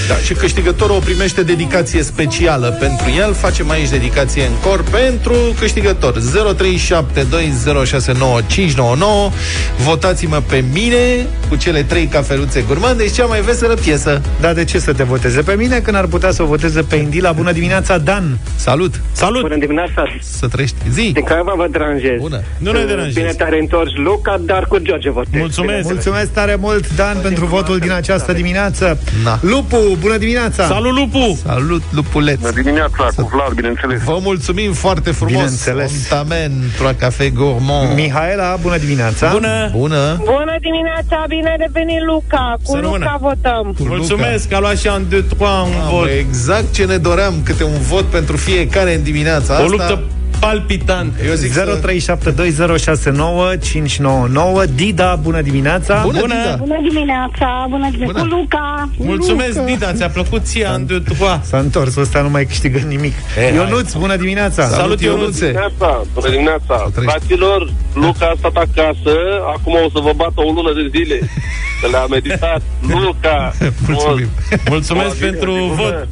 Da, 0.08 0.16
și 0.16 0.34
câștigătorul 0.34 0.96
o 0.96 0.98
primește 0.98 1.42
dedicație 1.42 2.02
specială 2.02 2.76
pentru 2.80 3.06
el. 3.18 3.32
Facem 3.34 3.70
aici 3.70 3.88
dedicație 3.88 4.42
în 4.44 4.52
cor 4.62 4.84
pentru 4.90 5.34
câștigător. 5.58 6.14
0372069599. 6.18 6.22
Votați-mă 9.76 10.42
pe 10.48 10.64
mine 10.72 11.26
cu 11.48 11.56
cele 11.56 11.82
trei 11.82 12.06
cafeluțe 12.06 12.64
gurmande 12.66 13.06
și 13.06 13.12
cea 13.12 13.24
mai 13.24 13.40
veselă 13.40 13.74
piesă. 13.74 14.20
Dar 14.40 14.52
de 14.54 14.64
ce 14.64 14.78
să 14.78 14.92
te 14.92 15.02
voteze 15.02 15.42
pe 15.42 15.54
mine 15.54 15.78
când 15.78 15.96
ar 15.96 16.06
putea 16.06 16.30
să 16.30 16.42
o 16.42 16.46
voteze 16.46 16.82
pe 16.82 16.96
Indila? 16.96 17.32
Bună 17.32 17.52
dimineața, 17.52 17.98
Dan! 17.98 18.38
Salut! 18.56 19.00
Salut! 19.12 19.40
Bună 19.40 19.56
dimineața! 19.56 20.04
Să 20.20 20.48
trăiești. 20.48 20.76
Zi! 20.90 21.10
Din 21.12 21.24
Craiova 21.24 21.52
vă 21.56 21.66
deranjez. 21.70 22.20
Bună! 22.20 22.42
Nu 22.58 22.72
ne 22.72 22.84
deranjezi. 22.84 23.14
Bine 23.18 23.32
te-ai 23.32 23.60
întors, 23.60 23.90
Luca, 23.94 24.40
dar 24.44 24.66
cu 24.68 24.78
George 24.78 25.10
votez. 25.10 25.40
Mulțumesc! 25.40 25.88
Mulțumesc 25.88 26.32
tare 26.32 26.56
mult, 26.60 26.94
Dan, 26.96 27.18
pentru 27.22 27.46
votul 27.46 27.78
din 27.78 27.92
această 27.92 28.32
dimineață. 28.32 28.98
Na. 29.24 29.38
Lupu, 29.42 29.95
bună 30.00 30.16
dimineața! 30.16 30.66
Salut, 30.66 30.92
Lupu! 30.98 31.38
Salut, 31.44 31.82
lupuleț! 31.90 32.38
Bună 32.38 32.52
dimineața, 32.62 33.08
cu 33.16 33.30
Vlad, 33.32 33.52
bineînțeles. 33.54 34.02
Vă 34.02 34.18
mulțumim 34.22 34.72
foarte 34.72 35.10
frumos! 35.10 35.32
Bineînțeles. 35.32 35.92
Ontamen, 36.10 36.52
Trois 36.76 36.94
Café 36.98 37.30
Gourmand. 37.30 37.94
Mihaela, 37.94 38.56
bună 38.62 38.76
dimineața! 38.76 39.30
Bună! 39.32 39.70
Bună! 39.72 40.16
Bună 40.24 40.56
dimineața, 40.60 41.24
bine 41.28 41.48
ai 41.48 41.56
revenit 41.58 42.02
Luca. 42.06 42.56
Cu 42.62 42.70
Să 42.74 42.80
rămână. 42.80 42.98
Luca 43.04 43.16
votăm. 43.20 43.74
Cu 43.78 43.84
Mulțumesc 43.86 44.48
că 44.48 44.54
a 44.54 44.58
luat 44.60 44.78
și 44.78 44.86
un, 44.86 45.04
deux, 45.08 45.24
trois, 45.36 45.62
un 45.66 45.72
Luca. 45.72 45.84
vot. 45.90 45.92
Mamă, 45.92 46.08
exact 46.10 46.72
ce 46.72 46.84
ne 46.84 46.96
doream, 46.96 47.34
câte 47.44 47.64
un 47.64 47.80
vot 47.80 48.04
pentru 48.04 48.36
fiecare 48.36 48.94
în 48.94 49.02
dimineața 49.02 49.52
asta. 49.52 49.64
O 49.64 49.68
luptă 49.68 50.02
palpitantă. 50.40 51.24
Eu 51.26 51.34
zic 51.34 51.52
să... 51.52 51.80
0372069599 54.66 54.74
Dida, 54.74 55.18
bună 55.22 55.40
dimineața! 55.40 56.02
Bună, 56.02 56.18
Bună. 56.20 56.34
Dida. 56.34 56.56
Bună 56.58 56.78
dimineața, 56.88 57.66
bună 57.70 57.88
dimineața. 57.90 58.18
Bună. 58.18 58.28
Cu 58.28 58.34
Luca. 58.36 58.88
Mulțumesc, 58.96 59.60
Dita, 59.64 59.92
ți-a 59.92 60.08
plăcut 60.08 60.44
ție 60.44 60.68
un, 60.74 60.86
deux, 60.86 61.02
trois. 61.04 61.38
S-a 61.42 61.58
întors, 61.58 61.96
ăsta 61.96 62.20
nu 62.20 62.28
mai 62.28 62.44
câștigă 62.44 62.78
nimic. 62.78 63.14
E, 63.50 63.54
Ionuț, 63.54 63.92
bună 63.92 64.16
dimineața! 64.16 64.66
Salut, 64.68 65.00
Ionuț. 65.00 65.20
Ionuțe! 65.20 65.46
Dimineața, 65.46 66.02
bună 66.14 66.28
dimineața. 66.30 66.90
trăiești. 66.94 67.16
Fraților, 67.18 67.72
Luca 67.94 68.26
a 68.26 68.34
stat 68.38 68.56
acasă, 68.56 69.12
acum 69.54 69.72
o 69.84 69.88
să 69.92 69.98
vă 70.02 70.12
bată 70.16 70.34
o 70.34 70.52
lună 70.52 70.72
de 70.74 70.98
zile. 70.98 71.18
Că 71.80 71.86
le-a 71.90 72.06
meditat. 72.10 72.62
Luca! 73.04 73.52
Mulțumim. 73.86 74.28
Mulțumesc 74.68 75.18
Bine, 75.18 75.30
pentru 75.30 75.52
bine. 75.52 75.72
vot. 75.74 76.08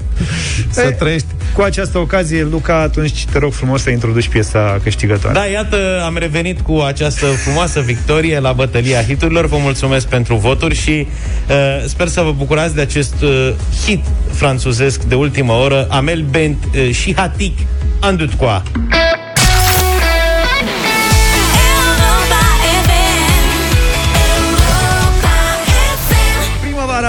Să 0.71 0.91
trăiești. 0.99 1.27
Cu 1.55 1.63
această 1.63 1.99
ocazie, 1.99 2.43
Luca, 2.51 2.81
atunci 2.81 3.25
te 3.33 3.39
rog 3.39 3.53
frumos 3.53 3.83
să 3.83 3.91
introduci 4.14 4.29
piesa 4.29 4.81
câștigătoare. 4.83 5.38
Da, 5.38 5.44
iată, 5.44 6.03
am 6.05 6.16
revenit 6.16 6.61
cu 6.61 6.83
această 6.87 7.27
frumoasă 7.27 7.81
victorie 7.81 8.38
la 8.38 8.53
bătălia 8.53 9.03
hiturilor. 9.03 9.46
Vă 9.46 9.57
mulțumesc 9.57 10.09
pentru 10.09 10.37
voturi 10.37 10.74
și 10.74 11.07
uh, 11.48 11.85
sper 11.87 12.09
să 12.09 12.20
vă 12.20 12.33
bucurați 12.33 12.74
de 12.74 12.81
acest 12.81 13.14
uh, 13.22 13.53
hit 13.87 14.05
franțuzesc 14.33 15.03
de 15.03 15.14
ultimă 15.14 15.53
oră, 15.53 15.87
Amel 15.90 16.24
Bent 16.31 16.64
uh, 16.64 16.94
și 16.94 17.14
Hatik, 17.16 17.59
un, 18.03 18.29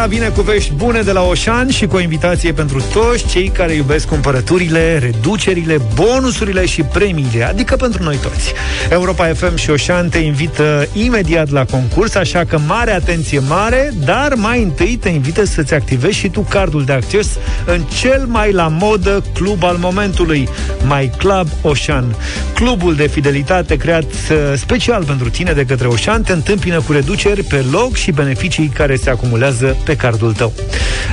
deux, 0.07 0.19
trois. 0.19 0.35
Primăvara 0.35 0.35
vine 0.35 0.35
cu 0.35 0.41
vești 0.41 0.73
bune 0.73 1.01
de 1.01 1.11
la 1.11 1.21
Oșan 1.21 1.69
și 1.69 1.85
cu 1.85 1.95
o 1.95 1.99
invitație 1.99 2.53
pentru 2.53 2.83
toți 2.93 3.27
cei 3.27 3.47
care 3.47 3.73
iubesc 3.73 4.07
cumpărăturile, 4.07 4.97
reducerile, 4.97 5.77
bonusurile 5.93 6.65
și 6.65 6.81
premiile, 6.81 7.43
adică 7.43 7.75
pentru 7.75 8.03
noi 8.03 8.15
toți. 8.15 8.53
Europa 8.89 9.25
FM 9.33 9.55
și 9.55 9.69
Oșan 9.69 10.09
te 10.09 10.17
invită 10.17 10.87
imediat 10.93 11.49
la 11.49 11.65
concurs, 11.65 12.15
așa 12.15 12.43
că 12.43 12.59
mare 12.67 12.91
atenție 12.91 13.39
mare, 13.39 13.91
dar 14.05 14.33
mai 14.35 14.63
întâi 14.63 14.97
te 15.01 15.09
invită 15.09 15.45
să-ți 15.45 15.73
activezi 15.73 16.17
și 16.17 16.29
tu 16.29 16.39
cardul 16.39 16.83
de 16.83 16.93
acces 16.93 17.27
în 17.65 17.81
cel 17.99 18.25
mai 18.27 18.51
la 18.51 18.67
modă 18.67 19.23
club 19.33 19.63
al 19.63 19.77
momentului, 19.79 20.49
My 20.87 21.11
Club 21.17 21.47
Oșan. 21.61 22.15
Clubul 22.53 22.95
de 22.95 23.07
fidelitate 23.07 23.75
creat 23.75 24.03
uh, 24.03 24.37
special 24.55 25.03
pentru 25.03 25.29
tine 25.29 25.51
de 25.51 25.65
către 25.65 25.87
Oșan 25.87 26.21
te 26.21 26.31
întâmpină 26.31 26.81
cu 26.81 26.91
reduceri 26.91 27.43
pe 27.43 27.65
loc 27.71 27.95
și 27.95 28.11
beneficii 28.11 28.67
care 28.67 28.95
se 28.95 29.09
acumulează 29.09 29.77
pe 29.85 29.94
pe 29.95 30.01
cardul 30.01 30.33
tău. 30.33 30.53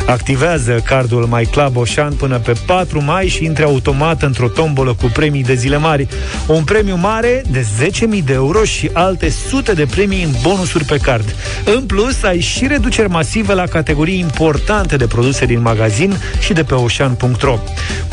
Activează 0.07 0.73
cardul 0.85 1.29
My 1.31 1.45
Club 1.45 1.77
Oșan 1.77 2.13
până 2.13 2.39
pe 2.39 2.53
4 2.67 3.03
mai 3.03 3.29
și 3.29 3.45
intre 3.45 3.65
automat 3.65 4.23
într-o 4.23 4.49
tombolă 4.49 4.95
cu 4.95 5.07
premii 5.07 5.43
de 5.43 5.55
zile 5.55 5.77
mari. 5.77 6.09
Un 6.47 6.65
premiu 6.65 6.97
mare 6.97 7.43
de 7.51 7.67
10.000 7.81 8.25
de 8.25 8.33
euro 8.33 8.65
și 8.65 8.91
alte 8.93 9.29
sute 9.29 9.73
de 9.73 9.87
premii 9.87 10.23
în 10.23 10.31
bonusuri 10.43 10.85
pe 10.85 10.97
card. 10.97 11.35
În 11.65 11.83
plus, 11.83 12.23
ai 12.23 12.41
și 12.41 12.67
reduceri 12.67 13.09
masive 13.09 13.55
la 13.55 13.67
categorii 13.67 14.19
importante 14.19 14.97
de 14.97 15.07
produse 15.07 15.47
din 15.47 15.61
magazin 15.61 16.15
și 16.41 16.53
de 16.53 16.63
pe 16.63 16.75
oșan.ro. 16.75 17.59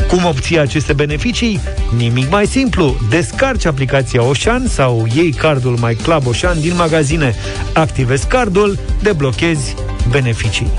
Cum 0.08 0.24
obții 0.24 0.58
aceste 0.58 0.92
beneficii? 0.92 1.60
Nimic 1.96 2.30
mai 2.30 2.46
simplu. 2.46 2.96
Descarci 3.08 3.66
aplicația 3.66 4.22
Oșan 4.22 4.66
sau 4.68 5.06
iei 5.14 5.30
cardul 5.30 5.78
My 5.80 5.94
Club 5.94 6.26
Oșan 6.26 6.60
din 6.60 6.74
magazine. 6.76 7.34
Activezi 7.72 8.26
cardul, 8.26 8.78
deblochezi 9.02 9.74
beneficii. 10.08 10.70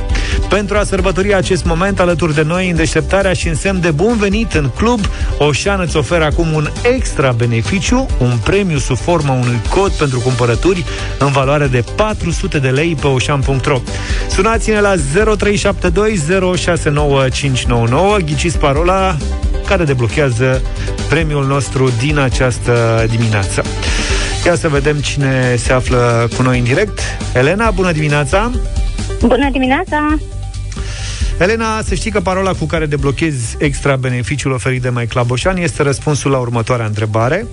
Pentru 0.50 0.78
a 0.78 0.84
sărbători 0.84 1.34
acest 1.34 1.66
moment 1.66 2.00
alături 2.00 2.34
de 2.34 2.42
noi 2.42 2.70
în 2.70 2.76
deșteptarea 2.76 3.34
și 3.34 3.48
în 3.48 3.56
semn 3.56 3.82
de 3.82 3.92
bun 3.92 4.18
venit 4.18 4.54
în 4.54 4.70
club, 4.76 5.00
Oșan 5.38 5.80
îți 5.80 5.98
oferă 5.98 6.24
acum 6.24 6.54
un 6.54 6.70
extra 6.96 7.32
beneficiu, 7.32 8.06
un 8.18 8.38
premiu 8.44 8.78
sub 8.78 8.98
formă 8.98 9.32
unui 9.32 9.62
cod 9.70 9.92
pentru 9.92 10.20
cumpărături 10.20 10.86
în 11.20 11.32
valoare 11.32 11.68
de 11.68 11.84
400 11.96 12.60
de 12.60 12.70
lei 12.70 12.98
pe 13.02 13.08
oșan.ro. 13.08 13.82
Sunați-ne 14.30 14.80
la 14.80 14.94
0372069599, 14.96 15.00
ghiciți 18.26 18.58
parola 18.58 19.18
care 19.66 19.84
deblochează 19.84 20.62
premiul 21.10 21.46
nostru 21.46 21.92
din 22.00 22.18
această 22.18 23.06
dimineață. 23.10 23.64
Ia 24.46 24.56
să 24.56 24.70
vedem 24.70 24.98
cine 24.98 25.56
se 25.58 25.74
află 25.74 26.30
cu 26.36 26.42
noi 26.42 26.58
în 26.58 26.64
direct. 26.64 27.00
Elena, 27.34 27.72
bună 27.72 27.92
dimineața! 27.92 28.52
Bună 29.22 29.50
dimineața! 29.52 30.18
Elena, 31.40 31.82
să 31.82 31.96
știi 31.96 32.12
că 32.12 32.20
parola 32.20 32.54
cu 32.54 32.66
care 32.66 32.86
deblochezi 32.86 33.56
extra 33.60 33.96
beneficiul 33.96 34.52
oferit 34.52 34.82
de 34.82 34.90
Mai 34.90 35.06
Claboșan 35.06 35.58
este 35.58 35.84
răspunsul 35.84 36.32
la 36.32 36.38
următoarea 36.38 36.86
întrebare. 36.86 37.46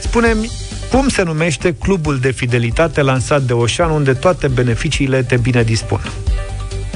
Spune-mi 0.00 0.50
cum 0.90 1.08
se 1.08 1.22
numește 1.22 1.74
clubul 1.74 2.18
de 2.18 2.30
fidelitate 2.30 3.02
lansat 3.02 3.42
de 3.42 3.52
Oșan 3.52 3.90
unde 3.90 4.12
toate 4.12 4.48
beneficiile 4.48 5.22
te 5.22 5.36
bine 5.36 5.62
dispun? 5.62 6.00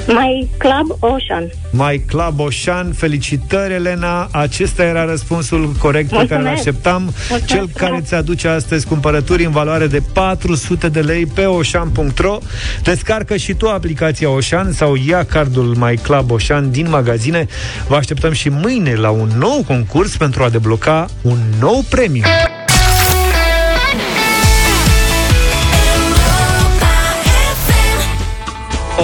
My 0.07 0.49
Club 0.59 0.97
Ocean. 1.01 1.51
My 1.71 2.03
Club 2.07 2.39
Oșan, 2.41 2.93
felicitări 2.93 3.73
Elena, 3.73 4.29
acesta 4.33 4.83
era 4.83 5.05
răspunsul 5.05 5.73
corect 5.79 6.09
pe 6.09 6.15
care 6.15 6.25
îl 6.35 6.37
Mulțumesc. 6.37 6.59
așteptam. 6.59 7.03
Mulțumesc 7.03 7.45
Cel 7.47 7.69
care 7.75 7.87
frumos. 7.91 8.05
ți 8.07 8.15
aduce 8.15 8.49
astăzi 8.49 8.87
cumpărături 8.87 9.45
în 9.45 9.51
valoare 9.51 9.87
de 9.87 10.03
400 10.13 10.89
de 10.89 11.01
lei 11.01 11.27
pe 11.27 11.45
oșan.ro 11.45 12.39
Descarcă 12.83 13.37
și 13.37 13.55
tu 13.55 13.69
aplicația 13.69 14.31
Oșan 14.31 14.73
sau 14.73 14.95
ia 15.09 15.25
cardul 15.25 15.75
My 15.79 15.97
Club 15.97 16.31
Oșan 16.31 16.71
din 16.71 16.89
magazine. 16.89 17.47
Vă 17.89 17.95
așteptăm 17.97 18.33
și 18.33 18.49
mâine 18.49 18.95
la 18.95 19.11
un 19.11 19.31
nou 19.39 19.65
concurs 19.67 20.17
pentru 20.17 20.43
a 20.43 20.49
debloca 20.49 21.07
un 21.23 21.39
nou 21.61 21.85
premiu. 21.91 22.23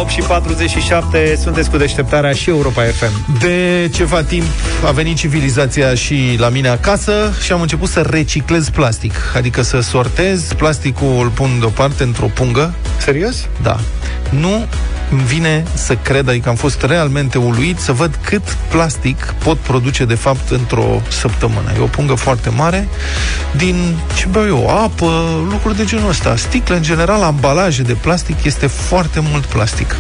8 0.01 0.11
și 0.11 0.21
47 0.21 1.39
sunteți 1.43 1.71
cu 1.71 1.77
deșteptarea 1.77 2.33
și 2.33 2.49
Europa 2.49 2.83
FM. 2.83 3.39
De 3.39 3.91
ceva 3.95 4.23
timp 4.23 4.45
a 4.85 4.91
venit 4.91 5.17
civilizația 5.17 5.95
și 5.95 6.37
la 6.39 6.49
mine 6.49 6.69
acasă 6.69 7.33
și 7.43 7.53
am 7.53 7.61
început 7.61 7.89
să 7.89 8.01
reciclez 8.01 8.69
plastic. 8.69 9.15
Adică 9.37 9.63
să 9.63 9.81
sortez 9.81 10.53
plasticul, 10.53 11.19
îl 11.21 11.29
pun 11.29 11.51
deoparte 11.59 12.03
într-o 12.03 12.27
pungă. 12.27 12.75
Serios? 12.99 13.49
Da. 13.63 13.77
Nu 14.31 14.67
îmi 15.11 15.23
vine 15.23 15.65
să 15.75 15.95
cred, 15.95 16.29
adică 16.29 16.49
am 16.49 16.55
fost 16.55 16.83
realmente 16.83 17.39
uluit 17.39 17.79
să 17.79 17.93
văd 17.93 18.19
cât 18.23 18.57
plastic 18.69 19.35
pot 19.45 19.59
produce 19.59 20.05
de 20.05 20.15
fapt 20.15 20.51
într-o 20.51 21.03
săptămână. 21.09 21.73
E 21.77 21.81
o 21.81 21.87
pungă 21.87 22.15
foarte 22.15 22.49
mare 22.49 22.89
din, 23.57 23.97
ce 24.17 24.27
beau 24.31 24.47
eu, 24.47 24.69
apă, 24.69 25.45
lucruri 25.51 25.77
de 25.77 25.85
genul 25.85 26.09
ăsta. 26.09 26.37
Sticle, 26.37 26.77
în 26.77 26.83
general, 26.83 27.23
ambalaje 27.23 27.83
de 27.83 27.93
plastic, 27.93 28.45
este 28.45 28.67
foarte 28.67 29.21
mult 29.23 29.45
plastic. 29.45 29.97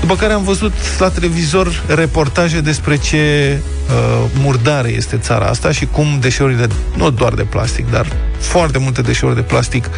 După 0.00 0.16
care 0.16 0.32
am 0.32 0.44
văzut 0.44 0.72
la 0.98 1.08
televizor 1.08 1.82
reportaje 1.86 2.60
despre 2.60 2.96
ce 2.96 3.56
uh, 3.88 4.30
murdare 4.42 4.88
este 4.88 5.16
țara 5.16 5.46
asta 5.46 5.72
și 5.72 5.86
cum 5.86 6.06
deșeurile, 6.20 6.66
nu 6.96 7.10
doar 7.10 7.32
de 7.32 7.42
plastic, 7.42 7.90
dar 7.90 8.06
foarte 8.38 8.78
multe 8.78 9.02
deșeuri 9.02 9.34
de 9.34 9.40
plastic 9.40 9.90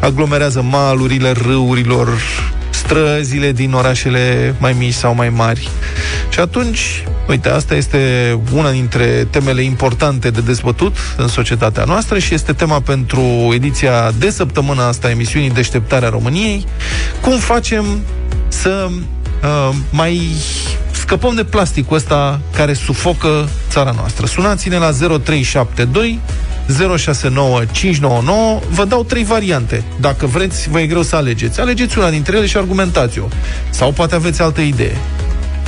aglomerează 0.00 0.62
malurile 0.62 1.30
râurilor, 1.30 2.08
străzile 2.72 3.52
din 3.52 3.72
orașele 3.72 4.54
mai 4.58 4.74
mici 4.78 4.92
sau 4.92 5.14
mai 5.14 5.28
mari. 5.28 5.68
Și 6.28 6.40
atunci, 6.40 7.04
uite, 7.28 7.48
asta 7.48 7.74
este 7.74 7.98
una 8.52 8.70
dintre 8.70 9.26
temele 9.30 9.62
importante 9.62 10.30
de 10.30 10.40
dezbătut 10.40 10.96
în 11.16 11.28
societatea 11.28 11.84
noastră 11.84 12.18
și 12.18 12.34
este 12.34 12.52
tema 12.52 12.80
pentru 12.80 13.50
ediția 13.52 14.10
de 14.18 14.30
săptămână 14.30 14.82
asta 14.82 15.06
a 15.06 15.10
emisiunii 15.10 15.50
Deșteptarea 15.50 16.08
României. 16.08 16.66
Cum 17.20 17.38
facem 17.38 17.84
să 18.48 18.88
uh, 18.90 19.74
mai 19.90 20.30
scăpăm 20.90 21.34
de 21.34 21.44
plasticul 21.44 21.96
ăsta 21.96 22.40
care 22.54 22.72
sufocă 22.72 23.48
țara 23.70 23.92
noastră. 23.96 24.26
Sunați-ne 24.26 24.76
la 24.76 24.90
0372 24.90 26.20
069599 26.98 28.60
Vă 28.70 28.84
dau 28.84 29.04
trei 29.04 29.24
variante. 29.24 29.84
Dacă 30.00 30.26
vreți, 30.26 30.68
vă 30.70 30.80
e 30.80 30.86
greu 30.86 31.02
să 31.02 31.16
alegeți. 31.16 31.60
Alegeți 31.60 31.98
una 31.98 32.10
dintre 32.10 32.36
ele 32.36 32.46
și 32.46 32.56
argumentați-o. 32.56 33.28
Sau 33.70 33.92
poate 33.92 34.14
aveți 34.14 34.42
altă 34.42 34.60
idee. 34.60 34.96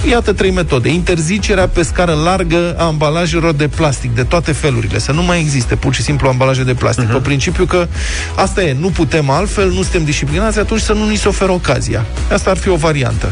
Iată 0.08 0.32
trei 0.32 0.50
metode. 0.50 0.88
Interzicerea 0.88 1.68
pe 1.68 1.82
scară 1.82 2.12
largă 2.12 2.74
a 2.78 2.84
ambalajelor 2.84 3.54
de 3.54 3.68
plastic, 3.68 4.14
de 4.14 4.22
toate 4.22 4.52
felurile. 4.52 4.98
Să 4.98 5.12
nu 5.12 5.22
mai 5.22 5.40
existe 5.40 5.74
pur 5.74 5.94
și 5.94 6.02
simplu 6.02 6.28
ambalaje 6.28 6.64
de 6.64 6.74
plastic. 6.74 7.08
Uh-huh. 7.08 7.12
Pe 7.12 7.18
principiu 7.18 7.64
că 7.64 7.88
asta 8.34 8.62
e, 8.62 8.76
nu 8.80 8.88
putem 8.88 9.30
altfel, 9.30 9.68
nu 9.68 9.82
suntem 9.82 10.04
disciplinați, 10.04 10.58
atunci 10.58 10.80
să 10.80 10.92
nu 10.92 11.08
ni 11.08 11.16
se 11.16 11.28
oferă 11.28 11.52
ocazia. 11.52 12.04
Asta 12.32 12.50
ar 12.50 12.56
fi 12.56 12.68
o 12.68 12.76
variantă. 12.76 13.30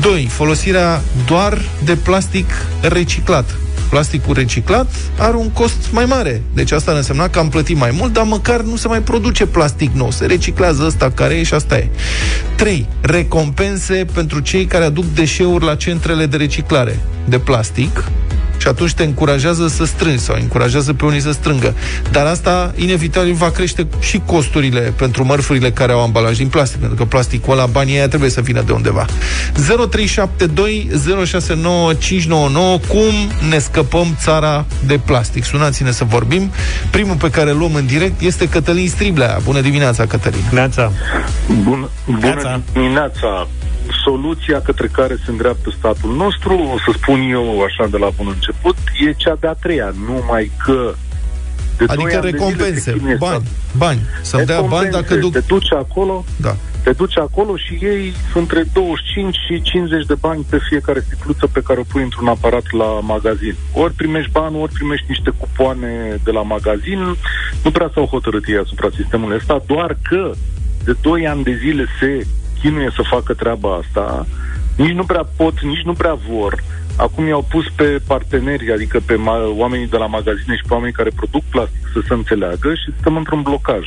2. 0.00 0.28
Folosirea 0.30 1.02
doar 1.26 1.58
de 1.84 1.96
plastic 1.96 2.50
reciclat. 2.80 3.54
Plasticul 3.92 4.34
reciclat 4.34 4.94
are 5.18 5.36
un 5.36 5.50
cost 5.50 5.88
mai 5.90 6.04
mare. 6.04 6.42
Deci 6.54 6.72
asta 6.72 6.90
ar 6.90 6.96
însemna 6.96 7.28
că 7.28 7.38
am 7.38 7.48
plătit 7.48 7.76
mai 7.76 7.90
mult, 7.98 8.12
dar 8.12 8.24
măcar 8.24 8.60
nu 8.60 8.76
se 8.76 8.88
mai 8.88 9.02
produce 9.02 9.46
plastic 9.46 9.90
nou. 9.92 10.10
Se 10.10 10.26
reciclează 10.26 10.84
ăsta 10.86 11.10
care 11.10 11.34
e 11.34 11.42
și 11.42 11.54
asta 11.54 11.76
e. 11.76 11.88
3. 12.56 12.86
Recompense 13.00 14.06
pentru 14.14 14.40
cei 14.40 14.64
care 14.64 14.84
aduc 14.84 15.04
deșeuri 15.04 15.64
la 15.64 15.74
centrele 15.74 16.26
de 16.26 16.36
reciclare 16.36 17.00
de 17.24 17.38
plastic 17.38 18.04
și 18.62 18.68
atunci 18.68 18.92
te 18.92 19.02
încurajează 19.02 19.68
să 19.68 19.84
strângi 19.84 20.22
sau 20.22 20.36
încurajează 20.40 20.92
pe 20.92 21.04
unii 21.04 21.20
să 21.20 21.32
strângă. 21.32 21.74
Dar 22.10 22.26
asta 22.26 22.72
inevitabil 22.76 23.32
va 23.32 23.50
crește 23.50 23.86
și 24.00 24.22
costurile 24.26 24.80
pentru 24.80 25.24
mărfurile 25.24 25.70
care 25.70 25.92
au 25.92 26.02
ambalaj 26.02 26.36
din 26.36 26.48
plastic, 26.48 26.78
pentru 26.78 26.96
că 26.96 27.04
plasticul 27.04 27.52
ăla, 27.52 27.66
banii 27.66 27.94
aia 27.96 28.08
trebuie 28.08 28.30
să 28.30 28.40
vină 28.40 28.62
de 28.66 28.72
undeva. 28.72 29.04
0372 29.54 30.90
069599 31.26 32.78
Cum 32.88 33.12
ne 33.48 33.58
scăpăm 33.58 34.16
țara 34.20 34.64
de 34.86 35.00
plastic? 35.04 35.44
Sunați-ne 35.44 35.90
să 35.90 36.04
vorbim. 36.04 36.50
Primul 36.90 37.16
pe 37.16 37.30
care 37.30 37.50
îl 37.50 37.58
luăm 37.58 37.74
în 37.74 37.86
direct 37.86 38.20
este 38.20 38.48
Cătălin 38.48 38.88
Striblea. 38.88 39.38
Bună 39.44 39.60
dimineața, 39.60 40.06
Cătălin. 40.06 40.44
Neața. 40.50 40.92
Bună, 41.62 41.88
bună 42.06 42.60
dimineața! 42.72 43.48
Soluția 44.04 44.60
către 44.60 44.86
care 44.86 45.14
se 45.24 45.30
îndreaptă 45.30 45.70
statul 45.78 46.14
nostru, 46.14 46.54
o 46.74 46.78
să 46.78 46.98
spun 46.98 47.20
eu 47.30 47.62
așa 47.62 47.86
de 47.90 47.96
la 47.96 48.08
bun 48.16 48.26
început, 48.34 48.76
e 49.06 49.12
cea 49.12 49.36
de-a 49.40 49.52
treia, 49.52 49.94
numai 50.06 50.50
că 50.64 50.94
de 51.78 51.84
doi 51.84 51.96
Adică 51.96 52.16
ani 52.16 52.30
de 52.30 52.36
zile 52.38 52.38
recompense, 52.38 52.80
se 52.80 52.92
chinuie 52.92 53.14
bani, 53.14 53.42
statul. 53.44 53.78
bani. 53.78 54.00
Să-mi 54.22 54.46
dea 54.46 54.60
bani 54.60 54.70
Recompense, 54.70 55.00
dacă 55.00 55.20
duc... 55.20 55.32
Te 55.32 55.40
duci 55.46 55.72
acolo, 55.72 56.24
Da. 56.36 56.56
te 56.82 56.92
duci 56.92 57.18
acolo 57.18 57.56
și 57.56 57.78
ei 57.80 58.12
sunt 58.32 58.50
între 58.50 58.64
25 58.72 59.36
și 59.46 59.62
50 59.62 60.06
de 60.06 60.14
bani 60.20 60.46
pe 60.50 60.58
fiecare 60.68 61.00
sticluță 61.00 61.46
pe 61.46 61.62
care 61.62 61.80
o 61.80 61.82
pui 61.82 62.02
într-un 62.02 62.28
aparat 62.28 62.70
la 62.70 62.84
magazin. 62.84 63.54
Ori 63.72 63.92
primești 63.92 64.30
bani, 64.30 64.56
ori 64.56 64.72
primești 64.72 65.06
niște 65.08 65.30
cupoane 65.38 66.20
de 66.24 66.30
la 66.30 66.42
magazin. 66.42 66.98
Nu 67.64 67.70
prea 67.70 67.90
s-au 67.94 68.06
hotărât 68.06 68.44
ei 68.48 68.56
asupra 68.64 68.88
sistemului 68.96 69.36
ăsta, 69.36 69.62
doar 69.66 69.96
că 70.02 70.30
de 70.84 70.96
2 71.00 71.26
ani 71.26 71.42
de 71.42 71.58
zile 71.62 71.86
se 72.00 72.26
chinuie 72.62 72.90
să 72.94 73.02
facă 73.10 73.34
treaba 73.34 73.74
asta, 73.74 74.26
nici 74.76 74.92
nu 74.92 75.04
prea 75.04 75.26
pot, 75.36 75.60
nici 75.60 75.82
nu 75.84 75.92
prea 75.92 76.18
vor. 76.28 76.62
Acum 76.96 77.26
i-au 77.26 77.46
pus 77.48 77.64
pe 77.76 78.00
parteneri, 78.06 78.72
adică 78.72 79.00
pe 79.06 79.14
ma- 79.14 79.56
oamenii 79.56 79.88
de 79.88 79.96
la 79.96 80.06
magazine 80.06 80.56
și 80.56 80.66
pe 80.66 80.72
oamenii 80.72 80.94
care 80.94 81.10
produc 81.16 81.42
plastic 81.42 81.90
să 81.92 82.00
se 82.06 82.14
înțeleagă 82.14 82.74
și 82.74 82.92
stăm 83.00 83.16
într-un 83.16 83.42
blocaj. 83.42 83.86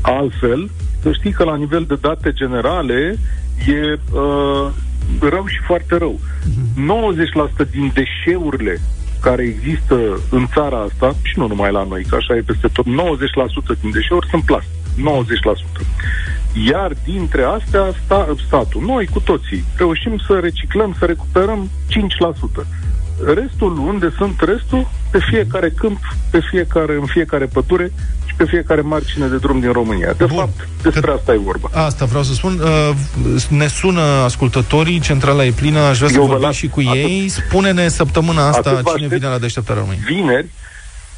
Altfel, 0.00 0.70
să 1.02 1.12
știi 1.12 1.32
că 1.32 1.44
la 1.44 1.56
nivel 1.56 1.84
de 1.88 1.94
date 2.00 2.32
generale 2.32 3.18
e 3.66 3.98
uh, 4.12 4.70
rău 5.20 5.46
și 5.46 5.58
foarte 5.66 5.96
rău. 5.96 6.20
90% 7.66 7.70
din 7.70 7.92
deșeurile 7.94 8.80
care 9.20 9.42
există 9.42 9.96
în 10.30 10.46
țara 10.54 10.78
asta, 10.80 11.14
și 11.22 11.38
nu 11.38 11.46
numai 11.46 11.72
la 11.72 11.84
noi, 11.84 12.04
că 12.08 12.14
așa 12.14 12.36
e 12.36 12.42
peste 12.46 12.68
tot, 12.72 12.84
90% 12.84 12.88
din 13.80 13.90
deșeuri 13.90 14.28
sunt 14.30 14.44
plastic. 14.44 14.77
90%. 14.98 15.86
Iar 16.66 16.92
dintre 17.04 17.42
astea, 17.42 17.94
sta, 18.04 18.34
statul, 18.46 18.82
noi 18.86 19.06
cu 19.12 19.20
toții, 19.20 19.64
reușim 19.76 20.18
să 20.26 20.38
reciclăm, 20.42 20.96
să 20.98 21.04
recuperăm 21.04 21.70
5%. 21.88 22.66
Restul, 23.34 23.78
unde 23.78 24.12
sunt 24.16 24.40
restul? 24.40 24.88
Pe 25.10 25.18
fiecare 25.30 25.70
câmp, 25.76 25.98
pe 26.30 26.40
fiecare, 26.50 26.94
în 27.00 27.06
fiecare 27.06 27.44
pădure 27.46 27.92
și 28.26 28.34
pe 28.36 28.44
fiecare 28.44 28.80
margine 28.80 29.26
de 29.26 29.36
drum 29.36 29.60
din 29.60 29.72
România. 29.72 30.12
De 30.16 30.24
Bun. 30.24 30.36
fapt, 30.38 30.68
despre 30.82 31.10
asta 31.10 31.32
e 31.32 31.36
vorba. 31.38 31.68
Asta 31.72 32.04
vreau 32.04 32.22
să 32.22 32.32
spun. 32.34 32.60
Uh, 32.62 32.90
ne 33.48 33.66
sună 33.66 34.00
ascultătorii, 34.00 35.00
centrala 35.00 35.44
e 35.44 35.50
plină, 35.50 35.78
aș 35.78 35.96
vrea 35.96 36.08
să 36.08 36.14
Eu 36.14 36.20
vă 36.20 36.26
vorbim 36.28 36.46
las- 36.46 36.56
și 36.56 36.68
cu 36.68 36.80
atât- 36.80 36.94
ei. 36.94 37.28
Spune-ne 37.28 37.88
săptămâna 37.88 38.48
asta 38.48 38.70
Atât 38.70 38.82
vă 38.82 38.90
cine 38.90 39.04
aștept. 39.04 39.20
vine 39.20 39.32
la 39.32 39.38
deșteptarea 39.38 39.82
României. 39.82 40.04
Vineri, 40.06 40.46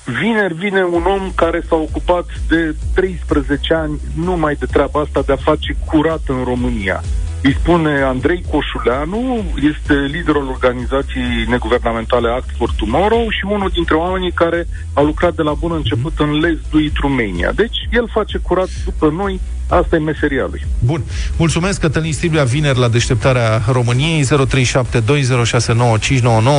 vineri 0.05 0.55
vine 0.55 0.83
un 0.83 1.05
om 1.05 1.33
care 1.35 1.61
s-a 1.69 1.77
ocupat 1.77 2.27
de 2.49 2.75
13 2.95 3.75
ani 3.75 4.01
numai 4.17 4.55
de 4.55 4.67
treaba 4.67 5.01
asta 5.01 5.23
de 5.23 5.33
a 5.33 5.37
face 5.37 5.77
curat 5.87 6.23
în 6.27 6.45
România. 6.45 7.03
Îi 7.43 7.57
spune 7.61 8.03
Andrei 8.03 8.45
Coșuleanu, 8.51 9.45
este 9.73 9.95
liderul 9.95 10.49
organizației 10.49 11.45
neguvernamentale 11.49 12.29
Act 12.29 12.51
for 12.57 12.71
Tomorrow 12.77 13.31
și 13.31 13.45
unul 13.51 13.71
dintre 13.73 13.95
oamenii 13.95 14.33
care 14.33 14.69
a 14.93 15.01
lucrat 15.01 15.35
de 15.35 15.43
la 15.43 15.53
bun 15.53 15.73
început 15.73 16.13
în 16.19 16.43
Let's 16.45 16.71
Do 16.71 16.79
It 16.81 16.97
Romania. 16.97 17.53
Deci 17.55 17.89
el 17.93 18.09
face 18.13 18.39
curat 18.39 18.69
după 18.85 19.13
noi, 19.17 19.41
asta 19.69 19.97
e 19.97 19.99
meseria 19.99 20.47
lui. 20.51 20.67
Bun. 20.79 21.03
Mulțumesc, 21.37 21.81
Cătălin 21.81 22.13
Striblea, 22.13 22.45
vineri 22.45 22.79
la 22.79 22.89
deșteptarea 22.89 23.63
României, 23.73 24.25
0372069599. 24.25 24.29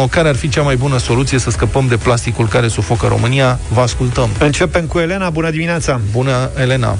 Care 0.09 0.27
ar 0.27 0.35
fi 0.35 0.49
cea 0.49 0.61
mai 0.61 0.75
bună 0.75 0.97
soluție 0.97 1.37
să 1.37 1.49
scăpăm 1.49 1.87
de 1.87 1.97
plasticul 1.97 2.47
care 2.47 2.67
sufocă 2.67 3.07
România? 3.07 3.59
Vă 3.73 3.81
ascultăm. 3.81 4.29
Începem 4.39 4.85
cu 4.85 4.99
Elena, 4.99 5.29
bună 5.29 5.49
dimineața! 5.49 6.01
Bună, 6.11 6.49
Elena. 6.57 6.97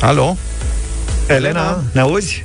Alo? 0.00 0.36
Elena, 1.28 1.82
ne 1.92 2.00
auzi? 2.00 2.44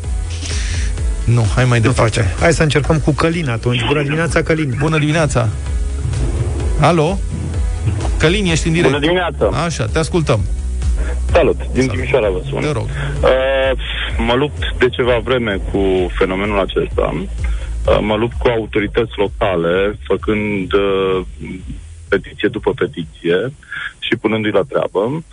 Nu, 1.25 1.45
hai 1.55 1.65
mai 1.65 1.79
Nu 1.79 1.87
departe. 1.87 2.19
face. 2.19 2.35
Hai 2.39 2.53
să 2.53 2.63
încercăm 2.63 2.99
cu 2.99 3.11
Călin 3.11 3.49
atunci. 3.49 3.85
Bună 3.87 4.01
dimineața, 4.01 4.41
Călin! 4.41 4.75
Bună 4.79 4.97
dimineața. 4.97 5.49
Alo? 6.79 7.19
Călin, 8.17 8.45
ești 8.45 8.67
în 8.67 8.73
direct. 8.73 8.91
Bună 8.91 9.05
dimineața! 9.05 9.45
Așa, 9.65 9.85
te 9.85 9.99
ascultăm. 9.99 10.39
Salut! 11.31 11.59
Din 11.73 11.87
Timișoara 11.87 12.29
vă 12.29 12.41
sun. 12.49 12.61
Te 12.61 12.71
rog. 12.71 12.83
Uh, 13.21 13.79
mă 14.17 14.33
lupt 14.33 14.63
de 14.79 14.89
ceva 14.89 15.17
vreme 15.23 15.59
cu 15.71 16.11
fenomenul 16.17 16.59
acesta. 16.59 17.13
Uh, 17.15 17.97
mă 18.01 18.15
lupt 18.15 18.37
cu 18.37 18.47
autorități 18.47 19.11
locale, 19.15 19.99
făcând 20.03 20.73
uh, 20.73 21.21
petiție 22.07 22.47
după 22.47 22.71
petiție 22.75 23.53
și 23.99 24.15
punându-i 24.21 24.51
la 24.51 24.61
treabă. 24.69 25.23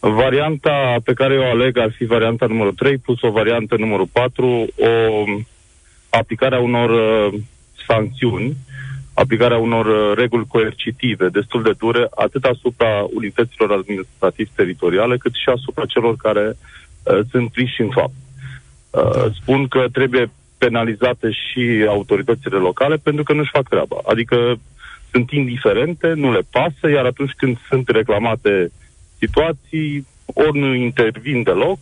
Varianta 0.00 0.96
pe 1.04 1.12
care 1.12 1.34
eu 1.34 1.40
o 1.40 1.50
aleg 1.50 1.78
ar 1.78 1.92
fi 1.96 2.04
varianta 2.04 2.46
numărul 2.46 2.72
3 2.72 2.98
plus 2.98 3.22
o 3.22 3.30
variantă 3.30 3.76
numărul 3.78 4.08
4, 4.12 4.46
o 4.46 5.24
aplicarea 6.10 6.58
unor 6.58 6.90
uh, 6.90 7.40
sancțiuni, 7.86 8.56
aplicarea 9.14 9.58
unor 9.58 9.86
uh, 9.86 10.16
reguli 10.16 10.46
coercitive 10.46 11.28
destul 11.28 11.62
de 11.62 11.72
dure, 11.78 12.06
atât 12.14 12.44
asupra 12.44 13.06
unităților 13.14 13.72
administrativ-teritoriale, 13.72 15.16
cât 15.16 15.32
și 15.34 15.48
asupra 15.48 15.84
celor 15.84 16.16
care 16.16 16.46
uh, 16.48 17.18
sunt 17.30 17.50
priși 17.50 17.80
în 17.80 17.90
fapt. 17.90 18.14
Uh, 18.90 19.32
spun 19.40 19.68
că 19.68 19.84
trebuie 19.92 20.30
penalizate 20.58 21.30
și 21.30 21.84
autoritățile 21.88 22.56
locale 22.56 22.96
pentru 22.96 23.22
că 23.22 23.32
nu-și 23.32 23.50
fac 23.52 23.68
treaba. 23.68 23.96
Adică 24.06 24.56
sunt 25.10 25.30
indiferente, 25.30 26.12
nu 26.12 26.32
le 26.32 26.40
pasă, 26.50 26.90
iar 26.90 27.04
atunci 27.04 27.32
când 27.36 27.56
sunt 27.68 27.88
reclamate 27.88 28.70
situații, 29.18 30.06
ori 30.24 30.58
nu 30.58 30.74
intervin 30.74 31.42
deloc, 31.42 31.78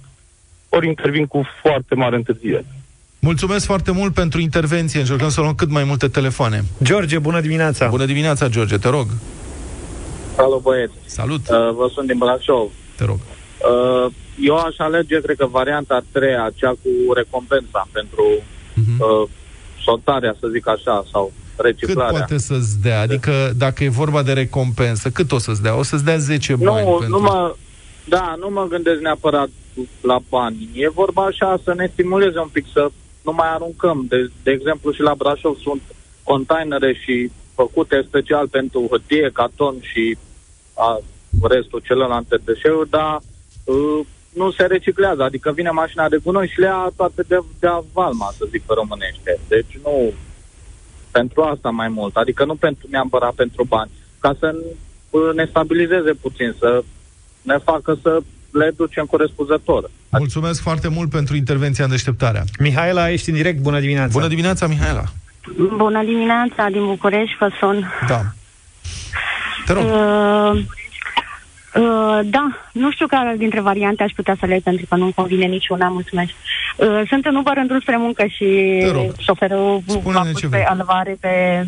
ori 0.69 0.87
intervin 0.87 1.27
cu 1.27 1.47
foarte 1.63 1.95
mare 1.95 2.17
întârziere. 2.17 2.67
Mulțumesc 3.19 3.67
foarte 3.67 3.91
mult 3.91 4.15
pentru 4.15 4.41
intervenție. 4.41 5.01
Încercăm 5.01 5.29
să 5.29 5.41
luăm 5.41 5.55
cât 5.55 5.71
mai 5.71 5.85
multe 5.85 6.09
telefoane. 6.09 6.65
George, 6.83 7.19
bună 7.19 7.41
dimineața! 7.41 7.89
Bună 7.89 8.05
dimineața, 8.05 8.49
George, 8.49 8.77
te 8.77 8.89
rog. 8.89 9.07
Salut, 10.37 10.63
băieți. 10.63 10.93
Salut. 11.05 11.41
Uh, 11.41 11.57
vă 11.75 11.91
sunt 11.95 12.07
din 12.07 12.19
Brașov. 12.19 12.71
Te 12.97 13.05
rog. 13.05 13.19
Uh, 13.19 14.13
eu 14.41 14.57
aș 14.57 14.79
alege, 14.79 15.21
cred 15.21 15.37
că, 15.37 15.47
varianta 15.47 15.95
a 15.95 16.05
treia, 16.13 16.53
cea 16.55 16.71
cu 16.71 17.13
recompensa 17.15 17.89
pentru 17.93 18.25
uh, 18.35 19.29
sortarea, 19.83 20.37
să 20.41 20.47
zic 20.49 20.69
așa, 20.69 21.05
sau 21.13 21.33
Cât 21.57 21.65
reciclarea. 21.65 22.11
poate 22.11 22.39
să-ți 22.39 22.81
dea? 22.83 23.01
Adică, 23.01 23.53
dacă 23.57 23.85
e 23.85 23.89
vorba 23.89 24.23
de 24.23 24.33
recompensă, 24.33 25.11
cât 25.11 25.33
o 25.33 25.39
să-ți 25.39 25.63
dea? 25.63 25.79
O 25.79 25.83
să-ți 25.83 26.05
dea 26.05 26.17
10 26.17 26.57
bani 26.57 26.87
Nu, 26.87 26.97
pentru... 27.01 27.19
nu 27.19 27.23
mă, 27.23 27.55
da, 28.09 28.35
nu 28.39 28.51
mă 28.51 28.67
gândesc 28.69 29.01
neapărat 29.01 29.49
la 30.01 30.19
bani. 30.29 30.71
E 30.75 30.89
vorba 30.89 31.25
așa 31.25 31.61
să 31.65 31.75
ne 31.75 31.91
stimuleze 31.93 32.39
un 32.39 32.49
pic, 32.53 32.65
să 32.73 32.91
nu 33.23 33.33
mai 33.33 33.49
aruncăm. 33.55 34.05
De, 34.09 34.31
de 34.43 34.51
exemplu, 34.51 34.93
și 34.93 35.01
la 35.01 35.15
Brașov 35.15 35.57
sunt 35.57 35.83
containere 36.23 36.93
și 37.05 37.31
făcute 37.55 38.05
special 38.09 38.49
pentru 38.49 38.87
hârtie, 38.91 39.31
carton 39.33 39.77
și 39.81 40.17
a, 40.75 41.01
restul 41.43 41.81
celelalte 41.85 42.37
deșeuri, 42.45 42.91
dar 42.91 43.21
uh, 43.65 44.01
nu 44.33 44.51
se 44.51 44.65
reciclează. 44.65 45.23
Adică 45.23 45.53
vine 45.53 45.71
mașina 45.71 46.09
de 46.09 46.19
gunoi 46.25 46.49
și 46.49 46.61
le 46.61 46.67
ia 46.67 46.93
toate 46.97 47.23
de, 47.29 47.39
de 47.59 47.69
valma, 47.93 48.35
să 48.39 48.45
zic 48.51 48.63
pe 48.63 48.73
românește. 48.75 49.41
Deci 49.49 49.79
nu 49.83 50.13
pentru 51.19 51.43
asta 51.43 51.71
mai 51.71 51.89
mult. 51.89 52.17
Adică 52.17 52.45
nu 52.45 52.55
pentru 52.55 52.87
neapărat 52.91 53.35
pentru 53.35 53.65
bani. 53.65 53.91
Ca 54.19 54.37
să 54.39 54.49
uh, 55.11 55.21
ne 55.35 55.45
stabilizeze 55.51 56.13
puțin, 56.13 56.55
să 56.59 56.85
ne 57.43 57.57
facă 57.65 57.99
să 58.03 58.19
le 58.51 58.73
ducem 58.77 59.05
corespunzător. 59.05 59.91
Mulțumesc 60.11 60.61
foarte 60.63 60.89
mult 60.89 61.11
pentru 61.11 61.37
intervenția 61.37 61.85
în 61.85 61.91
deșteptarea. 61.91 62.45
Mihaela, 62.59 63.11
ești 63.11 63.29
în 63.29 63.35
direct, 63.35 63.59
bună 63.59 63.81
dimineața! 63.81 64.13
Bună 64.13 64.29
dimineața, 64.29 64.67
Mihaela! 64.67 65.05
Bună 65.77 66.05
dimineața, 66.05 66.69
din 66.71 66.85
București, 66.85 67.37
vă 67.41 67.49
sun. 67.61 67.93
Da. 68.09 68.21
Te 69.67 69.73
rog. 69.73 69.85
Uh, 69.85 70.65
uh, 71.81 72.21
da, 72.25 72.47
nu 72.73 72.91
știu 72.91 73.07
care 73.07 73.35
dintre 73.37 73.61
variante 73.61 74.03
aș 74.03 74.13
putea 74.13 74.35
să 74.39 74.45
aleg, 74.45 74.63
pentru 74.63 74.87
că 74.89 74.97
nu-mi 74.97 75.13
convine 75.13 75.45
niciuna, 75.45 75.89
mulțumesc. 75.89 76.33
Uh, 76.77 77.03
sunt 77.09 77.27
în 77.27 77.35
Uber 77.35 77.57
în 77.57 77.67
drum 77.67 77.81
spre 77.81 77.97
muncă 77.97 78.27
și 78.27 78.45
Te 78.81 78.91
rog. 78.91 79.15
șoferul 79.19 79.83
Spune-ne 79.87 80.13
m-a 80.13 80.25
ce 80.25 80.31
pus 80.31 80.41
vrei. 80.41 80.63
pe 80.63 80.69
alvare 80.69 81.17
pe... 81.21 81.67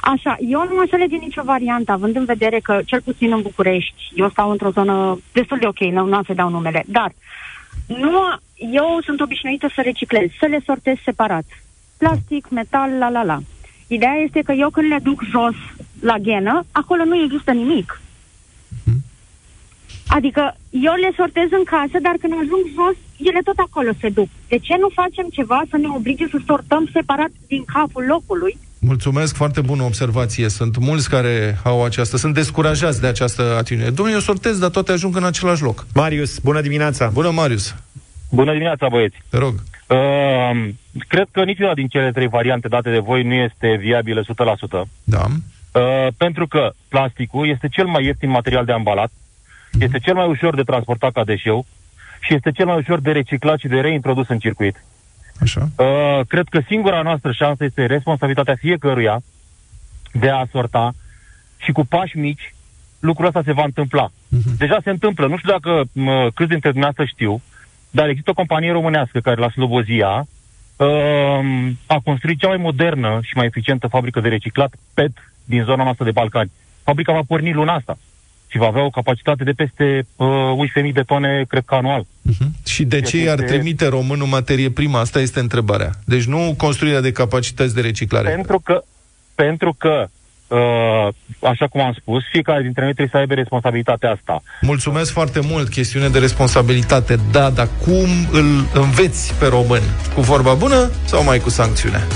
Așa, 0.00 0.36
eu 0.48 0.68
nu 0.70 0.78
aș 0.78 0.90
alege 0.92 1.16
nicio 1.16 1.42
variantă, 1.44 1.92
având 1.92 2.16
în 2.16 2.24
vedere 2.24 2.58
că, 2.62 2.80
cel 2.86 3.00
puțin 3.00 3.32
în 3.32 3.42
București, 3.42 4.12
eu 4.14 4.28
stau 4.30 4.50
într-o 4.50 4.70
zonă 4.70 5.20
destul 5.32 5.58
de 5.58 5.66
ok, 5.66 5.78
nu, 5.78 6.06
nu 6.06 6.14
am 6.14 6.22
să 6.26 6.32
dau 6.34 6.48
numele, 6.48 6.84
dar 6.86 7.12
nu, 7.86 8.20
eu 8.72 9.00
sunt 9.04 9.20
obișnuită 9.20 9.70
să 9.74 9.80
reciclez, 9.84 10.28
să 10.38 10.46
le 10.46 10.62
sortez 10.66 10.96
separat. 11.04 11.44
Plastic, 11.98 12.48
metal, 12.48 12.90
la 12.98 13.08
la 13.08 13.22
la. 13.22 13.38
Ideea 13.86 14.14
este 14.14 14.40
că 14.40 14.52
eu 14.52 14.70
când 14.70 14.88
le 14.88 14.98
duc 15.02 15.22
jos 15.30 15.54
la 16.00 16.18
ghenă, 16.18 16.64
acolo 16.72 17.04
nu 17.04 17.22
există 17.22 17.50
nimic. 17.52 18.00
Adică 20.06 20.56
eu 20.70 20.94
le 21.04 21.10
sortez 21.16 21.48
în 21.50 21.64
casă, 21.64 21.96
dar 22.06 22.16
când 22.20 22.32
ajung 22.32 22.64
jos, 22.78 22.96
ele 23.28 23.40
tot 23.44 23.58
acolo 23.66 23.90
se 24.00 24.08
duc. 24.08 24.28
De 24.48 24.58
ce 24.58 24.74
nu 24.82 24.88
facem 25.00 25.26
ceva 25.38 25.62
să 25.70 25.76
ne 25.76 25.88
oblige 25.96 26.26
să 26.30 26.38
sortăm 26.46 26.88
separat 26.92 27.32
din 27.46 27.64
capul 27.64 28.04
locului? 28.14 28.58
Mulțumesc, 28.78 29.36
foarte 29.36 29.60
bună 29.60 29.82
observație. 29.82 30.48
Sunt 30.48 30.78
mulți 30.78 31.10
care 31.10 31.58
au 31.64 31.84
această, 31.84 32.16
sunt 32.16 32.34
descurajați 32.34 33.00
de 33.00 33.06
această 33.06 33.42
atitudine. 33.42 33.90
Domnule, 33.90 34.16
eu 34.16 34.20
sortez, 34.20 34.58
dar 34.58 34.70
toate 34.70 34.92
ajung 34.92 35.16
în 35.16 35.24
același 35.24 35.62
loc. 35.62 35.86
Marius, 35.94 36.38
bună 36.38 36.60
dimineața! 36.60 37.10
Bună, 37.12 37.30
Marius! 37.30 37.74
Bună 38.30 38.52
dimineața, 38.52 38.88
băieți! 38.88 39.16
Te 39.30 39.38
rog. 39.38 39.54
Uh, 39.88 40.68
cred 41.08 41.28
că 41.30 41.44
niciuna 41.44 41.74
din 41.74 41.86
cele 41.86 42.10
trei 42.12 42.28
variante 42.28 42.68
date 42.68 42.90
de 42.90 42.98
voi 42.98 43.22
nu 43.22 43.34
este 43.34 43.76
viabilă 43.80 44.22
100%. 44.22 44.26
Da. 45.04 45.24
Uh, 45.72 46.06
pentru 46.16 46.46
că 46.46 46.70
plasticul 46.88 47.48
este 47.48 47.68
cel 47.68 47.86
mai 47.86 48.04
ieftin 48.04 48.30
material 48.30 48.64
de 48.64 48.72
ambalat, 48.72 49.10
este 49.78 49.98
cel 49.98 50.14
mai 50.14 50.28
ușor 50.28 50.54
de 50.54 50.62
transportat 50.62 51.12
ca 51.12 51.24
deșeu 51.24 51.66
și 52.20 52.34
este 52.34 52.50
cel 52.50 52.66
mai 52.66 52.76
ușor 52.76 53.00
de 53.00 53.12
reciclat 53.12 53.58
și 53.58 53.68
de 53.68 53.80
reintrodus 53.80 54.28
în 54.28 54.38
circuit. 54.38 54.84
Așa. 55.40 55.68
Uh, 55.76 56.20
cred 56.28 56.46
că 56.50 56.60
singura 56.66 57.02
noastră 57.02 57.32
șansă 57.32 57.64
este 57.64 57.86
responsabilitatea 57.86 58.54
fiecăruia 58.54 59.22
de 60.12 60.28
a 60.28 60.44
sorta 60.50 60.94
și 61.56 61.72
cu 61.72 61.84
pași 61.86 62.18
mici 62.18 62.54
lucrul 63.00 63.26
ăsta 63.26 63.42
se 63.44 63.52
va 63.52 63.64
întâmpla. 63.64 64.08
Uh-huh. 64.08 64.56
Deja 64.58 64.78
se 64.82 64.90
întâmplă. 64.90 65.26
Nu 65.26 65.36
știu 65.36 65.50
dacă 65.50 65.82
mă, 65.92 66.30
câți 66.34 66.48
dintre 66.48 66.70
dumneavoastră 66.70 67.04
știu, 67.04 67.42
dar 67.90 68.08
există 68.08 68.30
o 68.30 68.34
companie 68.34 68.72
românească 68.72 69.20
care 69.20 69.40
la 69.40 69.50
Slobozia 69.50 70.26
uh, 70.76 71.70
a 71.86 71.98
construit 72.04 72.38
cea 72.38 72.48
mai 72.48 72.56
modernă 72.56 73.20
și 73.22 73.36
mai 73.36 73.46
eficientă 73.46 73.86
fabrică 73.86 74.20
de 74.20 74.28
reciclat 74.28 74.74
PET 74.94 75.12
din 75.44 75.62
zona 75.62 75.82
noastră 75.82 76.04
de 76.04 76.10
Balcani. 76.10 76.50
Fabrica 76.82 77.12
va 77.12 77.22
porni 77.26 77.52
luna 77.52 77.74
asta 77.74 77.98
și 78.52 78.58
va 78.58 78.66
avea 78.66 78.84
o 78.84 78.90
capacitate 78.90 79.44
de 79.44 79.50
peste 79.50 80.06
uh, 80.16 80.26
11.000 80.86 80.92
de 80.92 81.02
tone, 81.02 81.44
cred 81.48 81.62
că 81.66 81.74
anual. 81.74 82.02
Uh-huh. 82.02 82.66
Și 82.66 82.84
de 82.84 83.00
ce 83.00 83.16
Este- 83.16 83.28
i-ar 83.28 83.40
trimite 83.40 83.86
românul 83.86 84.26
materie 84.26 84.70
primă? 84.70 84.98
Asta 84.98 85.20
este 85.20 85.40
întrebarea. 85.40 85.90
Deci 86.04 86.24
nu 86.24 86.54
construirea 86.56 87.00
de 87.00 87.12
capacități 87.12 87.74
de 87.74 87.80
reciclare. 87.80 88.28
Pentru 88.28 88.60
că, 88.64 88.82
pentru 89.34 89.74
că 89.78 90.06
uh, 90.48 91.08
așa 91.40 91.66
cum 91.66 91.80
am 91.80 91.96
spus, 92.00 92.22
fiecare 92.32 92.62
dintre 92.62 92.82
noi 92.82 92.94
trebuie 92.94 93.12
să 93.12 93.20
aibă 93.20 93.34
responsabilitatea 93.34 94.10
asta. 94.10 94.42
Mulțumesc 94.60 95.12
foarte 95.12 95.40
mult, 95.40 95.68
chestiune 95.68 96.08
de 96.08 96.18
responsabilitate, 96.18 97.18
da, 97.30 97.50
dar 97.50 97.68
cum 97.84 98.08
îl 98.32 98.66
înveți 98.74 99.34
pe 99.34 99.46
român? 99.46 99.82
Cu 100.14 100.20
vorba 100.20 100.54
bună 100.54 100.90
sau 101.04 101.24
mai 101.24 101.38
cu 101.38 101.50
sancțiune? 101.50 102.06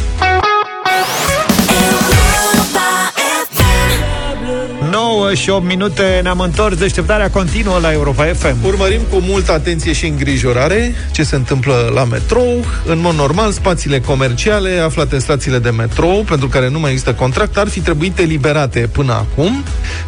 9 5.16 5.34
și 5.34 5.50
8 5.50 5.66
minute 5.66 6.20
ne-am 6.22 6.38
întors 6.40 6.76
deșteptarea 6.76 7.30
continuă 7.30 7.78
la 7.78 7.92
Europa 7.92 8.24
FM. 8.24 8.64
Urmărim 8.64 9.00
cu 9.10 9.16
multă 9.20 9.52
atenție 9.52 9.92
și 9.92 10.06
îngrijorare 10.06 10.94
ce 11.12 11.22
se 11.22 11.36
întâmplă 11.36 11.90
la 11.94 12.04
metrou. 12.04 12.64
În 12.86 12.98
mod 13.00 13.14
normal, 13.14 13.52
spațiile 13.52 14.00
comerciale 14.00 14.78
aflate 14.78 15.14
în 15.14 15.20
stațiile 15.20 15.58
de 15.58 15.70
metrou, 15.70 16.22
pentru 16.22 16.48
care 16.48 16.68
nu 16.68 16.78
mai 16.78 16.90
există 16.90 17.14
contract, 17.14 17.56
ar 17.56 17.68
fi 17.68 17.80
trebuit 17.80 18.18
eliberate 18.18 18.88
până 18.92 19.12
acum. 19.12 19.64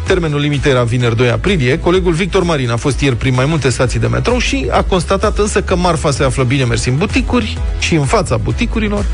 Termenul 0.07 0.39
limit 0.39 0.65
era 0.65 0.83
vineri 0.83 1.15
2 1.15 1.29
aprilie. 1.29 1.79
Colegul 1.79 2.13
Victor 2.13 2.43
Marin 2.43 2.69
a 2.69 2.75
fost 2.75 2.99
ieri 2.99 3.15
prin 3.15 3.33
mai 3.33 3.45
multe 3.45 3.69
stații 3.69 3.99
de 3.99 4.07
metrou 4.07 4.39
și 4.39 4.67
a 4.69 4.81
constatat 4.81 5.37
însă 5.37 5.61
că 5.61 5.75
marfa 5.75 6.11
se 6.11 6.23
află 6.23 6.43
bine 6.43 6.63
mers 6.63 6.85
în 6.85 6.97
buticuri 6.97 7.57
și 7.79 7.95
în 7.95 8.05
fața 8.05 8.37
buticurilor, 8.37 9.05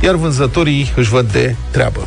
iar 0.00 0.14
vânzătorii 0.14 0.92
își 0.96 1.10
văd 1.10 1.32
de 1.32 1.54
treabă. 1.70 2.06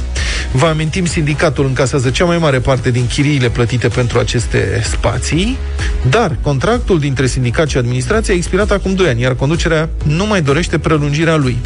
Vă 0.51 0.65
amintim, 0.65 1.05
sindicatul 1.05 1.65
încasează 1.65 2.09
cea 2.09 2.25
mai 2.25 2.37
mare 2.37 2.59
parte 2.59 2.91
din 2.91 3.07
chiriile 3.37 3.55
plătite 3.55 3.87
pentru 3.87 4.19
aceste 4.19 4.81
spații, 4.83 5.57
dar 6.09 6.37
contractul 6.41 6.99
dintre 6.99 7.25
sindicat 7.25 7.67
și 7.67 7.77
administrație 7.77 8.33
a 8.33 8.35
expirat 8.35 8.71
acum 8.71 8.93
2 8.93 9.07
ani, 9.07 9.21
iar 9.21 9.35
conducerea 9.35 9.89
nu 10.03 10.25
mai 10.25 10.41
dorește 10.41 10.77
prelungirea 10.77 11.35
lui. 11.35 11.57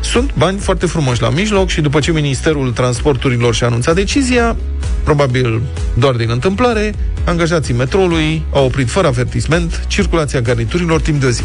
Sunt 0.00 0.30
bani 0.38 0.58
foarte 0.58 0.86
frumoși 0.86 1.22
la 1.22 1.30
mijloc 1.30 1.68
și 1.68 1.80
după 1.80 2.00
ce 2.00 2.12
Ministerul 2.12 2.72
Transporturilor 2.72 3.54
și-a 3.54 3.66
anunțat 3.66 3.94
decizia, 3.94 4.56
probabil 5.04 5.62
doar 5.94 6.14
din 6.14 6.30
întâmplare, 6.30 6.94
angajații 7.24 7.74
metroului 7.74 8.42
au 8.52 8.64
oprit 8.64 8.88
fără 8.88 9.06
avertisment 9.06 9.84
circulația 9.86 10.40
garniturilor 10.40 11.00
timp 11.00 11.20
de 11.20 11.26
o 11.26 11.30
zi. 11.30 11.44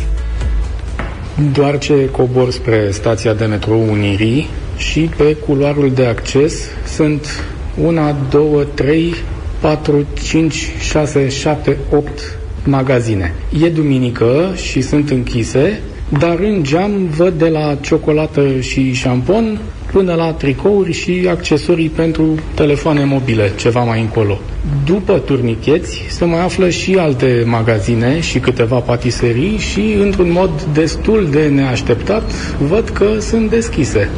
Doar 1.51 1.77
ce 1.77 2.09
cobor 2.09 2.51
spre 2.51 2.89
stația 2.91 3.33
de 3.33 3.45
metrou 3.45 3.91
Unirii 3.91 4.49
și 4.77 5.09
pe 5.17 5.35
culoarul 5.35 5.91
de 5.93 6.05
acces 6.05 6.53
sunt 6.95 7.43
una, 7.75 8.15
două, 8.29 8.63
trei, 8.63 9.15
patru, 9.61 10.05
cinci, 10.23 10.71
șase, 10.79 11.29
șapte, 11.29 11.77
opt 11.91 12.37
magazine. 12.63 13.33
E 13.63 13.69
duminică 13.69 14.51
și 14.55 14.81
sunt 14.81 15.09
închise, 15.09 15.79
dar 16.19 16.39
în 16.39 16.63
geam 16.63 16.91
văd 17.15 17.33
de 17.33 17.47
la 17.47 17.77
ciocolată 17.81 18.59
și 18.59 18.93
șampon 18.93 19.59
până 19.91 20.13
la 20.13 20.33
tricouri 20.33 20.91
și 20.91 21.27
accesorii 21.29 21.89
pentru 21.89 22.35
telefoane 22.53 23.03
mobile, 23.03 23.51
ceva 23.55 23.83
mai 23.83 24.01
încolo. 24.01 24.39
După 24.85 25.17
turnicheți 25.17 26.05
se 26.09 26.25
mai 26.25 26.43
află 26.43 26.69
și 26.69 26.95
alte 26.95 27.43
magazine 27.45 28.19
și 28.19 28.39
câteva 28.39 28.79
patiserii 28.79 29.57
și, 29.57 29.95
într-un 29.99 30.31
mod 30.31 30.61
destul 30.73 31.27
de 31.31 31.47
neașteptat, 31.47 32.31
văd 32.57 32.89
că 32.89 33.19
sunt 33.19 33.49
deschise. 33.49 34.09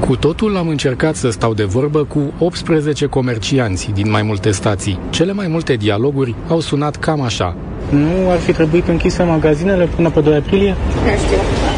Cu 0.00 0.16
totul 0.16 0.56
am 0.56 0.68
încercat 0.68 1.14
să 1.14 1.30
stau 1.30 1.54
de 1.54 1.64
vorbă 1.64 2.04
cu 2.04 2.32
18 2.38 3.06
comercianți 3.06 3.90
din 3.94 4.10
mai 4.10 4.22
multe 4.22 4.50
stații. 4.50 4.98
Cele 5.10 5.32
mai 5.32 5.46
multe 5.48 5.74
dialoguri 5.74 6.34
au 6.48 6.60
sunat 6.60 6.96
cam 6.96 7.20
așa. 7.20 7.56
Nu 7.90 8.30
ar 8.30 8.38
fi 8.38 8.52
trebuit 8.52 8.88
închise 8.88 9.22
magazinele 9.22 9.88
până 9.96 10.10
pe 10.10 10.20
2 10.20 10.34
aprilie? 10.34 10.68
Nu 11.04 11.10
știu. 11.24 11.36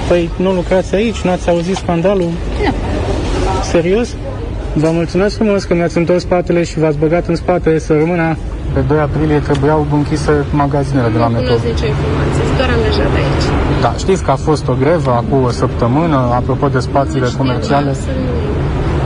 Păi 0.08 0.30
nu 0.36 0.52
lucrați 0.52 0.94
aici? 0.94 1.20
N-ați 1.20 1.48
auzit 1.48 1.76
scandalul? 1.76 2.24
Nu. 2.24 2.72
Serios? 3.62 4.16
Vă 4.74 4.90
mulțumesc 4.92 5.36
frumos 5.36 5.64
că 5.64 5.74
mi-ați 5.74 5.96
întors 5.96 6.22
spatele 6.22 6.62
și 6.62 6.78
v-ați 6.78 6.98
băgat 6.98 7.26
în 7.26 7.36
spate 7.36 7.78
să 7.78 7.92
rămână. 7.92 8.36
Pe 8.74 8.80
2 8.80 8.98
aprilie 9.08 9.38
trebuiau 9.48 9.80
închise 9.98 10.32
magazinele 10.62 11.08
de 11.14 11.18
la 11.24 11.28
Nu 11.28 11.32
metro. 11.34 11.46
cunosc 11.46 11.64
nicio 11.72 11.86
informație, 11.94 12.40
sunt 12.48 12.56
doar 12.60 12.70
angajat 12.76 13.12
aici. 13.20 13.46
Da, 13.84 13.90
știți 14.04 14.22
că 14.26 14.30
a 14.36 14.38
fost 14.48 14.64
o 14.72 14.74
grevă 14.82 15.12
acum 15.20 15.38
o 15.50 15.52
săptămână, 15.62 16.18
apropo 16.40 16.66
de 16.76 16.80
spațiile 16.88 17.28
comerciale. 17.40 17.90
Să 18.04 18.12
nu... 18.22 18.30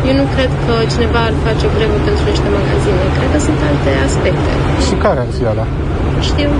Eu 0.08 0.14
nu 0.20 0.26
cred 0.34 0.50
că 0.64 0.74
cineva 0.94 1.20
ar 1.28 1.34
face 1.46 1.62
o 1.68 1.70
grevă 1.76 1.96
pentru 2.06 2.22
niște 2.32 2.48
magazine. 2.58 3.02
Cred 3.16 3.28
că 3.34 3.38
sunt 3.46 3.58
alte 3.70 3.90
aspecte. 4.08 4.50
Și 4.86 4.94
care 5.04 5.18
ar 5.24 5.30
fi 5.36 5.44
alea? 5.52 5.66
Știu. 6.28 6.50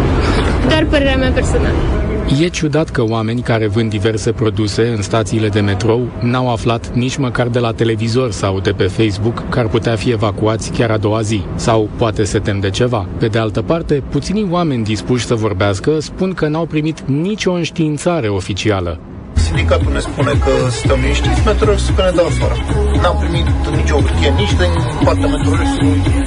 Doar 0.71 0.83
părerea 0.93 1.19
mea 1.23 1.33
personală. 1.41 1.81
E 2.29 2.49
ciudat 2.49 2.91
că 2.91 3.03
oameni 3.03 3.41
care 3.41 3.67
vând 3.67 3.91
diverse 3.91 4.33
produse 4.33 4.87
în 4.97 5.03
stațiile 5.03 5.49
de 5.49 5.61
metrou 5.61 6.09
n-au 6.21 6.51
aflat 6.51 6.95
nici 6.95 7.17
măcar 7.17 7.49
de 7.49 7.59
la 7.59 7.73
televizor 7.73 8.31
sau 8.31 8.61
de 8.61 8.71
pe 8.71 8.85
Facebook 8.85 9.49
că 9.49 9.59
ar 9.59 9.69
putea 9.69 9.97
fi 9.97 10.11
evacuați 10.11 10.71
chiar 10.71 10.91
a 10.91 10.97
doua 10.97 11.21
zi. 11.21 11.43
Sau 11.55 11.89
poate 11.97 12.25
se 12.25 12.39
tem 12.39 12.61
de 12.61 12.71
ceva. 12.71 13.07
Pe 13.19 13.27
de 13.27 13.39
altă 13.39 13.63
parte, 13.63 14.03
puținii 14.09 14.49
oameni 14.51 14.85
dispuși 14.85 15.27
să 15.27 15.35
vorbească 15.35 16.01
spun 16.01 16.33
că 16.33 16.49
n-au 16.49 16.67
primit 16.67 17.01
nicio 17.01 17.53
înștiințare 17.53 18.29
oficială. 18.29 19.01
Sindicatul 19.35 19.93
ne 19.93 19.99
spune 19.99 20.31
că 20.31 20.71
suntem 20.71 21.01
liniștiți, 21.01 21.43
Metrorex 21.45 21.93
că 21.97 22.03
ne 22.03 22.11
dă 22.15 22.23
afară. 22.23 22.55
N-am 23.03 23.17
primit 23.17 23.47
nicio 23.77 23.97
hârtie 23.97 24.31
nici 24.31 24.55
din 24.61 25.05
partea 25.05 25.27
Metrorex, 25.27 25.69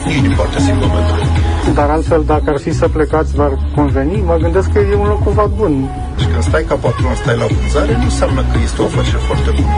nici 0.07 0.21
din 0.21 0.33
partea 0.37 0.59
singură 0.59 0.91
Metrorex. 0.95 1.48
Dar 1.73 1.89
altfel, 1.89 2.23
dacă 2.33 2.47
ar 2.53 2.59
fi 2.65 2.71
să 2.81 2.87
plecați, 2.87 3.35
v-ar 3.35 3.53
conveni? 3.75 4.23
Mă 4.29 4.35
gândesc 4.43 4.67
că 4.71 4.79
e 4.79 4.95
un 5.03 5.07
loc 5.13 5.23
cumva 5.23 5.45
bun. 5.59 5.73
Și 6.21 6.27
când 6.31 6.43
stai 6.49 6.63
ca 6.69 6.75
patron, 6.85 7.15
stai 7.21 7.37
la 7.43 7.47
vânzare, 7.55 7.93
nu 8.01 8.07
înseamnă 8.11 8.41
că 8.51 8.57
este 8.67 8.77
o 8.81 8.85
afacere 8.91 9.21
foarte 9.29 9.49
bună. 9.55 9.71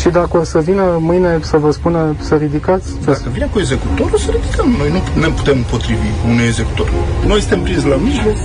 Și 0.00 0.08
dacă 0.18 0.34
o 0.42 0.44
să 0.52 0.58
vină 0.68 0.84
mâine 1.08 1.30
să 1.50 1.56
vă 1.64 1.70
spună 1.78 2.00
să 2.28 2.32
ridicați? 2.44 2.88
Dacă 3.10 3.28
vine 3.36 3.48
cu 3.52 3.58
executorul, 3.64 4.18
să 4.24 4.30
ridicăm. 4.36 4.68
Noi 4.80 4.90
nu 4.94 5.00
ne 5.22 5.28
putem 5.38 5.56
împotrivi 5.62 6.08
unui 6.30 6.46
executor. 6.50 6.88
Noi 7.30 7.40
suntem 7.42 7.60
prinși 7.66 7.86
la 7.92 7.98
mijloc, 8.06 8.38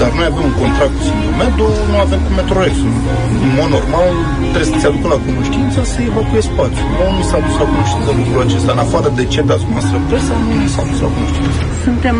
dar 0.00 0.10
noi 0.18 0.26
avem 0.30 0.44
un 0.50 0.54
contract 0.62 0.92
cu 0.98 1.02
Sindomedo, 1.08 1.66
nu 1.92 1.96
avem 2.06 2.20
cu 2.26 2.30
Metrorex. 2.38 2.74
În 3.44 3.50
mod 3.58 3.68
normal, 3.76 4.10
trebuie 4.52 4.70
să-ți 4.72 4.88
aducă 4.90 5.06
la 5.14 5.18
cunoștință 5.26 5.78
să 5.92 5.98
evacuezi 6.10 6.48
spațiul. 6.52 6.88
Nu 6.98 7.04
mi 7.18 7.24
s-a 7.30 7.38
dus 7.46 7.56
la 7.62 7.66
cunoștință 7.72 8.08
lucrul 8.18 8.40
acesta. 8.46 8.70
În 8.76 8.82
afară 8.86 9.08
de 9.18 9.24
ce 9.32 9.40
dați 9.50 9.64
cu 9.66 9.70
noastră 9.76 9.96
presa, 10.08 10.34
nu 10.48 10.54
mi 10.62 10.68
s-a 10.74 10.82
dus 10.90 11.00
la 11.04 11.10
cunoștință. 11.16 11.60
Suntem 11.88 12.16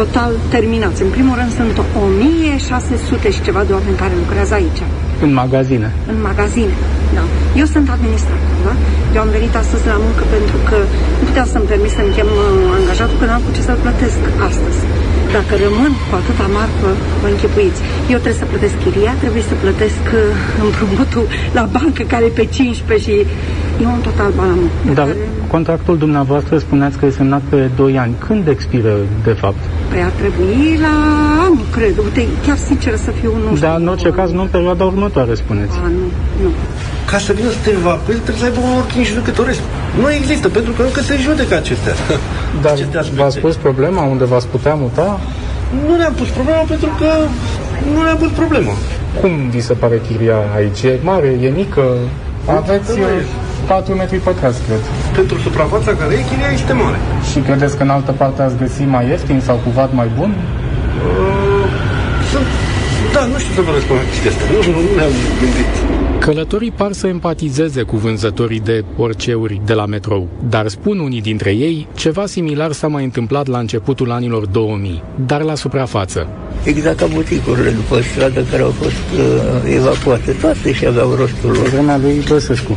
total 0.00 0.32
terminați. 0.54 0.98
În 1.06 1.10
primul 1.16 1.34
rând 1.40 1.52
sunt 1.60 1.74
1600 2.04 3.30
și 3.36 3.40
ceva 3.46 3.62
de 3.68 3.72
oameni 3.78 3.96
care 4.02 4.14
lucrează 4.22 4.52
aici, 4.60 4.80
În 5.26 5.32
magazine. 5.42 5.88
în 6.12 6.18
magazine. 6.30 6.74
Da. 7.16 7.24
Eu 7.60 7.66
sunt 7.74 7.86
administrator, 7.96 8.54
da? 8.68 8.74
Eu 9.14 9.20
am 9.26 9.30
venit 9.38 9.52
astăzi 9.62 9.84
la 9.92 9.96
muncă 10.06 10.22
pentru 10.36 10.56
că 10.68 10.76
nu 11.18 11.24
puteam 11.28 11.48
să-mi 11.54 11.68
permit 11.72 11.92
să-mi 11.98 12.12
chem 12.16 12.30
uh, 12.38 12.76
angajatul, 12.78 13.16
că 13.20 13.26
n-am 13.28 13.42
cu 13.46 13.50
ce 13.56 13.62
să-l 13.68 13.78
plătesc 13.86 14.20
astăzi. 14.48 14.80
Dacă 15.36 15.52
rămân 15.66 15.92
cu 16.08 16.12
atâta 16.20 16.46
marfă, 16.58 16.90
vă 17.22 17.26
închipuiți. 17.34 17.80
Eu 18.14 18.18
trebuie 18.24 18.42
să 18.42 18.50
plătesc 18.52 18.74
chiria, 18.82 19.12
trebuie 19.22 19.44
să 19.50 19.54
plătesc 19.64 20.02
uh, 20.14 20.22
împrumutul 20.66 21.24
la 21.58 21.64
bancă 21.76 22.02
care 22.12 22.24
e 22.28 22.38
pe 22.40 22.44
15 22.56 23.04
și 23.06 23.14
e 23.82 23.86
un 23.96 24.02
total 24.08 24.30
balamut. 24.40 24.72
Dar 24.98 25.08
contractul 25.50 25.98
dumneavoastră 25.98 26.58
spuneați 26.58 26.98
că 26.98 27.06
e 27.06 27.10
semnat 27.10 27.42
pe 27.48 27.70
2 27.76 27.98
ani. 27.98 28.14
Când 28.26 28.48
expiră, 28.48 28.94
de 29.24 29.30
fapt? 29.32 29.62
Păi 29.90 30.02
ar 30.02 30.10
trebui 30.10 30.78
la 30.80 30.94
anul, 31.44 31.64
cred. 31.76 31.98
Uite, 31.98 32.26
chiar 32.46 32.56
sincer 32.56 32.96
să 32.96 33.10
fiu, 33.10 33.32
nu 33.44 33.54
știu. 33.54 33.66
Dar 33.66 33.76
în 33.78 33.88
orice 33.88 34.10
caz, 34.10 34.30
nu 34.32 34.40
în 34.40 34.48
perioada 34.56 34.84
următoare, 34.84 35.34
spuneți. 35.34 35.76
A, 35.84 35.88
nu, 35.88 36.06
nu. 36.42 36.50
Ca 37.10 37.18
să 37.18 37.32
vină 37.32 37.50
să 37.50 37.56
te 37.64 37.70
evacuezi, 37.70 38.20
trebuie 38.20 38.42
să 38.42 38.44
aibă 38.44 38.60
un 38.68 38.78
ordin 38.80 39.04
judecătoresc. 39.04 39.60
Nu 40.00 40.12
există, 40.12 40.48
pentru 40.48 40.72
că 40.72 40.82
încă 40.82 41.00
se 41.00 41.16
judecă 41.26 41.54
acestea. 41.54 41.94
Dar 42.64 42.74
v-ați 43.14 43.38
pus 43.38 43.54
problema 43.56 44.02
unde 44.02 44.24
v-ați 44.24 44.48
putea 44.48 44.74
muta? 44.74 45.20
Nu 45.86 45.96
ne-am 45.96 46.12
pus 46.12 46.28
problema 46.28 46.62
pentru 46.74 46.90
că 46.98 47.10
nu 47.92 48.02
ne-am 48.02 48.16
pus 48.16 48.30
problema. 48.30 48.72
Cum 49.20 49.48
vi 49.50 49.60
se 49.60 49.72
pare 49.72 50.00
chiria 50.08 50.38
aici? 50.56 50.82
E 50.82 50.98
mare, 51.02 51.38
e 51.40 51.48
mică? 51.48 51.82
Aveți 52.46 52.98
Nu 52.98 53.02
e. 53.02 53.47
4 53.68 53.94
metri 53.94 54.16
pătrați, 54.16 54.60
cred. 54.66 54.80
Pentru 55.14 55.38
suprafața 55.38 55.90
care 56.00 56.12
e, 56.14 56.22
chiria 56.30 56.50
este 56.52 56.72
mare. 56.72 56.98
Și 57.30 57.38
credeți 57.38 57.76
că 57.76 57.82
în 57.82 57.88
altă 57.90 58.12
parte 58.12 58.42
ați 58.42 58.56
găsi 58.56 58.82
mai 58.82 59.08
ieftin 59.08 59.40
sau 59.40 59.56
cu 59.64 59.70
vat 59.70 59.92
mai 59.94 60.08
bun? 60.18 60.30
Sunt... 62.32 62.46
Da, 63.12 63.24
nu 63.24 63.38
știu 63.38 63.54
să 63.54 63.60
vă 63.60 63.70
răspund 63.74 63.98
la 63.98 64.04
chestia 64.10 64.30
asta. 64.30 64.42
Nu, 64.52 64.72
nu, 64.72 64.80
nu 64.86 64.94
ne-am 64.96 65.10
gândit. 65.40 65.72
Călătorii 66.18 66.70
par 66.70 66.92
să 66.92 67.06
empatizeze 67.06 67.82
cu 67.82 67.96
vânzătorii 67.96 68.60
de 68.60 68.84
oriceuri 68.96 69.60
de 69.64 69.72
la 69.72 69.86
metrou, 69.86 70.28
dar 70.48 70.68
spun 70.68 70.98
unii 70.98 71.20
dintre 71.20 71.50
ei, 71.50 71.86
ceva 71.94 72.26
similar 72.26 72.72
s-a 72.72 72.86
mai 72.86 73.04
întâmplat 73.04 73.46
la 73.46 73.58
începutul 73.58 74.10
anilor 74.10 74.46
2000, 74.46 75.02
dar 75.26 75.42
la 75.42 75.54
suprafață. 75.54 76.26
Exact 76.64 76.96
ca 76.98 77.06
buticurile 77.06 77.70
după 77.70 78.00
stradă 78.00 78.40
care 78.50 78.62
au 78.62 78.70
fost 78.70 78.92
uh, 78.92 79.74
evacuate. 79.74 80.30
Toate 80.40 80.72
și 80.72 80.86
aveau 80.86 81.14
rostul 81.14 81.50
Pe 81.50 81.56
lor. 81.58 81.68
vremea 81.68 81.96
lui 81.96 82.24
Băsescu. 82.28 82.76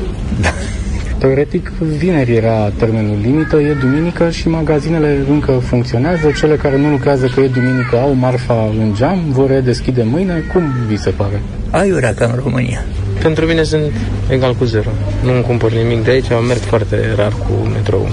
Teoretic, 1.22 1.72
vineri 1.98 2.36
era 2.36 2.70
termenul 2.70 3.18
limită, 3.22 3.58
e 3.58 3.74
duminică 3.74 4.30
și 4.30 4.48
magazinele 4.48 5.18
încă 5.30 5.52
funcționează. 5.52 6.32
Cele 6.40 6.56
care 6.56 6.78
nu 6.78 6.90
lucrează 6.90 7.28
că 7.28 7.40
e 7.40 7.48
duminică 7.48 7.98
au 7.98 8.14
marfa 8.14 8.70
în 8.80 8.94
geam, 8.96 9.20
vor 9.28 9.50
redeschide 9.50 10.04
mâine. 10.04 10.44
Cum 10.54 10.64
vi 10.88 10.98
se 10.98 11.10
pare? 11.10 11.42
Aiurea 11.70 12.14
ca 12.14 12.26
în 12.26 12.40
România. 12.44 12.86
Pentru 13.22 13.46
mine 13.46 13.64
sunt 13.64 13.92
egal 14.30 14.54
cu 14.54 14.64
zero. 14.64 14.90
Nu 15.24 15.34
îmi 15.34 15.44
cumpăr 15.44 15.72
nimic 15.72 16.04
de 16.04 16.12
aici, 16.12 16.30
merg 16.48 16.60
foarte 16.60 17.14
rar 17.16 17.32
cu 17.32 17.68
metrou. 17.74 18.08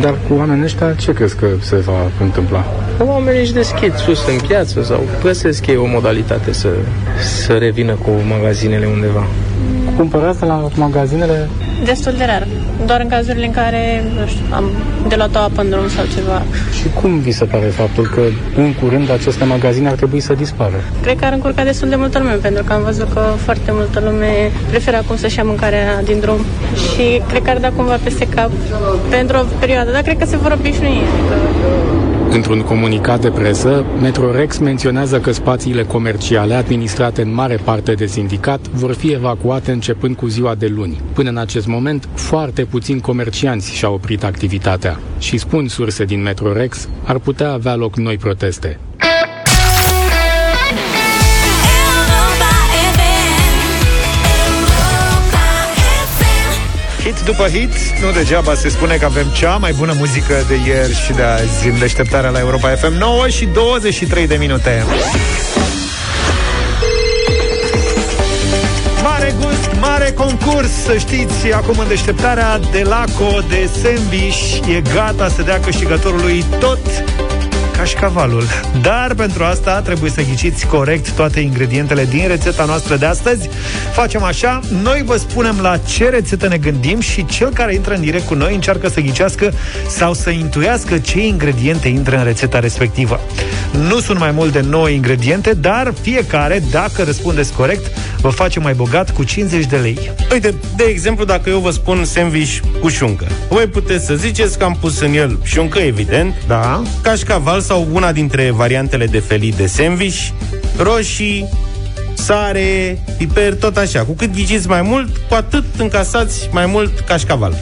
Dar 0.00 0.14
cu 0.28 0.34
oamenii 0.34 0.64
ăștia 0.64 0.92
ce 0.92 1.12
crezi 1.12 1.36
că 1.36 1.46
se 1.60 1.76
va 1.76 2.10
întâmpla? 2.20 2.64
Oamenii 2.98 3.40
își 3.40 3.52
deschid 3.52 3.94
sus 3.94 4.26
în 4.26 4.46
piață 4.46 4.82
sau 4.82 5.00
găsesc 5.22 5.66
ei 5.66 5.76
o 5.76 5.86
modalitate 5.86 6.52
să, 6.52 6.68
să 7.44 7.52
revină 7.52 7.92
cu 7.92 8.10
magazinele 8.28 8.86
undeva. 8.86 9.26
Cumpărați 9.96 10.38
de 10.38 10.46
la 10.46 10.68
magazinele? 10.76 11.48
Destul 11.84 12.12
de 12.12 12.24
rar. 12.24 12.46
Doar 12.86 13.00
în 13.00 13.08
cazurile 13.08 13.46
în 13.46 13.52
care, 13.52 14.04
nu 14.18 14.26
știu, 14.26 14.44
am 14.50 14.64
de 15.08 15.14
luat 15.14 15.34
o 15.34 15.38
apă 15.38 15.60
în 15.60 15.70
drum 15.70 15.88
sau 15.88 16.04
ceva. 16.14 16.42
Și 16.78 16.86
cum 17.00 17.18
vi 17.18 17.30
se 17.30 17.44
pare 17.44 17.66
faptul 17.66 18.06
că 18.14 18.20
în 18.56 18.74
curând 18.74 19.10
aceste 19.10 19.44
magazine 19.44 19.88
ar 19.88 19.94
trebui 19.94 20.20
să 20.20 20.32
dispară? 20.32 20.78
Cred 21.02 21.18
că 21.18 21.24
ar 21.24 21.32
încurca 21.32 21.64
destul 21.64 21.88
de 21.88 21.96
multă 21.96 22.18
lume, 22.18 22.32
pentru 22.32 22.64
că 22.64 22.72
am 22.72 22.82
văzut 22.82 23.12
că 23.12 23.20
foarte 23.36 23.70
multă 23.72 24.00
lume 24.04 24.50
preferă 24.70 24.96
acum 24.96 25.16
să-și 25.16 25.38
ia 25.38 25.44
mâncarea 25.44 26.02
din 26.02 26.18
drum 26.20 26.40
și 26.74 27.22
cred 27.28 27.42
că 27.42 27.50
ar 27.50 27.58
da 27.58 27.70
cumva 27.70 27.98
peste 28.02 28.26
cap 28.28 28.50
pentru 29.10 29.36
o 29.36 29.44
perioadă, 29.58 29.90
dar 29.90 30.02
cred 30.02 30.18
că 30.18 30.24
se 30.26 30.36
vor 30.36 30.56
obișnui. 30.58 30.98
Adică 31.12 31.36
Într-un 32.34 32.62
comunicat 32.62 33.20
de 33.20 33.30
presă, 33.30 33.84
Metrorex 34.00 34.58
menționează 34.58 35.20
că 35.20 35.32
spațiile 35.32 35.84
comerciale 35.84 36.54
administrate 36.54 37.22
în 37.22 37.34
mare 37.34 37.56
parte 37.64 37.92
de 37.92 38.06
sindicat 38.06 38.68
vor 38.68 38.92
fi 38.94 39.12
evacuate 39.12 39.72
începând 39.72 40.16
cu 40.16 40.26
ziua 40.26 40.54
de 40.54 40.66
luni. 40.66 41.00
Până 41.12 41.28
în 41.28 41.36
acest 41.36 41.66
moment, 41.66 42.08
foarte 42.14 42.64
puțini 42.64 43.00
comercianți 43.00 43.74
și-au 43.74 43.94
oprit 43.94 44.24
activitatea 44.24 45.00
și 45.18 45.38
spun 45.38 45.68
surse 45.68 46.04
din 46.04 46.22
Metrorex, 46.22 46.88
ar 47.04 47.18
putea 47.18 47.52
avea 47.52 47.74
loc 47.74 47.96
noi 47.96 48.16
proteste. 48.16 48.78
După 57.24 57.48
hit, 57.48 57.72
nu 58.00 58.10
degeaba 58.10 58.54
se 58.54 58.68
spune 58.68 58.96
că 58.96 59.04
avem 59.04 59.26
cea 59.26 59.56
mai 59.56 59.72
bună 59.72 59.94
muzică 59.96 60.34
de 60.48 60.54
ieri 60.66 60.94
și 61.04 61.12
de 61.12 61.22
azi 61.22 61.68
în 61.68 61.78
deșteptarea 61.78 62.30
la 62.30 62.38
Europa 62.38 62.68
FM 62.68 62.92
9 62.92 63.28
și 63.28 63.44
23 63.44 64.26
de 64.26 64.34
minute. 64.34 64.84
Mare 69.02 69.34
gust, 69.40 69.70
mare 69.80 70.12
concurs, 70.12 70.70
să 70.84 70.96
știți, 70.98 71.52
acum 71.52 71.78
în 71.78 71.88
deșteptarea 71.88 72.58
de 72.70 72.82
Laco 72.82 73.38
de 73.48 73.70
sandwich 73.82 74.58
e 74.76 74.82
gata 74.94 75.28
să 75.28 75.42
dea 75.42 75.60
câștigătorului 75.60 76.44
tot 76.58 76.80
cașcavalul. 77.84 78.42
Dar 78.80 79.14
pentru 79.14 79.44
asta 79.44 79.80
trebuie 79.80 80.10
să 80.10 80.22
ghiciți 80.22 80.66
corect 80.66 81.10
toate 81.10 81.40
ingredientele 81.40 82.04
din 82.04 82.24
rețeta 82.26 82.64
noastră 82.64 82.96
de 82.96 83.06
astăzi. 83.06 83.48
Facem 83.92 84.22
așa, 84.22 84.60
noi 84.82 85.02
vă 85.04 85.16
spunem 85.16 85.58
la 85.60 85.76
ce 85.76 86.08
rețetă 86.08 86.48
ne 86.48 86.56
gândim 86.56 87.00
și 87.00 87.26
cel 87.26 87.48
care 87.48 87.74
intră 87.74 87.94
în 87.94 88.00
direct 88.00 88.26
cu 88.26 88.34
noi 88.34 88.54
încearcă 88.54 88.88
să 88.88 89.00
ghicească 89.00 89.52
sau 89.88 90.14
să 90.14 90.30
intuiască 90.30 90.98
ce 90.98 91.26
ingrediente 91.26 91.88
intră 91.88 92.16
în 92.16 92.24
rețeta 92.24 92.58
respectivă. 92.58 93.20
Nu 93.88 94.00
sunt 94.00 94.18
mai 94.18 94.30
mult 94.30 94.52
de 94.52 94.60
9 94.60 94.88
ingrediente, 94.88 95.54
dar 95.54 95.92
fiecare, 96.00 96.62
dacă 96.70 97.02
răspundeți 97.02 97.52
corect, 97.52 97.98
vă 98.20 98.28
face 98.28 98.60
mai 98.60 98.74
bogat 98.74 99.10
cu 99.10 99.24
50 99.24 99.64
de 99.64 99.76
lei. 99.76 100.10
Uite, 100.32 100.54
de 100.76 100.84
exemplu, 100.84 101.24
dacă 101.24 101.50
eu 101.50 101.58
vă 101.58 101.70
spun 101.70 102.04
sandwich 102.04 102.58
cu 102.80 102.88
șuncă, 102.88 103.26
voi 103.48 103.66
puteți 103.66 104.04
să 104.04 104.14
ziceți 104.14 104.58
că 104.58 104.64
am 104.64 104.76
pus 104.80 105.00
în 105.00 105.14
el 105.14 105.38
șuncă, 105.42 105.78
evident, 105.78 106.34
da. 106.46 106.82
cașcaval 107.02 107.60
sau 107.60 107.73
una 107.74 108.12
dintre 108.12 108.50
variantele 108.50 109.06
de 109.06 109.18
felii 109.18 109.52
de 109.52 109.66
sandwich, 109.66 110.28
roșii, 110.76 111.48
sare, 112.14 112.98
piper, 113.18 113.54
tot 113.54 113.76
așa. 113.76 114.04
Cu 114.04 114.12
cât 114.12 114.34
ghiciți 114.34 114.68
mai 114.68 114.82
mult, 114.82 115.16
cu 115.28 115.34
atât 115.34 115.64
încasați 115.76 116.48
mai 116.52 116.66
mult 116.66 117.00
cașcaval. 117.00 117.54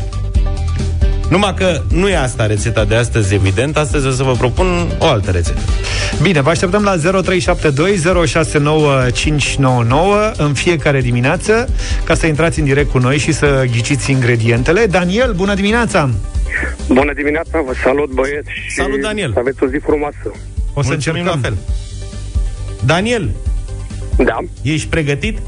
Numai 1.33 1.55
că 1.55 1.83
nu 1.93 2.09
e 2.09 2.17
asta 2.17 2.47
rețeta 2.47 2.85
de 2.85 2.95
astăzi, 2.95 3.35
evident. 3.35 3.77
Astăzi 3.77 4.07
o 4.07 4.11
să 4.11 4.23
vă 4.23 4.33
propun 4.33 4.67
o 4.99 5.07
altă 5.07 5.31
rețetă. 5.31 5.61
Bine, 6.23 6.41
vă 6.41 6.51
așteptăm 6.51 6.83
la 6.83 6.97
0372069599 6.97 7.01
în 10.37 10.53
fiecare 10.53 11.01
dimineață 11.01 11.69
ca 12.05 12.15
să 12.15 12.27
intrați 12.27 12.59
în 12.59 12.65
direct 12.65 12.91
cu 12.91 12.99
noi 12.99 13.19
și 13.19 13.33
să 13.33 13.65
ghiciți 13.73 14.11
ingredientele. 14.11 14.87
Daniel, 14.87 15.33
bună 15.33 15.55
dimineața! 15.55 16.11
Bună 16.88 17.12
dimineața, 17.14 17.61
vă 17.66 17.72
salut 17.82 18.11
băieți 18.11 18.50
și 18.64 18.70
Salut, 18.70 19.00
Daniel. 19.00 19.32
să 19.32 19.38
aveți 19.38 19.62
o 19.62 19.66
zi 19.66 19.76
frumoasă. 19.82 20.30
O 20.74 20.82
să 20.82 20.88
Mulțumim 20.90 21.20
încercăm. 21.20 21.40
la 21.42 21.48
fel. 21.48 21.57
Daniel, 22.86 23.30
Da, 24.16 24.38
ești 24.62 24.88
pregătit? 24.88 25.38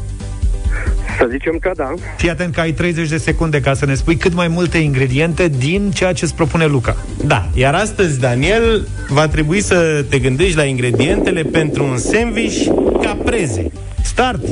să 1.18 1.26
zicem 1.30 1.57
că 1.61 1.70
da. 1.76 1.94
Fii 2.16 2.30
atent 2.30 2.55
că 2.55 2.61
ai 2.61 2.72
30 2.72 3.09
de 3.09 3.16
secunde 3.16 3.61
ca 3.61 3.74
să 3.74 3.86
ne 3.86 3.94
spui 3.94 4.16
cât 4.16 4.34
mai 4.34 4.48
multe 4.48 4.78
ingrediente 4.78 5.48
din 5.48 5.90
ceea 5.90 6.12
ce 6.12 6.24
îți 6.24 6.34
propune 6.34 6.66
Luca. 6.66 6.96
Da, 7.24 7.48
iar 7.55 7.74
astăzi, 7.74 8.20
Daniel, 8.20 8.88
va 9.09 9.28
trebui 9.28 9.61
să 9.61 10.05
te 10.09 10.18
gândești 10.18 10.57
la 10.57 10.64
ingredientele 10.64 11.42
pentru 11.42 11.84
un 11.84 11.98
sandwich 11.98 12.66
capreze. 13.02 13.70
Start! 14.02 14.42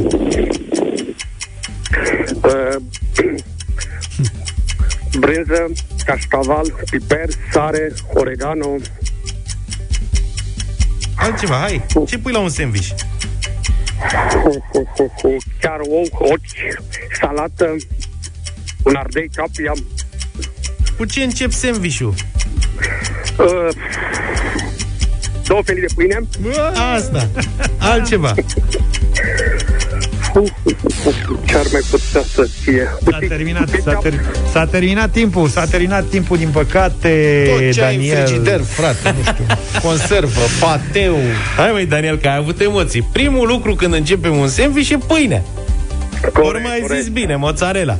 Uh, 2.42 2.76
brânză, 5.20 5.66
cașcaval, 6.04 6.84
piper, 6.90 7.28
sare, 7.52 7.92
oregano, 8.14 8.76
Altceva, 11.16 11.56
hai. 11.56 11.84
Ce 12.06 12.18
pui 12.18 12.32
la 12.32 12.38
un 12.38 12.48
sandwich? 12.48 12.88
hu, 14.42 14.64
hu, 14.72 14.88
hu, 14.96 15.12
hu, 15.22 15.36
chiar 15.60 15.78
ou, 15.88 16.06
ochi, 16.18 16.82
salată, 17.20 17.76
un 18.82 18.94
ardei 18.94 19.28
capia, 19.34 19.72
Cu 20.96 21.04
ce 21.04 21.22
încep 21.22 21.52
sandwich-ul? 21.52 22.14
uh, 23.38 23.68
două 25.46 25.62
felii 25.62 25.80
de 25.80 25.92
pâine, 25.94 26.20
Asta. 26.94 27.28
Altceva. 27.78 28.34
Ce 31.46 31.56
ar 31.56 31.66
mai 31.72 31.80
putea 31.90 32.22
să 32.34 32.48
fie? 32.62 32.88
S-a 33.10 33.18
terminat, 33.28 33.68
s-a, 33.84 33.92
ter- 34.02 34.20
s-a 34.52 34.66
terminat 34.66 35.10
timpul, 35.10 35.48
s-a 35.48 35.64
terminat 35.64 36.04
timpul, 36.08 36.36
din 36.36 36.48
păcate, 36.48 37.44
Tot 37.50 37.72
ce 37.72 37.82
ai 37.84 37.94
în 37.94 38.00
Daniel. 38.00 38.26
frigider, 38.26 38.60
frate, 38.60 39.14
nu 39.16 39.22
știu. 39.32 39.44
Conservă, 39.82 40.40
pateu. 40.60 41.16
Hai 41.56 41.70
măi, 41.72 41.86
Daniel, 41.86 42.16
că 42.18 42.28
ai 42.28 42.36
avut 42.36 42.60
emoții. 42.60 43.08
Primul 43.12 43.46
lucru 43.46 43.74
când 43.74 43.94
începem 43.94 44.36
un 44.36 44.48
sandwich 44.48 44.90
e 44.90 44.96
pâine. 45.06 45.42
Ori 46.34 46.62
mai 46.62 46.72
ai 46.72 47.00
zis 47.00 47.08
bine, 47.08 47.36
mozzarella. 47.36 47.98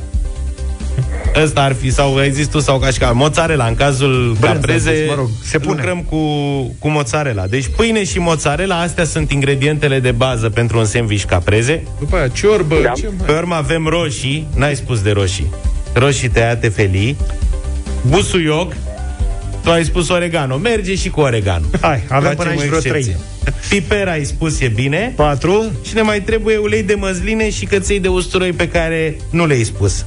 Ăsta 1.41 1.61
ar 1.61 1.73
fi, 1.73 1.91
sau 1.91 2.15
ai 2.15 2.31
zis 2.31 2.47
tu, 2.47 2.59
sau 2.59 2.79
cașcaval. 2.79 3.15
Mozzarella, 3.15 3.65
în 3.65 3.75
cazul 3.75 4.37
Brânză, 4.39 4.55
capreze, 4.55 4.91
deci, 4.91 5.07
mă 5.07 5.15
rog, 5.15 5.29
se 5.43 5.59
pune. 5.59 5.75
lucrăm 5.75 6.01
cu, 6.01 6.17
cu 6.79 6.89
mozzarella. 6.89 7.47
Deci 7.47 7.67
pâine 7.75 8.03
și 8.03 8.19
mozzarella, 8.19 8.79
astea 8.79 9.03
sunt 9.03 9.31
ingredientele 9.31 9.99
de 9.99 10.11
bază 10.11 10.49
pentru 10.49 10.77
un 10.77 10.85
sandwich 10.85 11.23
capreze. 11.23 11.83
După 11.99 12.15
aia, 12.15 12.27
ciorbă. 12.27 12.75
Da. 12.83 12.91
Ce 12.91 13.09
Pe 13.25 13.31
urmă 13.31 13.55
avem 13.55 13.87
roșii, 13.87 14.47
n-ai 14.55 14.75
spus 14.75 15.01
de 15.01 15.11
roșii. 15.11 15.53
Roșii 15.93 16.29
tăiate 16.29 16.69
felii, 16.69 17.17
busuioc, 18.07 18.73
tu 19.63 19.71
ai 19.71 19.83
spus 19.83 20.09
oregano, 20.09 20.57
merge 20.57 20.95
și 20.95 21.09
cu 21.09 21.19
oregano. 21.19 21.65
Hai, 21.81 22.03
avem 22.09 22.35
Facem 22.35 22.35
până 22.35 22.49
aici 22.49 22.59
o 22.59 22.65
vreo 22.65 22.77
excepție. 22.77 23.17
Piper 23.69 24.07
ai 24.07 24.23
spus 24.23 24.59
e 24.59 24.67
bine. 24.67 25.13
4. 25.15 25.71
Și 25.87 25.93
ne 25.93 26.01
mai 26.01 26.21
trebuie 26.21 26.57
ulei 26.57 26.83
de 26.83 26.93
măsline 26.93 27.49
și 27.49 27.65
căței 27.65 27.99
de 27.99 28.07
usturoi 28.07 28.51
pe 28.51 28.67
care 28.67 29.17
nu 29.29 29.45
le-ai 29.45 29.63
spus. 29.63 30.05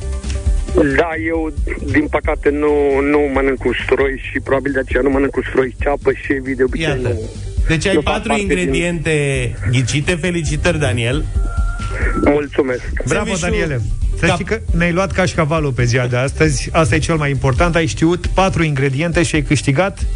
Da, 0.96 1.10
eu, 1.26 1.52
din 1.90 2.06
păcate, 2.10 2.50
nu, 2.50 3.00
nu 3.00 3.18
mănânc 3.34 3.64
usturoi 3.64 4.22
și 4.30 4.40
probabil 4.40 4.72
de 4.72 4.78
aceea 4.78 5.02
nu 5.02 5.10
mănânc 5.10 5.36
usturoi 5.36 5.76
ceapă 5.80 6.12
și 6.12 6.32
evident 6.32 6.56
de 6.56 6.62
obicei 6.62 6.86
Iată. 6.86 7.08
nu. 7.08 7.20
Deci 7.68 7.86
ai 7.86 7.94
nu 7.94 8.00
fac 8.00 8.12
patru 8.12 8.28
parte 8.28 8.42
ingrediente 8.42 9.54
ghicite. 9.70 10.14
Felicitări, 10.14 10.78
Daniel. 10.78 11.24
Din... 12.22 12.32
Mulțumesc. 12.32 12.82
Bravo, 13.06 13.34
Sandwich-ul 13.34 13.50
Daniele! 13.50 13.80
Să 14.18 14.26
cap- 14.26 14.34
știi 14.34 14.44
că 14.44 14.60
ne-ai 14.76 14.92
luat 14.92 15.12
cașcavalul 15.12 15.72
pe 15.72 15.84
ziua 15.84 16.06
de 16.06 16.16
astăzi. 16.16 16.68
Asta 16.72 16.94
e 16.94 16.98
cel 16.98 17.16
mai 17.16 17.30
important. 17.30 17.74
Ai 17.74 17.86
știut 17.86 18.26
patru 18.26 18.62
ingrediente 18.62 19.22
și 19.22 19.34
ai 19.34 19.42
câștigat 19.42 20.06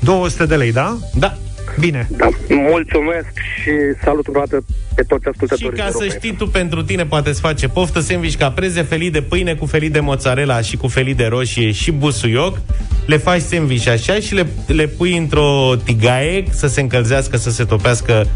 200 0.00 0.46
de 0.46 0.56
lei, 0.56 0.72
da? 0.72 0.98
Da. 1.14 1.38
Bine. 1.78 2.08
Da, 2.16 2.28
mulțumesc 2.48 3.26
și 3.62 3.70
salut 4.02 4.26
încă 4.26 4.38
o 4.38 4.42
dată 4.48 4.64
pe 4.94 5.02
toți 5.02 5.22
Și 5.22 5.28
ascultătorii. 5.28 5.78
ca 5.78 5.84
să 5.84 5.90
Europei. 5.92 6.18
știi 6.18 6.32
tu, 6.36 6.46
pentru 6.46 6.82
tine 6.82 7.04
poate 7.06 7.32
să 7.32 7.40
face 7.40 7.68
poftă 7.68 8.00
sandwich 8.00 8.36
capreze, 8.38 8.82
felii 8.82 9.10
de 9.10 9.20
pâine 9.22 9.54
cu 9.54 9.66
felii 9.66 9.90
de 9.90 10.00
mozzarella 10.00 10.60
și 10.60 10.76
cu 10.76 10.88
felii 10.88 11.14
de 11.14 11.26
roșie 11.26 11.70
și 11.72 11.90
busuioc. 11.90 12.58
Le 13.06 13.16
faci 13.16 13.40
sandwich 13.40 13.88
așa 13.88 14.14
și 14.14 14.34
le, 14.34 14.46
le 14.66 14.86
pui 14.86 15.16
într-o 15.16 15.72
tigaie 15.84 16.44
să 16.50 16.66
se 16.66 16.80
încălzească, 16.80 17.36
să 17.36 17.50
se 17.50 17.64
topească 17.64 18.26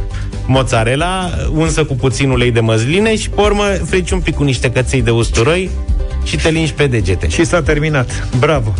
mozzarella, 0.46 1.30
unsă 1.52 1.84
cu 1.84 1.94
puțin 1.94 2.30
ulei 2.30 2.50
de 2.50 2.60
măsline 2.60 3.16
și 3.16 3.30
pe 3.30 3.40
urmă 3.40 3.64
frici 3.64 4.10
un 4.10 4.20
pic 4.20 4.34
cu 4.34 4.42
niște 4.42 4.70
căței 4.70 5.02
de 5.02 5.10
usturoi 5.10 5.70
și 6.24 6.36
te 6.36 6.48
lingi 6.48 6.72
pe 6.72 6.86
degete. 6.86 7.28
Și 7.28 7.44
s-a 7.44 7.62
terminat. 7.62 8.28
Bravo. 8.38 8.74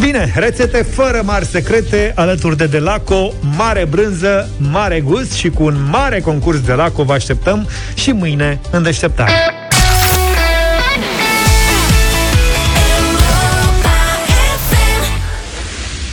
Bine, 0.00 0.32
rețete 0.34 0.82
fără 0.82 1.20
mari 1.24 1.44
secrete, 1.44 2.12
alături 2.16 2.56
de 2.56 2.66
Delaco, 2.66 3.32
mare 3.56 3.84
brânză, 3.84 4.48
mare 4.56 5.00
gust 5.00 5.32
și 5.32 5.50
cu 5.50 5.62
un 5.62 5.76
mare 5.90 6.20
concurs 6.20 6.60
Delaco 6.60 7.02
vă 7.02 7.12
așteptăm 7.12 7.68
și 7.94 8.12
mâine 8.12 8.60
în 8.70 8.82
deșteptare. 8.82 9.30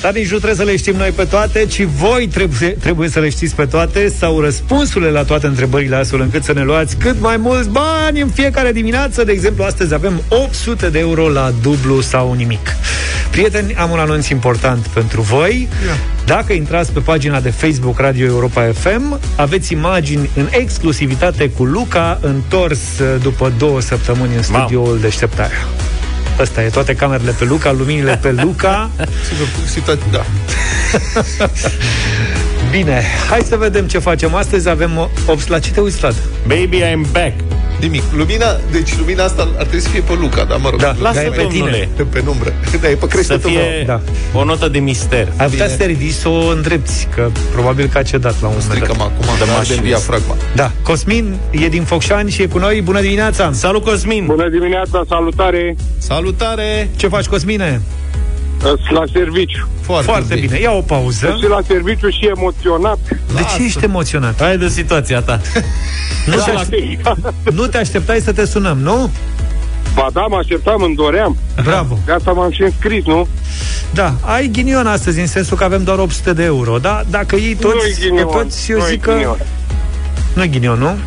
Dar 0.01 0.13
nici 0.13 0.31
nu 0.31 0.37
trebuie 0.37 0.55
să 0.55 0.63
le 0.63 0.77
știm 0.77 0.95
noi 0.95 1.09
pe 1.09 1.23
toate, 1.23 1.65
ci 1.65 1.83
voi 1.83 2.27
trebuie, 2.27 2.69
trebuie 2.69 3.09
să 3.09 3.19
le 3.19 3.29
știți 3.29 3.55
pe 3.55 3.65
toate 3.65 4.09
sau 4.09 4.39
răspunsurile 4.39 5.09
la 5.09 5.23
toate 5.23 5.47
întrebările 5.47 5.95
astfel 5.95 6.21
încât 6.21 6.43
să 6.43 6.53
ne 6.53 6.63
luați 6.63 6.95
cât 6.95 7.19
mai 7.19 7.37
mulți 7.37 7.69
bani 7.69 8.21
în 8.21 8.29
fiecare 8.29 8.71
dimineață. 8.71 9.23
De 9.23 9.31
exemplu, 9.31 9.63
astăzi 9.63 9.93
avem 9.93 10.21
800 10.29 10.89
de 10.89 10.99
euro 10.99 11.29
la 11.29 11.53
dublu 11.61 12.01
sau 12.01 12.33
nimic. 12.33 12.75
Prieteni, 13.31 13.75
am 13.75 13.91
un 13.91 13.99
anunț 13.99 14.27
important 14.27 14.87
pentru 14.87 15.21
voi. 15.21 15.67
Dacă 16.25 16.53
intrați 16.53 16.91
pe 16.91 16.99
pagina 16.99 17.39
de 17.39 17.49
Facebook 17.49 17.99
Radio 17.99 18.25
Europa 18.25 18.71
FM, 18.73 19.19
aveți 19.35 19.73
imagini 19.73 20.29
în 20.35 20.47
exclusivitate 20.49 21.49
cu 21.49 21.63
Luca, 21.63 22.19
întors 22.21 22.79
uh, 22.99 23.21
după 23.21 23.53
două 23.57 23.81
săptămâni 23.81 24.35
în 24.35 24.43
studioul 24.43 24.99
Deșteptarea. 24.99 25.67
Ăsta 26.39 26.63
e, 26.63 26.69
toate 26.69 26.95
camerele 26.95 27.31
pe 27.31 27.43
Luca, 27.45 27.71
luminile 27.71 28.19
pe 28.21 28.31
Luca. 28.31 28.89
Sigur, 29.29 29.47
situație, 29.65 30.03
da. 30.11 30.25
Bine, 32.71 33.03
hai 33.29 33.41
să 33.47 33.55
vedem 33.55 33.88
ce 33.88 33.99
facem 33.99 34.35
astăzi. 34.35 34.69
Avem 34.69 34.97
o- 34.97 35.09
8 35.25 35.47
la 35.47 35.59
ce 35.59 35.71
te 35.71 35.79
uiți, 35.79 35.97
Vlad? 35.97 36.15
Baby, 36.47 36.81
I'm 36.81 37.11
back. 37.11 37.33
Nimic. 37.80 38.03
Lumina, 38.15 38.45
deci 38.71 38.97
lumina 38.97 39.23
asta 39.23 39.41
ar 39.57 39.63
trebui 39.63 39.80
să 39.82 39.89
fie 39.89 40.01
pe 40.01 40.13
Luca, 40.19 40.43
dar 40.43 40.57
mă 40.61 40.69
rog. 40.69 40.80
Da, 40.80 40.95
Lasă, 40.99 41.15
Dar 41.15 41.25
e 41.25 41.30
pe 41.30 41.41
domnule. 41.41 41.71
tine. 41.71 41.89
Pe 41.95 42.03
penumbră. 42.03 42.53
Da, 42.82 42.89
e 42.89 42.93
pe 42.93 42.97
Să 42.99 43.05
creștetul 43.07 43.49
meu. 43.49 43.59
fie 43.61 43.84
Da. 43.86 44.01
o 44.34 44.43
notă 44.43 44.67
de 44.67 44.80
mister. 44.80 45.28
Ai 45.38 45.47
putea 45.47 45.67
să 45.67 45.75
te 45.75 45.86
ridici 45.86 46.13
să 46.13 46.30
o 46.30 46.47
îndrepți, 46.47 47.07
că 47.15 47.30
probabil 47.53 47.88
că 47.91 47.97
a 47.97 48.03
cedat 48.03 48.36
la 48.41 48.47
un 48.47 48.53
moment 48.57 48.63
Stricăm 48.63 48.95
dat. 48.97 49.07
acum, 49.07 49.25
De 49.25 49.32
dar 49.39 49.47
de 49.47 49.53
mașină. 49.57 49.82
diafragma. 49.82 50.36
Da, 50.55 50.71
Cosmin 50.84 51.38
e 51.51 51.67
din 51.67 51.84
Focșani 51.84 52.30
și 52.32 52.41
e 52.41 52.45
cu 52.45 52.57
noi. 52.57 52.82
Bună 52.82 53.01
dimineața! 53.01 53.49
Salut, 53.53 53.84
Cosmin! 53.84 54.25
Bună 54.25 54.49
dimineața, 54.49 55.03
salutare! 55.07 55.75
Salutare! 55.97 56.89
Ce 56.95 57.07
faci, 57.07 57.25
Cosmine? 57.25 57.82
Sunt 58.59 58.89
la 58.89 59.03
serviciu. 59.13 59.67
Foarte, 59.81 60.05
Foarte 60.05 60.35
bine. 60.35 60.59
Ia 60.59 60.71
o 60.71 60.81
pauză. 60.81 61.35
Sunt 61.39 61.49
la 61.51 61.59
serviciu 61.67 62.09
și 62.09 62.25
emoționat. 62.35 62.97
De 63.09 63.41
ce 63.55 63.63
ești 63.63 63.83
emoționat? 63.83 64.41
Hai 64.41 64.57
de 64.57 64.67
situația 64.67 65.21
ta. 65.21 65.41
Nu 66.25 66.33
te, 66.35 66.51
Da, 66.51 66.59
aș- 66.59 66.67
nu 67.53 67.65
te 67.67 67.77
așteptai 67.77 68.19
să 68.19 68.31
te 68.31 68.45
sunăm, 68.45 68.77
nu? 68.77 69.11
Ba 69.95 70.07
da, 70.13 70.21
mă 70.29 70.35
așteptam, 70.35 70.81
îmi 70.81 70.95
doream. 70.95 71.37
Bravo. 71.63 71.97
De 72.05 72.11
asta 72.11 72.31
m-am 72.31 72.51
și 72.51 72.61
înscris, 72.61 73.05
nu? 73.05 73.27
Da, 73.93 74.13
ai 74.21 74.47
ghinion 74.47 74.87
astăzi, 74.87 75.19
în 75.19 75.27
sensul 75.27 75.57
că 75.57 75.63
avem 75.63 75.83
doar 75.83 75.97
800 75.99 76.33
de 76.33 76.43
euro, 76.43 76.77
da? 76.77 77.03
Dacă 77.09 77.35
iei 77.35 77.55
toți, 77.55 77.73
Nu-i 77.75 77.93
pe 77.99 78.05
ghinion, 78.07 78.27
toți, 78.27 78.71
eu 78.71 78.77
nu-i 78.77 78.87
zic 78.89 79.01
că... 79.01 79.11
ghinion. 79.11 79.37
Nu 80.33 80.43
e 80.43 80.47
ghinion, 80.47 80.79
nu? 80.79 80.97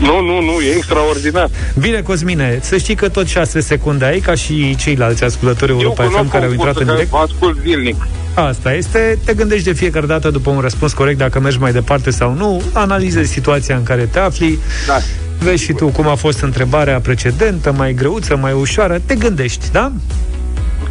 Nu, 0.00 0.20
nu, 0.20 0.40
nu, 0.40 0.60
e 0.60 0.74
extraordinar. 0.76 1.48
Bine, 1.78 2.00
Cosmine, 2.00 2.58
să 2.62 2.76
știi 2.76 2.94
că 2.94 3.08
tot 3.08 3.26
6 3.26 3.60
secunde 3.60 4.04
ai, 4.04 4.18
ca 4.20 4.34
și 4.34 4.76
ceilalți 4.76 5.24
ascultători 5.24 5.70
Eu 5.72 5.78
Europa 5.80 6.02
FM 6.02 6.10
cunosc 6.10 6.30
care 6.30 6.44
au 6.44 6.50
intrat 6.50 6.76
în 6.76 6.86
concursul, 6.86 6.94
direct. 6.94 7.10
că 7.10 7.16
vă 7.16 7.22
ascult 7.32 7.58
zilnic. 7.60 8.06
Asta 8.34 8.74
este, 8.74 9.18
te 9.24 9.34
gândești 9.34 9.64
de 9.64 9.72
fiecare 9.72 10.06
dată 10.06 10.30
după 10.30 10.50
un 10.50 10.60
răspuns 10.60 10.92
corect 10.92 11.18
dacă 11.18 11.40
mergi 11.40 11.58
mai 11.58 11.72
departe 11.72 12.10
sau 12.10 12.34
nu, 12.34 12.62
analizezi 12.72 13.32
situația 13.32 13.76
în 13.76 13.82
care 13.82 14.02
te 14.12 14.18
afli, 14.18 14.58
Da. 14.86 14.96
vezi 15.38 15.62
și 15.62 15.72
tu 15.72 15.86
cum 15.86 16.08
a 16.08 16.14
fost 16.14 16.40
întrebarea 16.40 17.00
precedentă, 17.00 17.72
mai 17.72 17.94
greuță, 17.94 18.36
mai 18.36 18.52
ușoară, 18.52 19.00
te 19.06 19.14
gândești, 19.14 19.70
da? 19.72 19.92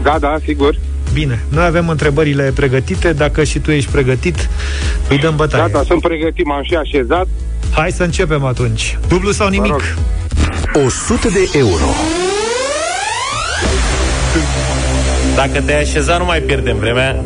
Da, 0.03 0.17
da, 0.19 0.37
sigur. 0.45 0.75
Bine, 1.13 1.43
noi 1.49 1.65
avem 1.65 1.89
întrebările 1.89 2.51
pregătite, 2.55 3.13
dacă 3.13 3.43
și 3.43 3.59
tu 3.59 3.71
ești 3.71 3.91
pregătit, 3.91 4.49
îi 5.09 5.17
dăm 5.17 5.35
bătaie. 5.35 5.63
Gata, 5.71 5.83
sunt 5.87 6.01
pregătit, 6.01 6.45
m-am 6.45 6.63
și 6.63 6.75
așezat. 6.75 7.27
Hai 7.75 7.91
să 7.91 8.03
începem 8.03 8.45
atunci. 8.45 8.97
Dublu 9.07 9.31
sau 9.31 9.47
nimic? 9.47 9.71
rog. 9.71 9.81
100 10.85 11.27
de 11.27 11.57
euro. 11.57 11.83
Dacă 15.35 15.61
te-ai 15.65 15.81
așezat, 15.81 16.19
nu 16.19 16.25
mai 16.25 16.39
pierdem 16.39 16.77
vremea. 16.77 17.23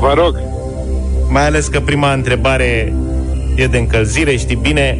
Vă 0.00 0.12
rog. 0.16 0.36
Mai 1.28 1.46
ales 1.46 1.66
că 1.66 1.80
prima 1.80 2.12
întrebare 2.12 2.94
e 3.54 3.66
de 3.66 3.78
încălzire, 3.78 4.36
știi 4.36 4.56
bine 4.56 4.98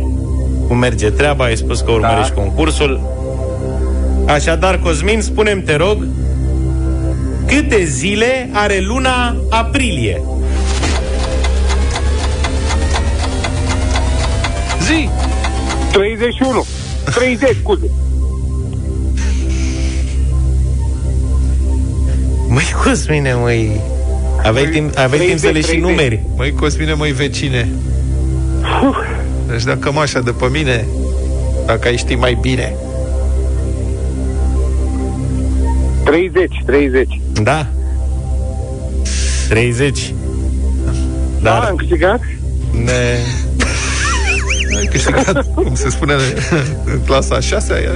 cum 0.66 0.78
merge 0.78 1.10
treaba, 1.10 1.44
ai 1.44 1.56
spus 1.56 1.80
că 1.80 1.90
urmărești 1.90 2.34
Da. 2.34 2.40
concursul. 2.40 3.00
Așadar, 4.26 4.78
Cosmin, 4.78 5.20
spunem 5.22 5.62
te 5.62 5.76
rog, 5.76 6.06
câte 7.46 7.84
zile 7.84 8.48
are 8.52 8.78
luna 8.80 9.36
aprilie? 9.50 10.22
Zi! 14.84 15.08
31. 15.92 16.64
30, 17.14 17.56
scuze. 17.60 17.90
Măi, 22.48 22.74
Cosmine, 22.84 23.34
măi... 23.34 23.80
Aveai 24.42 24.66
timp, 24.66 24.98
aveai 24.98 25.26
timp 25.26 25.38
să 25.38 25.46
le 25.46 25.60
și 25.60 25.66
30. 25.66 25.80
numeri. 25.80 26.22
Măi, 26.36 26.52
Cosmine, 26.52 26.92
măi, 26.92 27.12
vecine. 27.12 27.68
Deci 29.48 29.62
dacă 29.62 29.78
cămașa 29.78 30.20
de 30.20 30.30
pe 30.30 30.46
mine, 30.52 30.86
dacă 31.66 31.88
ai 31.88 31.96
ști 31.96 32.14
mai 32.14 32.38
bine. 32.40 32.74
30, 36.04 36.62
30. 36.66 37.20
Da. 37.42 37.66
30. 39.48 40.14
Da, 41.42 41.50
Dar 41.50 41.62
am 41.62 41.76
câștigat? 41.76 42.20
Ne... 42.84 43.18
Ai 44.76 44.86
câștigat, 44.90 45.44
cum 45.54 45.74
se 45.74 45.88
spune 45.88 46.14
în 46.84 47.00
clasa 47.06 47.34
a 47.34 47.40
șasea, 47.40 47.76
ai, 47.76 47.86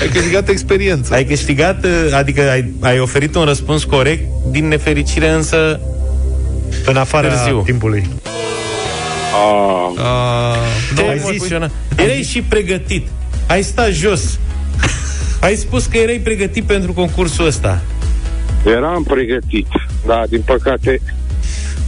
ai 0.00 0.08
câștigat 0.12 0.48
experiență. 0.48 1.14
ai 1.14 1.24
câștigat, 1.24 1.84
adică 2.12 2.50
ai, 2.50 2.72
ai 2.80 3.00
oferit 3.00 3.34
un 3.34 3.44
răspuns 3.44 3.84
corect, 3.84 4.22
din 4.50 4.68
nefericire 4.68 5.28
însă 5.28 5.80
În 6.86 6.96
afara 6.96 7.28
Târziu. 7.28 7.62
timpului. 7.64 8.08
Ah. 9.32 10.02
A, 10.04 10.56
te-ai 10.94 11.08
ai 11.08 11.18
zis- 11.18 11.28
emoționat. 11.28 11.70
Erai 11.96 12.22
și 12.30 12.42
pregătit. 12.42 13.06
Ai 13.46 13.62
stat 13.62 13.90
jos. 13.90 14.38
Ai 15.40 15.54
spus 15.54 15.86
că 15.86 15.96
erai 15.98 16.20
pregătit 16.24 16.64
pentru 16.64 16.92
concursul 16.92 17.46
ăsta. 17.46 17.80
Eram 18.66 19.02
pregătit. 19.02 19.66
Da, 20.06 20.22
din 20.28 20.42
păcate, 20.44 21.00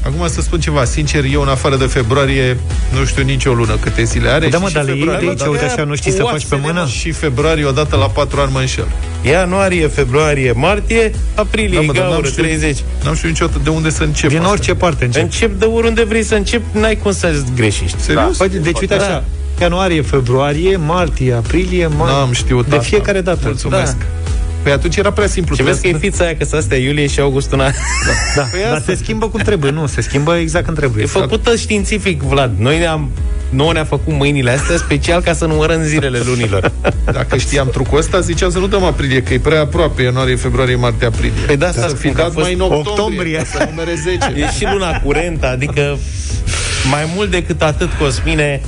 Acum 0.06 0.28
să 0.28 0.40
spun 0.40 0.60
ceva, 0.60 0.84
sincer, 0.84 1.24
eu 1.32 1.40
în 1.42 1.48
afară 1.48 1.76
de 1.76 1.84
februarie 1.86 2.56
nu 2.98 3.04
știu 3.04 3.22
nicio 3.22 3.52
lună 3.52 3.76
câte 3.80 4.02
zile 4.04 4.28
are. 4.28 4.48
Da, 4.48 4.56
și 4.56 4.62
mă, 4.62 4.68
și 4.68 4.74
dar 4.74 4.84
le 4.84 4.90
iei 4.90 4.98
februarie, 4.98 5.24
de 5.24 5.30
aici, 5.30 5.38
dar 5.38 5.48
uite 5.48 5.60
de-aia 5.60 5.74
așa, 5.76 5.84
nu 5.84 5.94
știi 5.94 6.10
să 6.10 6.16
faci 6.22 6.28
pe 6.30 6.54
oasele, 6.54 6.60
mână? 6.60 6.80
mă, 6.80 6.86
Și 6.88 7.10
februarie, 7.10 7.64
odată 7.64 7.96
la 7.96 8.06
patru 8.06 8.40
ani 8.40 8.52
mă 8.52 8.58
înșel. 8.58 8.86
Ianuarie, 9.22 9.86
februarie, 9.86 10.52
martie, 10.52 11.10
aprilie, 11.34 11.78
Da, 11.78 11.84
mă, 11.84 11.92
dar 11.92 12.02
n-am 12.02 12.10
gaură, 12.12 12.26
știut- 12.26 12.46
30. 12.46 12.76
N-am 13.04 13.14
știut 13.14 13.30
niciodată 13.30 13.60
de 13.64 13.70
unde 13.70 13.90
să 13.90 14.02
încep. 14.02 14.28
Din 14.28 14.38
asta. 14.38 14.50
orice 14.50 14.74
parte 14.74 15.04
încep. 15.04 15.22
Încep 15.22 15.58
de 15.58 15.64
oriunde 15.64 16.04
vrei 16.04 16.22
să 16.22 16.34
încep, 16.34 16.62
n-ai 16.72 16.96
cum 16.96 17.12
să 17.12 17.42
greșești. 17.54 18.00
Serios? 18.00 18.36
Păi, 18.36 18.48
deci 18.48 18.80
uite 18.80 18.96
Da. 18.96 19.04
așa, 19.04 19.24
ianuarie, 19.60 20.02
februarie, 20.02 20.76
martie, 20.76 21.32
aprilie, 21.32 21.86
mai... 21.86 22.10
N-am 22.12 22.32
știut 22.32 22.68
De 22.68 22.76
asta. 22.76 22.88
fiecare 22.88 23.20
dată. 23.20 23.40
Mulțumesc. 23.44 23.96
Da. 23.98 24.04
Păi 24.66 24.74
atunci 24.74 24.96
era 24.96 25.12
prea 25.12 25.26
simplu. 25.26 25.54
Și 25.54 25.62
vezi 25.62 25.80
că 25.80 25.86
e 25.86 25.90
Trebuia 25.90 26.10
fița 26.10 26.24
aia, 26.24 26.36
că 26.36 26.44
sunt 26.44 26.60
astea 26.60 26.76
iulie 26.78 27.06
și 27.06 27.20
august 27.20 27.52
una. 27.52 27.64
Da, 28.36 28.42
Păi 28.42 28.60
dar 28.64 28.72
asta. 28.76 28.92
se 28.92 28.98
schimbă 29.02 29.28
cum 29.28 29.40
trebuie, 29.40 29.70
nu, 29.70 29.86
se 29.86 30.00
schimbă 30.00 30.36
exact 30.36 30.64
când 30.64 30.76
trebuie. 30.76 31.02
E 31.02 31.06
făcută 31.06 31.56
științific, 31.56 32.22
Vlad. 32.22 32.52
Noi 32.58 32.78
ne-am 32.78 33.10
Nouă 33.50 33.72
ne-a 33.72 33.84
făcut 33.84 34.12
mâinile 34.14 34.50
astea 34.50 34.76
special 34.76 35.20
ca 35.20 35.32
să 35.32 35.46
numărăm 35.46 35.82
zilele 35.82 36.18
lunilor. 36.24 36.72
să- 36.82 36.92
Dacă 37.12 37.36
știam 37.36 37.68
trucul 37.68 37.98
ăsta, 37.98 38.20
ziceam 38.20 38.50
să 38.50 38.58
nu 38.58 38.66
dăm 38.66 38.84
aprilie, 38.84 39.22
că 39.22 39.34
e 39.34 39.38
prea 39.38 39.60
aproape 39.60 40.02
ianuarie, 40.02 40.36
februarie, 40.36 40.74
martie, 40.76 41.06
aprilie. 41.06 41.40
Păi 41.46 41.56
da, 41.56 41.66
asta 41.66 41.88
să 41.88 41.94
fi 41.94 42.00
spun 42.00 42.12
că 42.12 42.20
a 42.20 42.24
dat 42.24 42.32
fost 42.32 42.44
mai 42.44 42.54
în 42.54 42.60
octombrie, 42.60 42.90
octombrie. 42.92 43.36
ca 43.36 43.44
să 43.44 43.66
numere 43.70 43.94
10. 44.02 44.32
E 44.36 44.50
și 44.56 44.66
luna 44.72 44.98
curentă, 45.00 45.46
adică 45.48 45.98
mai 46.90 47.10
mult 47.14 47.30
decât 47.30 47.62
atât, 47.62 47.88
Cosmine, 47.98 48.60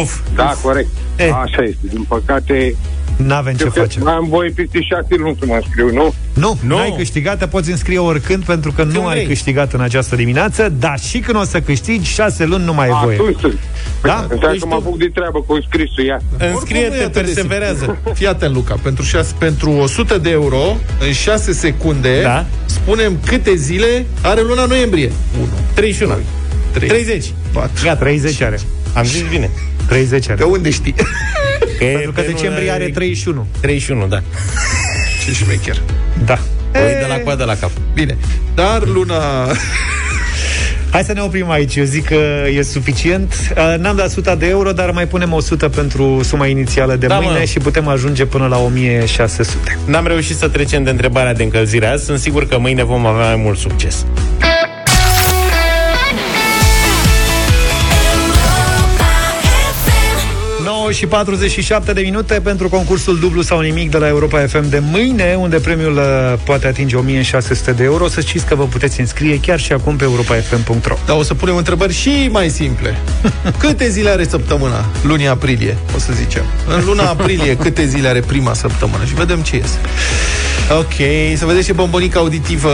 of, 0.00 0.18
Da, 0.34 0.56
corect. 0.62 0.88
Eh. 1.16 1.30
Așa 1.32 1.62
este. 1.62 1.78
Din 1.80 2.04
păcate, 2.08 2.74
N-avem 3.26 3.54
ce 3.54 3.64
eu 3.64 3.70
cred 3.70 3.82
face. 3.82 3.98
că 3.98 4.08
am 4.08 4.26
voie 4.28 4.50
peste 4.50 4.80
șase 4.82 5.14
luni 5.16 5.36
să 5.38 5.46
mă 5.46 5.60
scriu, 5.70 5.92
nu? 5.92 6.14
Nu, 6.34 6.58
Nu. 6.62 6.66
nu 6.66 6.76
ai 6.76 6.94
câștigat, 6.96 7.38
te 7.38 7.46
poți 7.46 7.70
înscrie 7.70 7.98
oricând 7.98 8.44
pentru 8.44 8.72
că 8.72 8.82
nu 8.82 8.92
Când 8.92 9.04
ai 9.06 9.10
vrei. 9.14 9.26
câștigat 9.26 9.72
în 9.72 9.80
această 9.80 10.16
dimineață, 10.16 10.68
dar 10.78 10.98
și 11.00 11.18
când 11.18 11.38
o 11.38 11.44
să 11.44 11.60
câștigi, 11.60 12.12
șase 12.12 12.44
luni 12.44 12.64
nu 12.64 12.74
mai 12.74 12.88
e 12.88 12.92
voie. 13.02 13.16
Atunci 13.16 13.38
sunt. 13.40 13.58
Da? 14.02 14.18
Înseamnă 14.30 14.48
Deci 14.50 14.60
că 14.60 14.66
mă 14.66 14.74
tu- 14.74 14.80
apuc 14.86 14.98
de 14.98 15.10
treabă 15.14 15.40
cu 15.46 15.58
scrisul, 15.66 16.04
ia. 16.04 16.14
Oricum 16.14 16.38
nu 16.40 16.46
e 16.46 16.50
înscrie-te, 16.52 16.94
atât 17.02 17.12
de 17.12 17.20
perseverează. 17.20 17.84
simplu. 17.84 18.12
Fii 18.14 18.26
atent, 18.26 18.54
Luca. 18.54 18.76
Pentru, 18.82 19.04
șase, 19.04 19.34
pentru 19.38 19.70
100 19.70 20.18
de 20.18 20.30
euro, 20.30 20.76
în 21.06 21.12
6 21.12 21.52
secunde, 21.52 22.20
Da. 22.22 22.46
spunem 22.66 23.18
câte 23.26 23.54
zile 23.54 24.06
are 24.22 24.40
luna 24.40 24.64
noiembrie. 24.64 25.12
1, 25.38 25.48
31. 25.74 26.14
3, 26.72 26.88
30. 26.88 27.32
4. 27.52 27.70
Gata. 27.84 27.96
30 27.98 28.40
are. 28.42 28.58
Am 28.94 29.04
zis 29.04 29.22
bine. 29.30 29.50
30 29.88 30.26
are. 30.28 30.36
De 30.38 30.42
unde 30.44 30.70
știi? 30.70 30.94
Că 31.78 31.84
e 31.84 31.92
Pentru 31.92 32.12
că 32.12 32.20
pe 32.20 32.26
decembrie 32.26 32.64
luna- 32.64 32.74
are 32.74 32.84
31. 32.88 33.46
31, 33.60 34.06
da. 34.06 34.22
Ce 35.24 35.32
șmecher. 35.32 35.82
Da. 36.24 36.38
Păi 36.72 36.80
de 37.00 37.06
la 37.08 37.14
coadă 37.14 37.44
la 37.44 37.54
cap. 37.56 37.70
Bine. 37.94 38.16
Dar 38.54 38.82
luna... 38.86 39.16
Hai 40.90 41.02
să 41.04 41.12
ne 41.12 41.20
oprim 41.20 41.50
aici. 41.50 41.76
Eu 41.76 41.84
zic 41.84 42.04
că 42.04 42.44
e 42.56 42.62
suficient. 42.62 43.34
Uh, 43.56 43.74
N-am 43.78 43.96
dat 43.96 44.06
100 44.06 44.34
de 44.38 44.46
euro, 44.46 44.72
dar 44.72 44.90
mai 44.90 45.06
punem 45.06 45.32
100 45.32 45.68
pentru 45.68 46.20
suma 46.22 46.46
inițială 46.46 46.96
de 46.96 47.06
Da, 47.06 47.18
mâine 47.18 47.38
mă. 47.38 47.44
și 47.44 47.58
putem 47.58 47.88
ajunge 47.88 48.24
până 48.24 48.46
la 48.46 48.58
1600. 48.58 49.78
N-am 49.84 50.06
reușit 50.06 50.36
să 50.36 50.48
trecem 50.48 50.82
de 50.84 50.90
întrebarea 50.90 51.34
de 51.34 51.42
încălzire 51.42 51.86
azi. 51.86 52.04
Sunt 52.04 52.18
sigur 52.18 52.46
că 52.48 52.58
mâine 52.58 52.84
vom 52.84 53.06
avea 53.06 53.26
mai 53.26 53.36
mult 53.44 53.58
succes. 53.58 54.06
9 60.88 61.00
și 61.00 61.06
47 61.06 61.92
de 61.92 62.00
minute 62.00 62.40
pentru 62.40 62.68
concursul 62.68 63.18
dublu 63.18 63.42
sau 63.42 63.60
nimic 63.60 63.90
de 63.90 63.98
la 63.98 64.08
Europa 64.08 64.46
FM 64.46 64.68
de 64.68 64.78
mâine, 64.78 65.36
unde 65.40 65.56
premiul 65.58 65.96
uh, 65.96 66.38
poate 66.44 66.66
atinge 66.66 66.96
1600 66.96 67.72
de 67.72 67.84
euro. 67.84 68.08
Să 68.08 68.20
știți 68.20 68.46
că 68.46 68.54
vă 68.54 68.64
puteți 68.64 69.00
înscrie 69.00 69.40
chiar 69.40 69.60
și 69.60 69.72
acum 69.72 69.96
pe 69.96 70.04
europafm.ro. 70.04 70.94
Da, 71.06 71.14
o 71.14 71.22
să 71.22 71.34
punem 71.34 71.56
întrebări 71.56 71.92
și 71.92 72.28
mai 72.30 72.48
simple. 72.48 72.98
Câte 73.58 73.88
zile 73.88 74.10
are 74.10 74.24
săptămâna? 74.28 74.84
Luni 75.02 75.28
aprilie, 75.28 75.76
o 75.96 75.98
să 75.98 76.12
zicem. 76.12 76.44
În 76.76 76.84
luna 76.84 77.08
aprilie, 77.08 77.56
câte 77.64 77.86
zile 77.86 78.08
are 78.08 78.20
prima 78.20 78.54
săptămână? 78.54 79.04
Și 79.04 79.14
vedem 79.14 79.40
ce 79.40 79.56
iese. 79.56 79.78
Ok, 80.78 80.94
să 81.36 81.46
vedeți 81.46 81.66
ce 81.66 81.72
bombonica 81.72 82.18
auditivă 82.18 82.70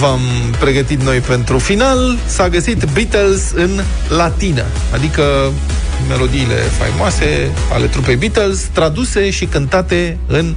v-am 0.00 0.20
pregătit 0.58 1.02
noi 1.02 1.18
pentru 1.18 1.58
final. 1.58 2.18
S-a 2.26 2.48
găsit 2.48 2.84
Beatles 2.92 3.52
în 3.54 3.80
latină, 4.08 4.64
adică 4.92 5.22
melodiile 6.08 6.54
faimoase 6.54 7.50
ale 7.72 7.86
trupei 7.86 8.16
Beatles, 8.16 8.68
traduse 8.72 9.30
și 9.30 9.44
cântate 9.44 10.18
în 10.26 10.54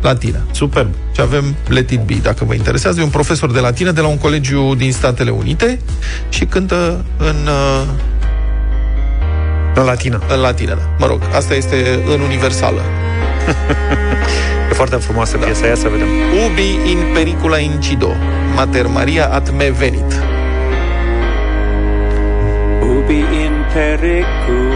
latină. 0.00 0.38
Superb. 0.52 0.88
Și 1.14 1.20
avem 1.20 1.54
Let 1.68 1.90
It 1.90 2.00
Be, 2.00 2.14
dacă 2.22 2.44
vă 2.44 2.54
interesează. 2.54 3.00
E 3.00 3.02
un 3.02 3.08
profesor 3.08 3.52
de 3.52 3.60
latină 3.60 3.90
de 3.90 4.00
la 4.00 4.06
un 4.06 4.18
colegiu 4.18 4.74
din 4.74 4.92
Statele 4.92 5.30
Unite 5.30 5.78
și 6.28 6.44
cântă 6.44 7.04
în... 7.16 7.36
uh, 7.46 7.82
În 9.74 9.84
latină. 9.84 10.20
În 10.28 10.40
latină, 10.40 10.74
da. 10.74 10.88
Mă 10.98 11.06
rog, 11.06 11.20
asta 11.34 11.54
este 11.54 11.98
în 12.14 12.20
universală. 12.20 12.80
E 14.70 14.72
foarte 14.72 14.96
frumoasă 14.96 15.36
piesa 15.36 15.64
aia, 15.64 15.74
să 15.74 15.88
vedem. 15.88 16.06
Ubi 16.46 16.90
in 16.90 16.98
pericula 17.14 17.58
incido, 17.58 18.12
Mater 18.54 18.86
Maria 18.86 19.26
ad 19.32 19.48
me 19.56 19.70
venit. 19.70 20.22
Ubi 22.80 23.14
in 23.14 23.52
pericula 23.72 24.69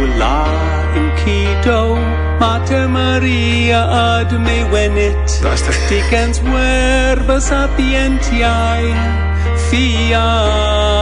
incido, 0.97 1.99
Mater 2.39 2.89
Maria 2.89 3.83
ad 4.21 4.31
me 4.33 4.65
venit. 4.71 5.17
Dicens 5.89 6.39
verba 6.39 7.39
sapientiae, 7.39 8.95
fiat. 9.69 10.95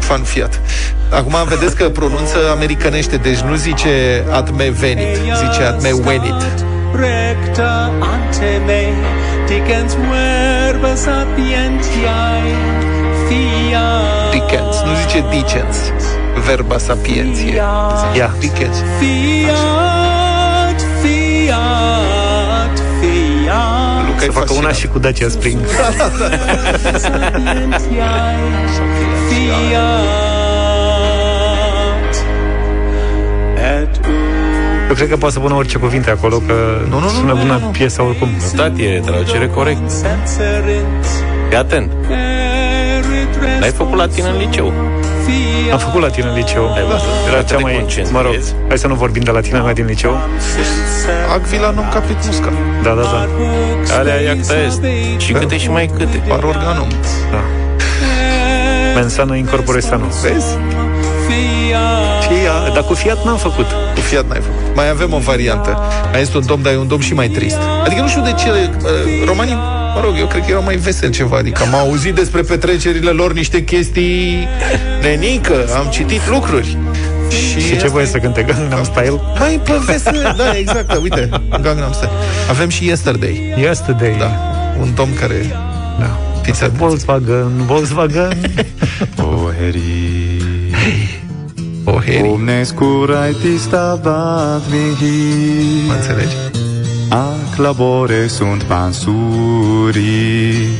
Fan 0.00 0.22
fiat. 0.22 0.60
Acum 1.10 1.34
vedeți 1.48 1.76
că 1.76 1.88
pronunță 1.88 2.38
americanește, 2.50 3.16
deci 3.16 3.38
nu 3.38 3.54
zice 3.54 4.24
ad 4.30 4.50
me 4.56 4.70
venit, 4.70 5.16
zice 5.16 5.62
ad 5.62 5.82
me 5.82 5.90
venit. 6.04 6.42
Recta 6.94 7.90
ante 8.00 8.60
me, 8.66 8.82
dicens 9.46 9.94
verba 9.94 10.94
sapientiae, 10.94 12.54
fiat. 13.28 14.30
Dickens, 14.30 14.76
nu 14.84 14.92
zice 15.04 15.24
dicens, 15.30 15.76
verba 16.46 16.78
sapienție. 16.78 17.54
Ia. 18.16 18.34
Dickens. 18.38 18.76
Fiat, 18.98 20.80
fiat, 21.02 22.82
fiat. 23.00 24.06
Luca 24.06 24.20
Să 24.24 24.30
facă 24.30 24.52
una 24.52 24.72
și 24.72 24.86
cu 24.86 24.98
Dacia 24.98 25.28
Spring. 25.28 25.58
Sapientiae, 26.98 28.38
fiat. 29.28 30.12
Et 33.80 34.00
Eu 34.88 34.94
cred 34.94 35.08
că 35.08 35.16
poate 35.16 35.34
să 35.34 35.40
pună 35.40 35.54
orice 35.54 35.78
cuvinte 35.78 36.10
acolo, 36.10 36.36
că 36.36 36.54
nu, 36.88 36.98
nu, 36.98 37.08
sună 37.08 37.34
bună 37.34 37.60
piesa 37.72 38.02
oricum. 38.02 38.28
Nu, 38.28 38.56
tati, 38.56 38.82
e 38.82 39.00
traducere 39.04 39.48
corect. 39.48 39.90
senserint 39.90 41.04
Fii 41.52 41.60
atent. 41.60 41.92
N-ai 43.60 43.70
făcut 43.70 43.96
latină 43.96 44.28
în 44.28 44.38
liceu. 44.38 44.72
Am 45.72 45.78
făcut 45.78 46.00
latină 46.00 46.28
în 46.28 46.34
liceu. 46.34 46.74
Era 46.76 46.86
Dacă 47.30 47.44
cea 47.48 47.56
te 47.56 47.62
mai... 47.62 47.72
concentrezi. 47.72 48.12
Mă 48.12 48.20
rog, 48.22 48.34
hai 48.68 48.78
să 48.78 48.86
nu 48.86 48.94
vorbim 48.94 49.22
de 49.22 49.30
latina 49.30 49.62
mea 49.62 49.72
din 49.72 49.84
liceu. 49.84 50.18
Agvila 51.34 51.70
non 51.70 51.88
capit 51.92 52.26
musca. 52.26 52.52
Da, 52.82 52.90
da, 52.90 53.02
da. 53.02 53.28
Alea 53.98 54.20
iacta 54.20 54.54
est. 54.66 54.82
Și 55.16 55.32
câte 55.32 55.56
și 55.56 55.70
mai 55.70 55.90
câte. 55.96 56.22
Par 56.28 56.42
organum. 56.42 56.88
Da. 57.30 57.40
Mensano 58.94 59.34
incorpore 59.34 59.80
sano. 59.80 60.04
Vezi? 60.22 60.56
Fiat. 61.26 62.72
Dar 62.72 62.84
cu 62.84 62.94
Fiat 62.94 63.24
n-am 63.24 63.36
făcut. 63.36 63.66
Cu 63.94 64.00
Fiat 64.00 64.24
n-ai 64.28 64.40
făcut. 64.40 64.76
Mai 64.76 64.90
avem 64.90 65.12
o 65.12 65.18
variantă. 65.18 65.78
Mai 66.12 66.20
este 66.20 66.36
un 66.36 66.46
domn, 66.46 66.62
dar 66.62 66.72
e 66.72 66.76
un 66.76 66.88
domn 66.88 67.02
și 67.02 67.14
mai 67.14 67.28
trist. 67.28 67.58
Adică 67.84 68.00
nu 68.00 68.08
știu 68.08 68.22
de 68.22 68.32
ce 68.32 68.48
uh, 68.50 69.26
romanii, 69.26 69.56
mă 69.94 70.00
rog, 70.04 70.14
eu 70.18 70.26
cred 70.26 70.44
că 70.44 70.50
erau 70.50 70.62
mai 70.62 70.76
veseli 70.76 71.12
ceva. 71.12 71.36
Adică 71.36 71.62
am 71.62 71.74
auzit 71.74 72.14
despre 72.14 72.40
petrecerile 72.40 73.10
lor 73.10 73.32
niște 73.32 73.64
chestii 73.64 74.48
nenică, 75.00 75.66
am 75.76 75.86
citit 75.90 76.28
lucruri. 76.28 76.76
Și, 77.28 77.60
Și 77.60 77.76
ce 77.78 77.88
voie 77.88 78.06
să 78.06 78.18
cânte 78.18 78.42
Gangnam 78.42 78.84
Style? 78.84 79.20
Mai 79.38 79.60
pe 79.64 79.72
vesel, 79.86 80.34
da, 80.36 80.56
exact, 80.56 80.86
da, 80.86 80.98
uite, 81.02 81.28
Gangnam 81.60 81.92
Style. 81.92 82.10
Avem 82.50 82.68
și 82.68 82.86
Yesterday. 82.86 83.54
Yesterday. 83.58 84.16
Da, 84.18 84.30
un 84.80 84.94
domn 84.94 85.14
care... 85.14 85.46
Da. 85.98 86.18
Fiți 86.42 86.62
atenți. 86.62 86.78
Volkswagen, 86.82 87.50
Volkswagen. 87.66 88.38
O 91.84 92.00
heri. 92.00 92.30
Omnes 92.32 92.70
curaitis 92.70 93.62
stabat 93.62 94.62
mihi. 94.70 95.86
Mă 95.86 95.92
înțelegi? 95.92 96.51
Ac 97.12 97.56
labore 97.56 98.26
sunt 98.26 98.62
pansuri, 98.62 100.00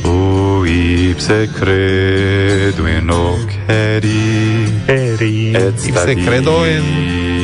o 0.03 0.65
ipse 0.65 1.49
credo 1.53 2.87
in 2.87 3.07
hoc 3.09 3.51
heri. 3.67 4.73
Heri. 4.85 5.51
Et 5.53 5.85
Ipse 5.85 6.13
credo 6.13 6.65
in 6.65 6.83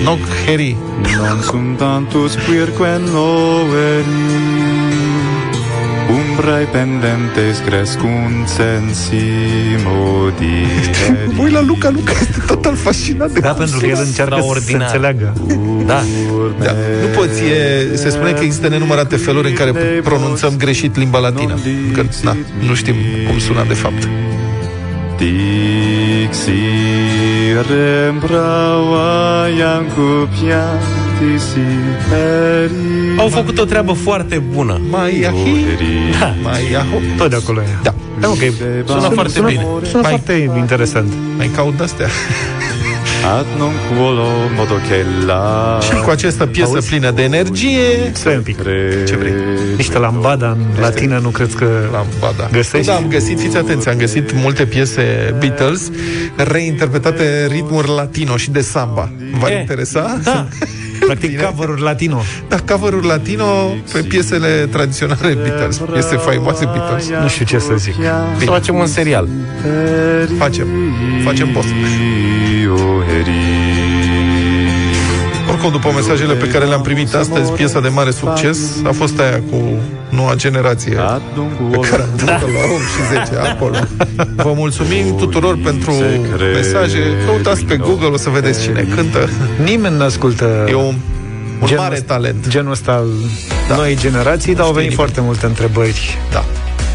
noc 0.03 0.19
heri. 0.45 0.75
Non 1.21 1.41
sunt 1.41 1.77
tantus 1.77 2.35
puirque 2.35 2.97
noveri. 2.97 4.88
Umbrae 6.39 6.67
pendentes 6.71 7.59
crescunt 7.65 8.47
sensimo 8.47 10.29
di 10.37 10.65
Voi 11.35 11.51
la 11.57 11.59
Luca, 11.61 11.89
Luca 11.89 12.11
este 12.11 12.41
total 12.47 12.75
fascinat 12.75 13.31
de 13.31 13.39
Da, 13.39 13.49
cum 13.49 13.57
pentru 13.57 13.79
că 13.79 13.85
el 13.85 13.97
încearcă 14.05 14.35
să 14.35 14.41
se 14.41 14.47
Extraordinar. 14.47 14.81
înțeleagă. 14.81 15.33
Da. 15.85 16.03
Da. 16.59 16.71
Nu 17.01 17.07
poți, 17.15 17.41
e, 17.43 17.95
se 17.95 18.09
spune 18.09 18.31
că 18.31 18.43
există 18.43 18.67
nenumărate 18.67 19.15
feluri 19.15 19.47
în 19.47 19.53
care 19.53 19.71
pronunțăm 20.03 20.53
greșit 20.57 20.97
limba 20.97 21.19
latină. 21.19 21.59
Că, 21.93 22.03
na, 22.23 22.37
nu 22.67 22.73
știm 22.73 22.95
cum 23.27 23.39
sună 23.39 23.65
de 23.67 23.73
fapt. 23.73 24.07
Dixirem 25.17 26.59
brava 28.19 29.47
iam 29.57 29.83
cupiatisi 29.83 30.89
heri. 30.89 30.98
Au 33.17 33.27
făcut 33.27 33.59
o 33.59 33.63
treabă 33.65 33.91
foarte 33.93 34.43
bună. 34.53 34.81
Mai 34.89 35.25
ahi, 35.29 35.65
Da. 36.19 36.33
mai 36.43 36.61
aho. 36.77 36.97
Tot 37.17 37.29
de 37.29 37.35
acolo 37.35 37.61
e. 37.61 37.65
Da. 37.83 37.93
Da, 38.19 38.27
ok. 38.29 38.37
Sună 38.85 39.09
foarte 39.13 39.39
bine. 39.45 39.65
Sună 39.89 40.07
foarte 40.07 40.33
interesant. 40.57 41.11
Mai 41.37 41.49
caut 41.55 41.77
de-astea. 41.77 42.07
Ad 43.37 43.45
non 43.57 43.71
quolo 43.95 44.25
modo 44.57 44.73
che 44.73 45.05
la 45.25 45.77
Și 45.81 45.91
cu 46.03 46.09
această 46.09 46.45
piesă 46.45 46.69
Auzi? 46.73 46.87
plină 46.89 47.11
de 47.11 47.21
energie, 47.23 47.79
Stai 48.11 48.35
un 48.35 48.41
pic. 48.41 48.57
ce 49.07 49.15
vrei? 49.15 49.33
Niște 49.77 49.97
lambada 49.97 50.49
în 50.49 50.81
latină, 50.81 51.19
nu 51.23 51.29
cred 51.29 51.53
că 51.53 51.67
Lambada. 51.91 52.49
găsești? 52.51 52.87
Da, 52.87 52.95
am 52.95 53.05
găsit, 53.09 53.39
fiți 53.39 53.57
atenți, 53.57 53.89
am 53.89 53.97
găsit 53.97 54.33
multe 54.33 54.65
piese 54.65 55.35
Beatles 55.39 55.91
reinterpretate 56.35 57.23
în 57.43 57.49
ritmuri 57.55 57.87
latino 57.95 58.37
și 58.37 58.51
de 58.51 58.61
samba. 58.61 59.11
V-ar 59.39 59.51
E, 59.51 59.59
interesa? 59.59 60.19
Da. 60.23 60.47
Practic 61.09 61.41
cover 61.41 61.79
latino. 61.79 62.21
Da, 62.49 62.59
cover 62.59 62.93
latino 63.03 63.75
pe 63.93 63.99
piesele 63.99 64.67
tradiționale 64.71 65.33
Beatles. 65.33 65.77
Piese 65.77 66.15
faimoase 66.15 66.65
Beatles. 66.65 67.09
Nu 67.21 67.27
știu 67.27 67.45
ce 67.45 67.59
să 67.59 67.73
zic. 67.77 67.93
Să 68.37 68.45
facem 68.45 68.75
un 68.75 68.87
serial. 68.87 69.27
Facem. 70.37 70.67
Facem 71.23 71.47
post. 71.47 71.67
Oricum, 75.61 75.79
după 75.81 75.93
mesajele 75.95 76.33
pe 76.33 76.47
care 76.47 76.65
le-am 76.65 76.81
primit 76.81 77.13
astăzi, 77.13 77.51
piesa 77.51 77.79
de 77.79 77.87
mare 77.87 78.11
succes 78.11 78.57
a 78.83 78.91
fost 78.91 79.19
aia 79.19 79.41
cu 79.51 79.63
noua 80.09 80.33
generație 80.35 80.95
pe 81.71 81.77
care 81.89 82.01
am 82.01 82.09
dat 82.25 82.41
la 82.41 82.47
8 82.73 82.81
și 82.81 83.25
10 83.29 83.39
acolo. 83.49 83.75
Vă 84.35 84.53
mulțumim 84.55 85.15
tuturor 85.17 85.57
pentru 85.63 85.91
mesaje. 86.53 86.99
Căutați 87.25 87.63
pe 87.65 87.77
Google, 87.77 88.07
o 88.07 88.17
să 88.17 88.29
vedeți 88.29 88.61
cine 88.63 88.87
cântă. 88.95 89.29
Nimeni 89.63 89.95
nu 89.97 90.03
ascultă 90.03 90.65
E 90.69 90.73
un, 90.73 90.83
un 90.83 90.95
genul 91.65 91.83
mare 91.83 91.95
ăsta- 91.95 92.13
talent. 92.13 92.47
genul 92.47 92.71
ăsta 92.71 92.91
al 92.91 93.07
Da. 93.69 93.75
noii 93.75 93.95
generații, 93.97 94.55
dar 94.55 94.65
au 94.65 94.71
venit 94.71 94.89
nimeni. 94.89 94.95
foarte 94.95 95.21
multe 95.21 95.45
întrebări. 95.45 96.17
Da. 96.31 96.43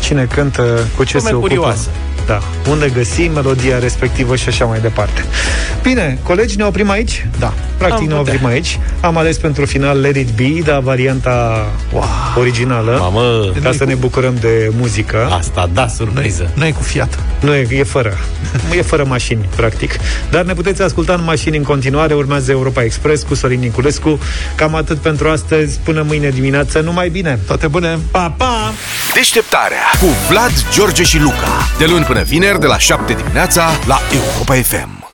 Cine 0.01 0.29
cântă, 0.35 0.63
cu 0.97 1.05
ce 1.05 1.17
Lume 1.17 1.29
se 1.29 1.35
ocupă. 1.35 1.49
curioasă. 1.55 1.89
Da, 2.27 2.39
unde 2.71 2.89
găsim 2.95 3.33
melodia 3.33 3.79
respectivă 3.79 4.37
și 4.37 4.49
așa 4.49 4.65
mai 4.65 4.81
departe. 4.81 5.25
Bine, 5.83 6.19
colegi, 6.23 6.57
ne 6.57 6.65
oprim 6.65 6.91
aici? 6.91 7.27
Da. 7.39 7.53
Practic 7.77 7.99
Am 8.01 8.07
ne 8.09 8.15
putea. 8.15 8.33
oprim 8.33 8.47
aici. 8.47 8.79
Am 9.01 9.17
ales 9.17 9.37
pentru 9.37 9.65
final 9.67 10.01
Let 10.01 10.17
It 10.17 10.29
Be, 10.31 10.61
dar 10.65 10.81
varianta 10.81 11.67
wow. 11.93 12.05
originală. 12.39 12.97
Mamă, 13.01 13.53
ca 13.63 13.73
să 13.73 13.85
ne 13.85 13.95
bucurăm 13.95 14.35
de 14.41 14.71
muzică. 14.79 15.29
Asta, 15.39 15.71
da, 15.73 15.87
surpriză. 15.89 16.51
Nu 16.55 16.65
e 16.67 16.71
cu 16.71 16.83
fiat. 16.83 17.19
Nu, 17.41 17.55
e, 17.55 17.67
e 17.71 17.83
fără. 17.83 18.19
E 18.77 18.83
fără 18.83 19.05
mașini, 19.09 19.49
practic. 19.57 19.95
Dar 20.31 20.45
ne 20.45 20.53
puteți 20.53 20.83
asculta 20.83 21.13
în 21.13 21.25
mașini 21.25 21.57
în 21.57 21.63
continuare. 21.63 22.15
Urmează 22.15 22.51
Europa 22.51 22.83
Express 22.83 23.23
cu 23.23 23.35
Sorin 23.35 23.61
Niculescu. 23.61 24.19
Cam 24.55 24.75
atât 24.75 24.99
pentru 24.99 25.29
astăzi. 25.29 25.79
Până 25.83 26.03
mâine 26.03 26.29
dimineață. 26.29 26.81
Numai 26.81 27.09
bine! 27.09 27.39
Toate 27.47 27.67
bune! 27.67 27.99
Pa, 28.11 28.35
pa! 28.37 28.73
Deșteptarea 29.15 29.83
cu 30.01 30.07
Vlad, 30.29 30.53
George 30.73 31.03
și 31.03 31.19
Luca. 31.19 31.49
De 31.79 31.85
luni 31.89 32.05
până 32.15 32.27
vineri, 32.27 32.61
de 32.61 32.67
la 32.67 32.79
7 32.79 33.13
dimineața, 33.13 33.71
la 33.87 33.99
Europa 34.13 34.55
FM. 34.55 34.95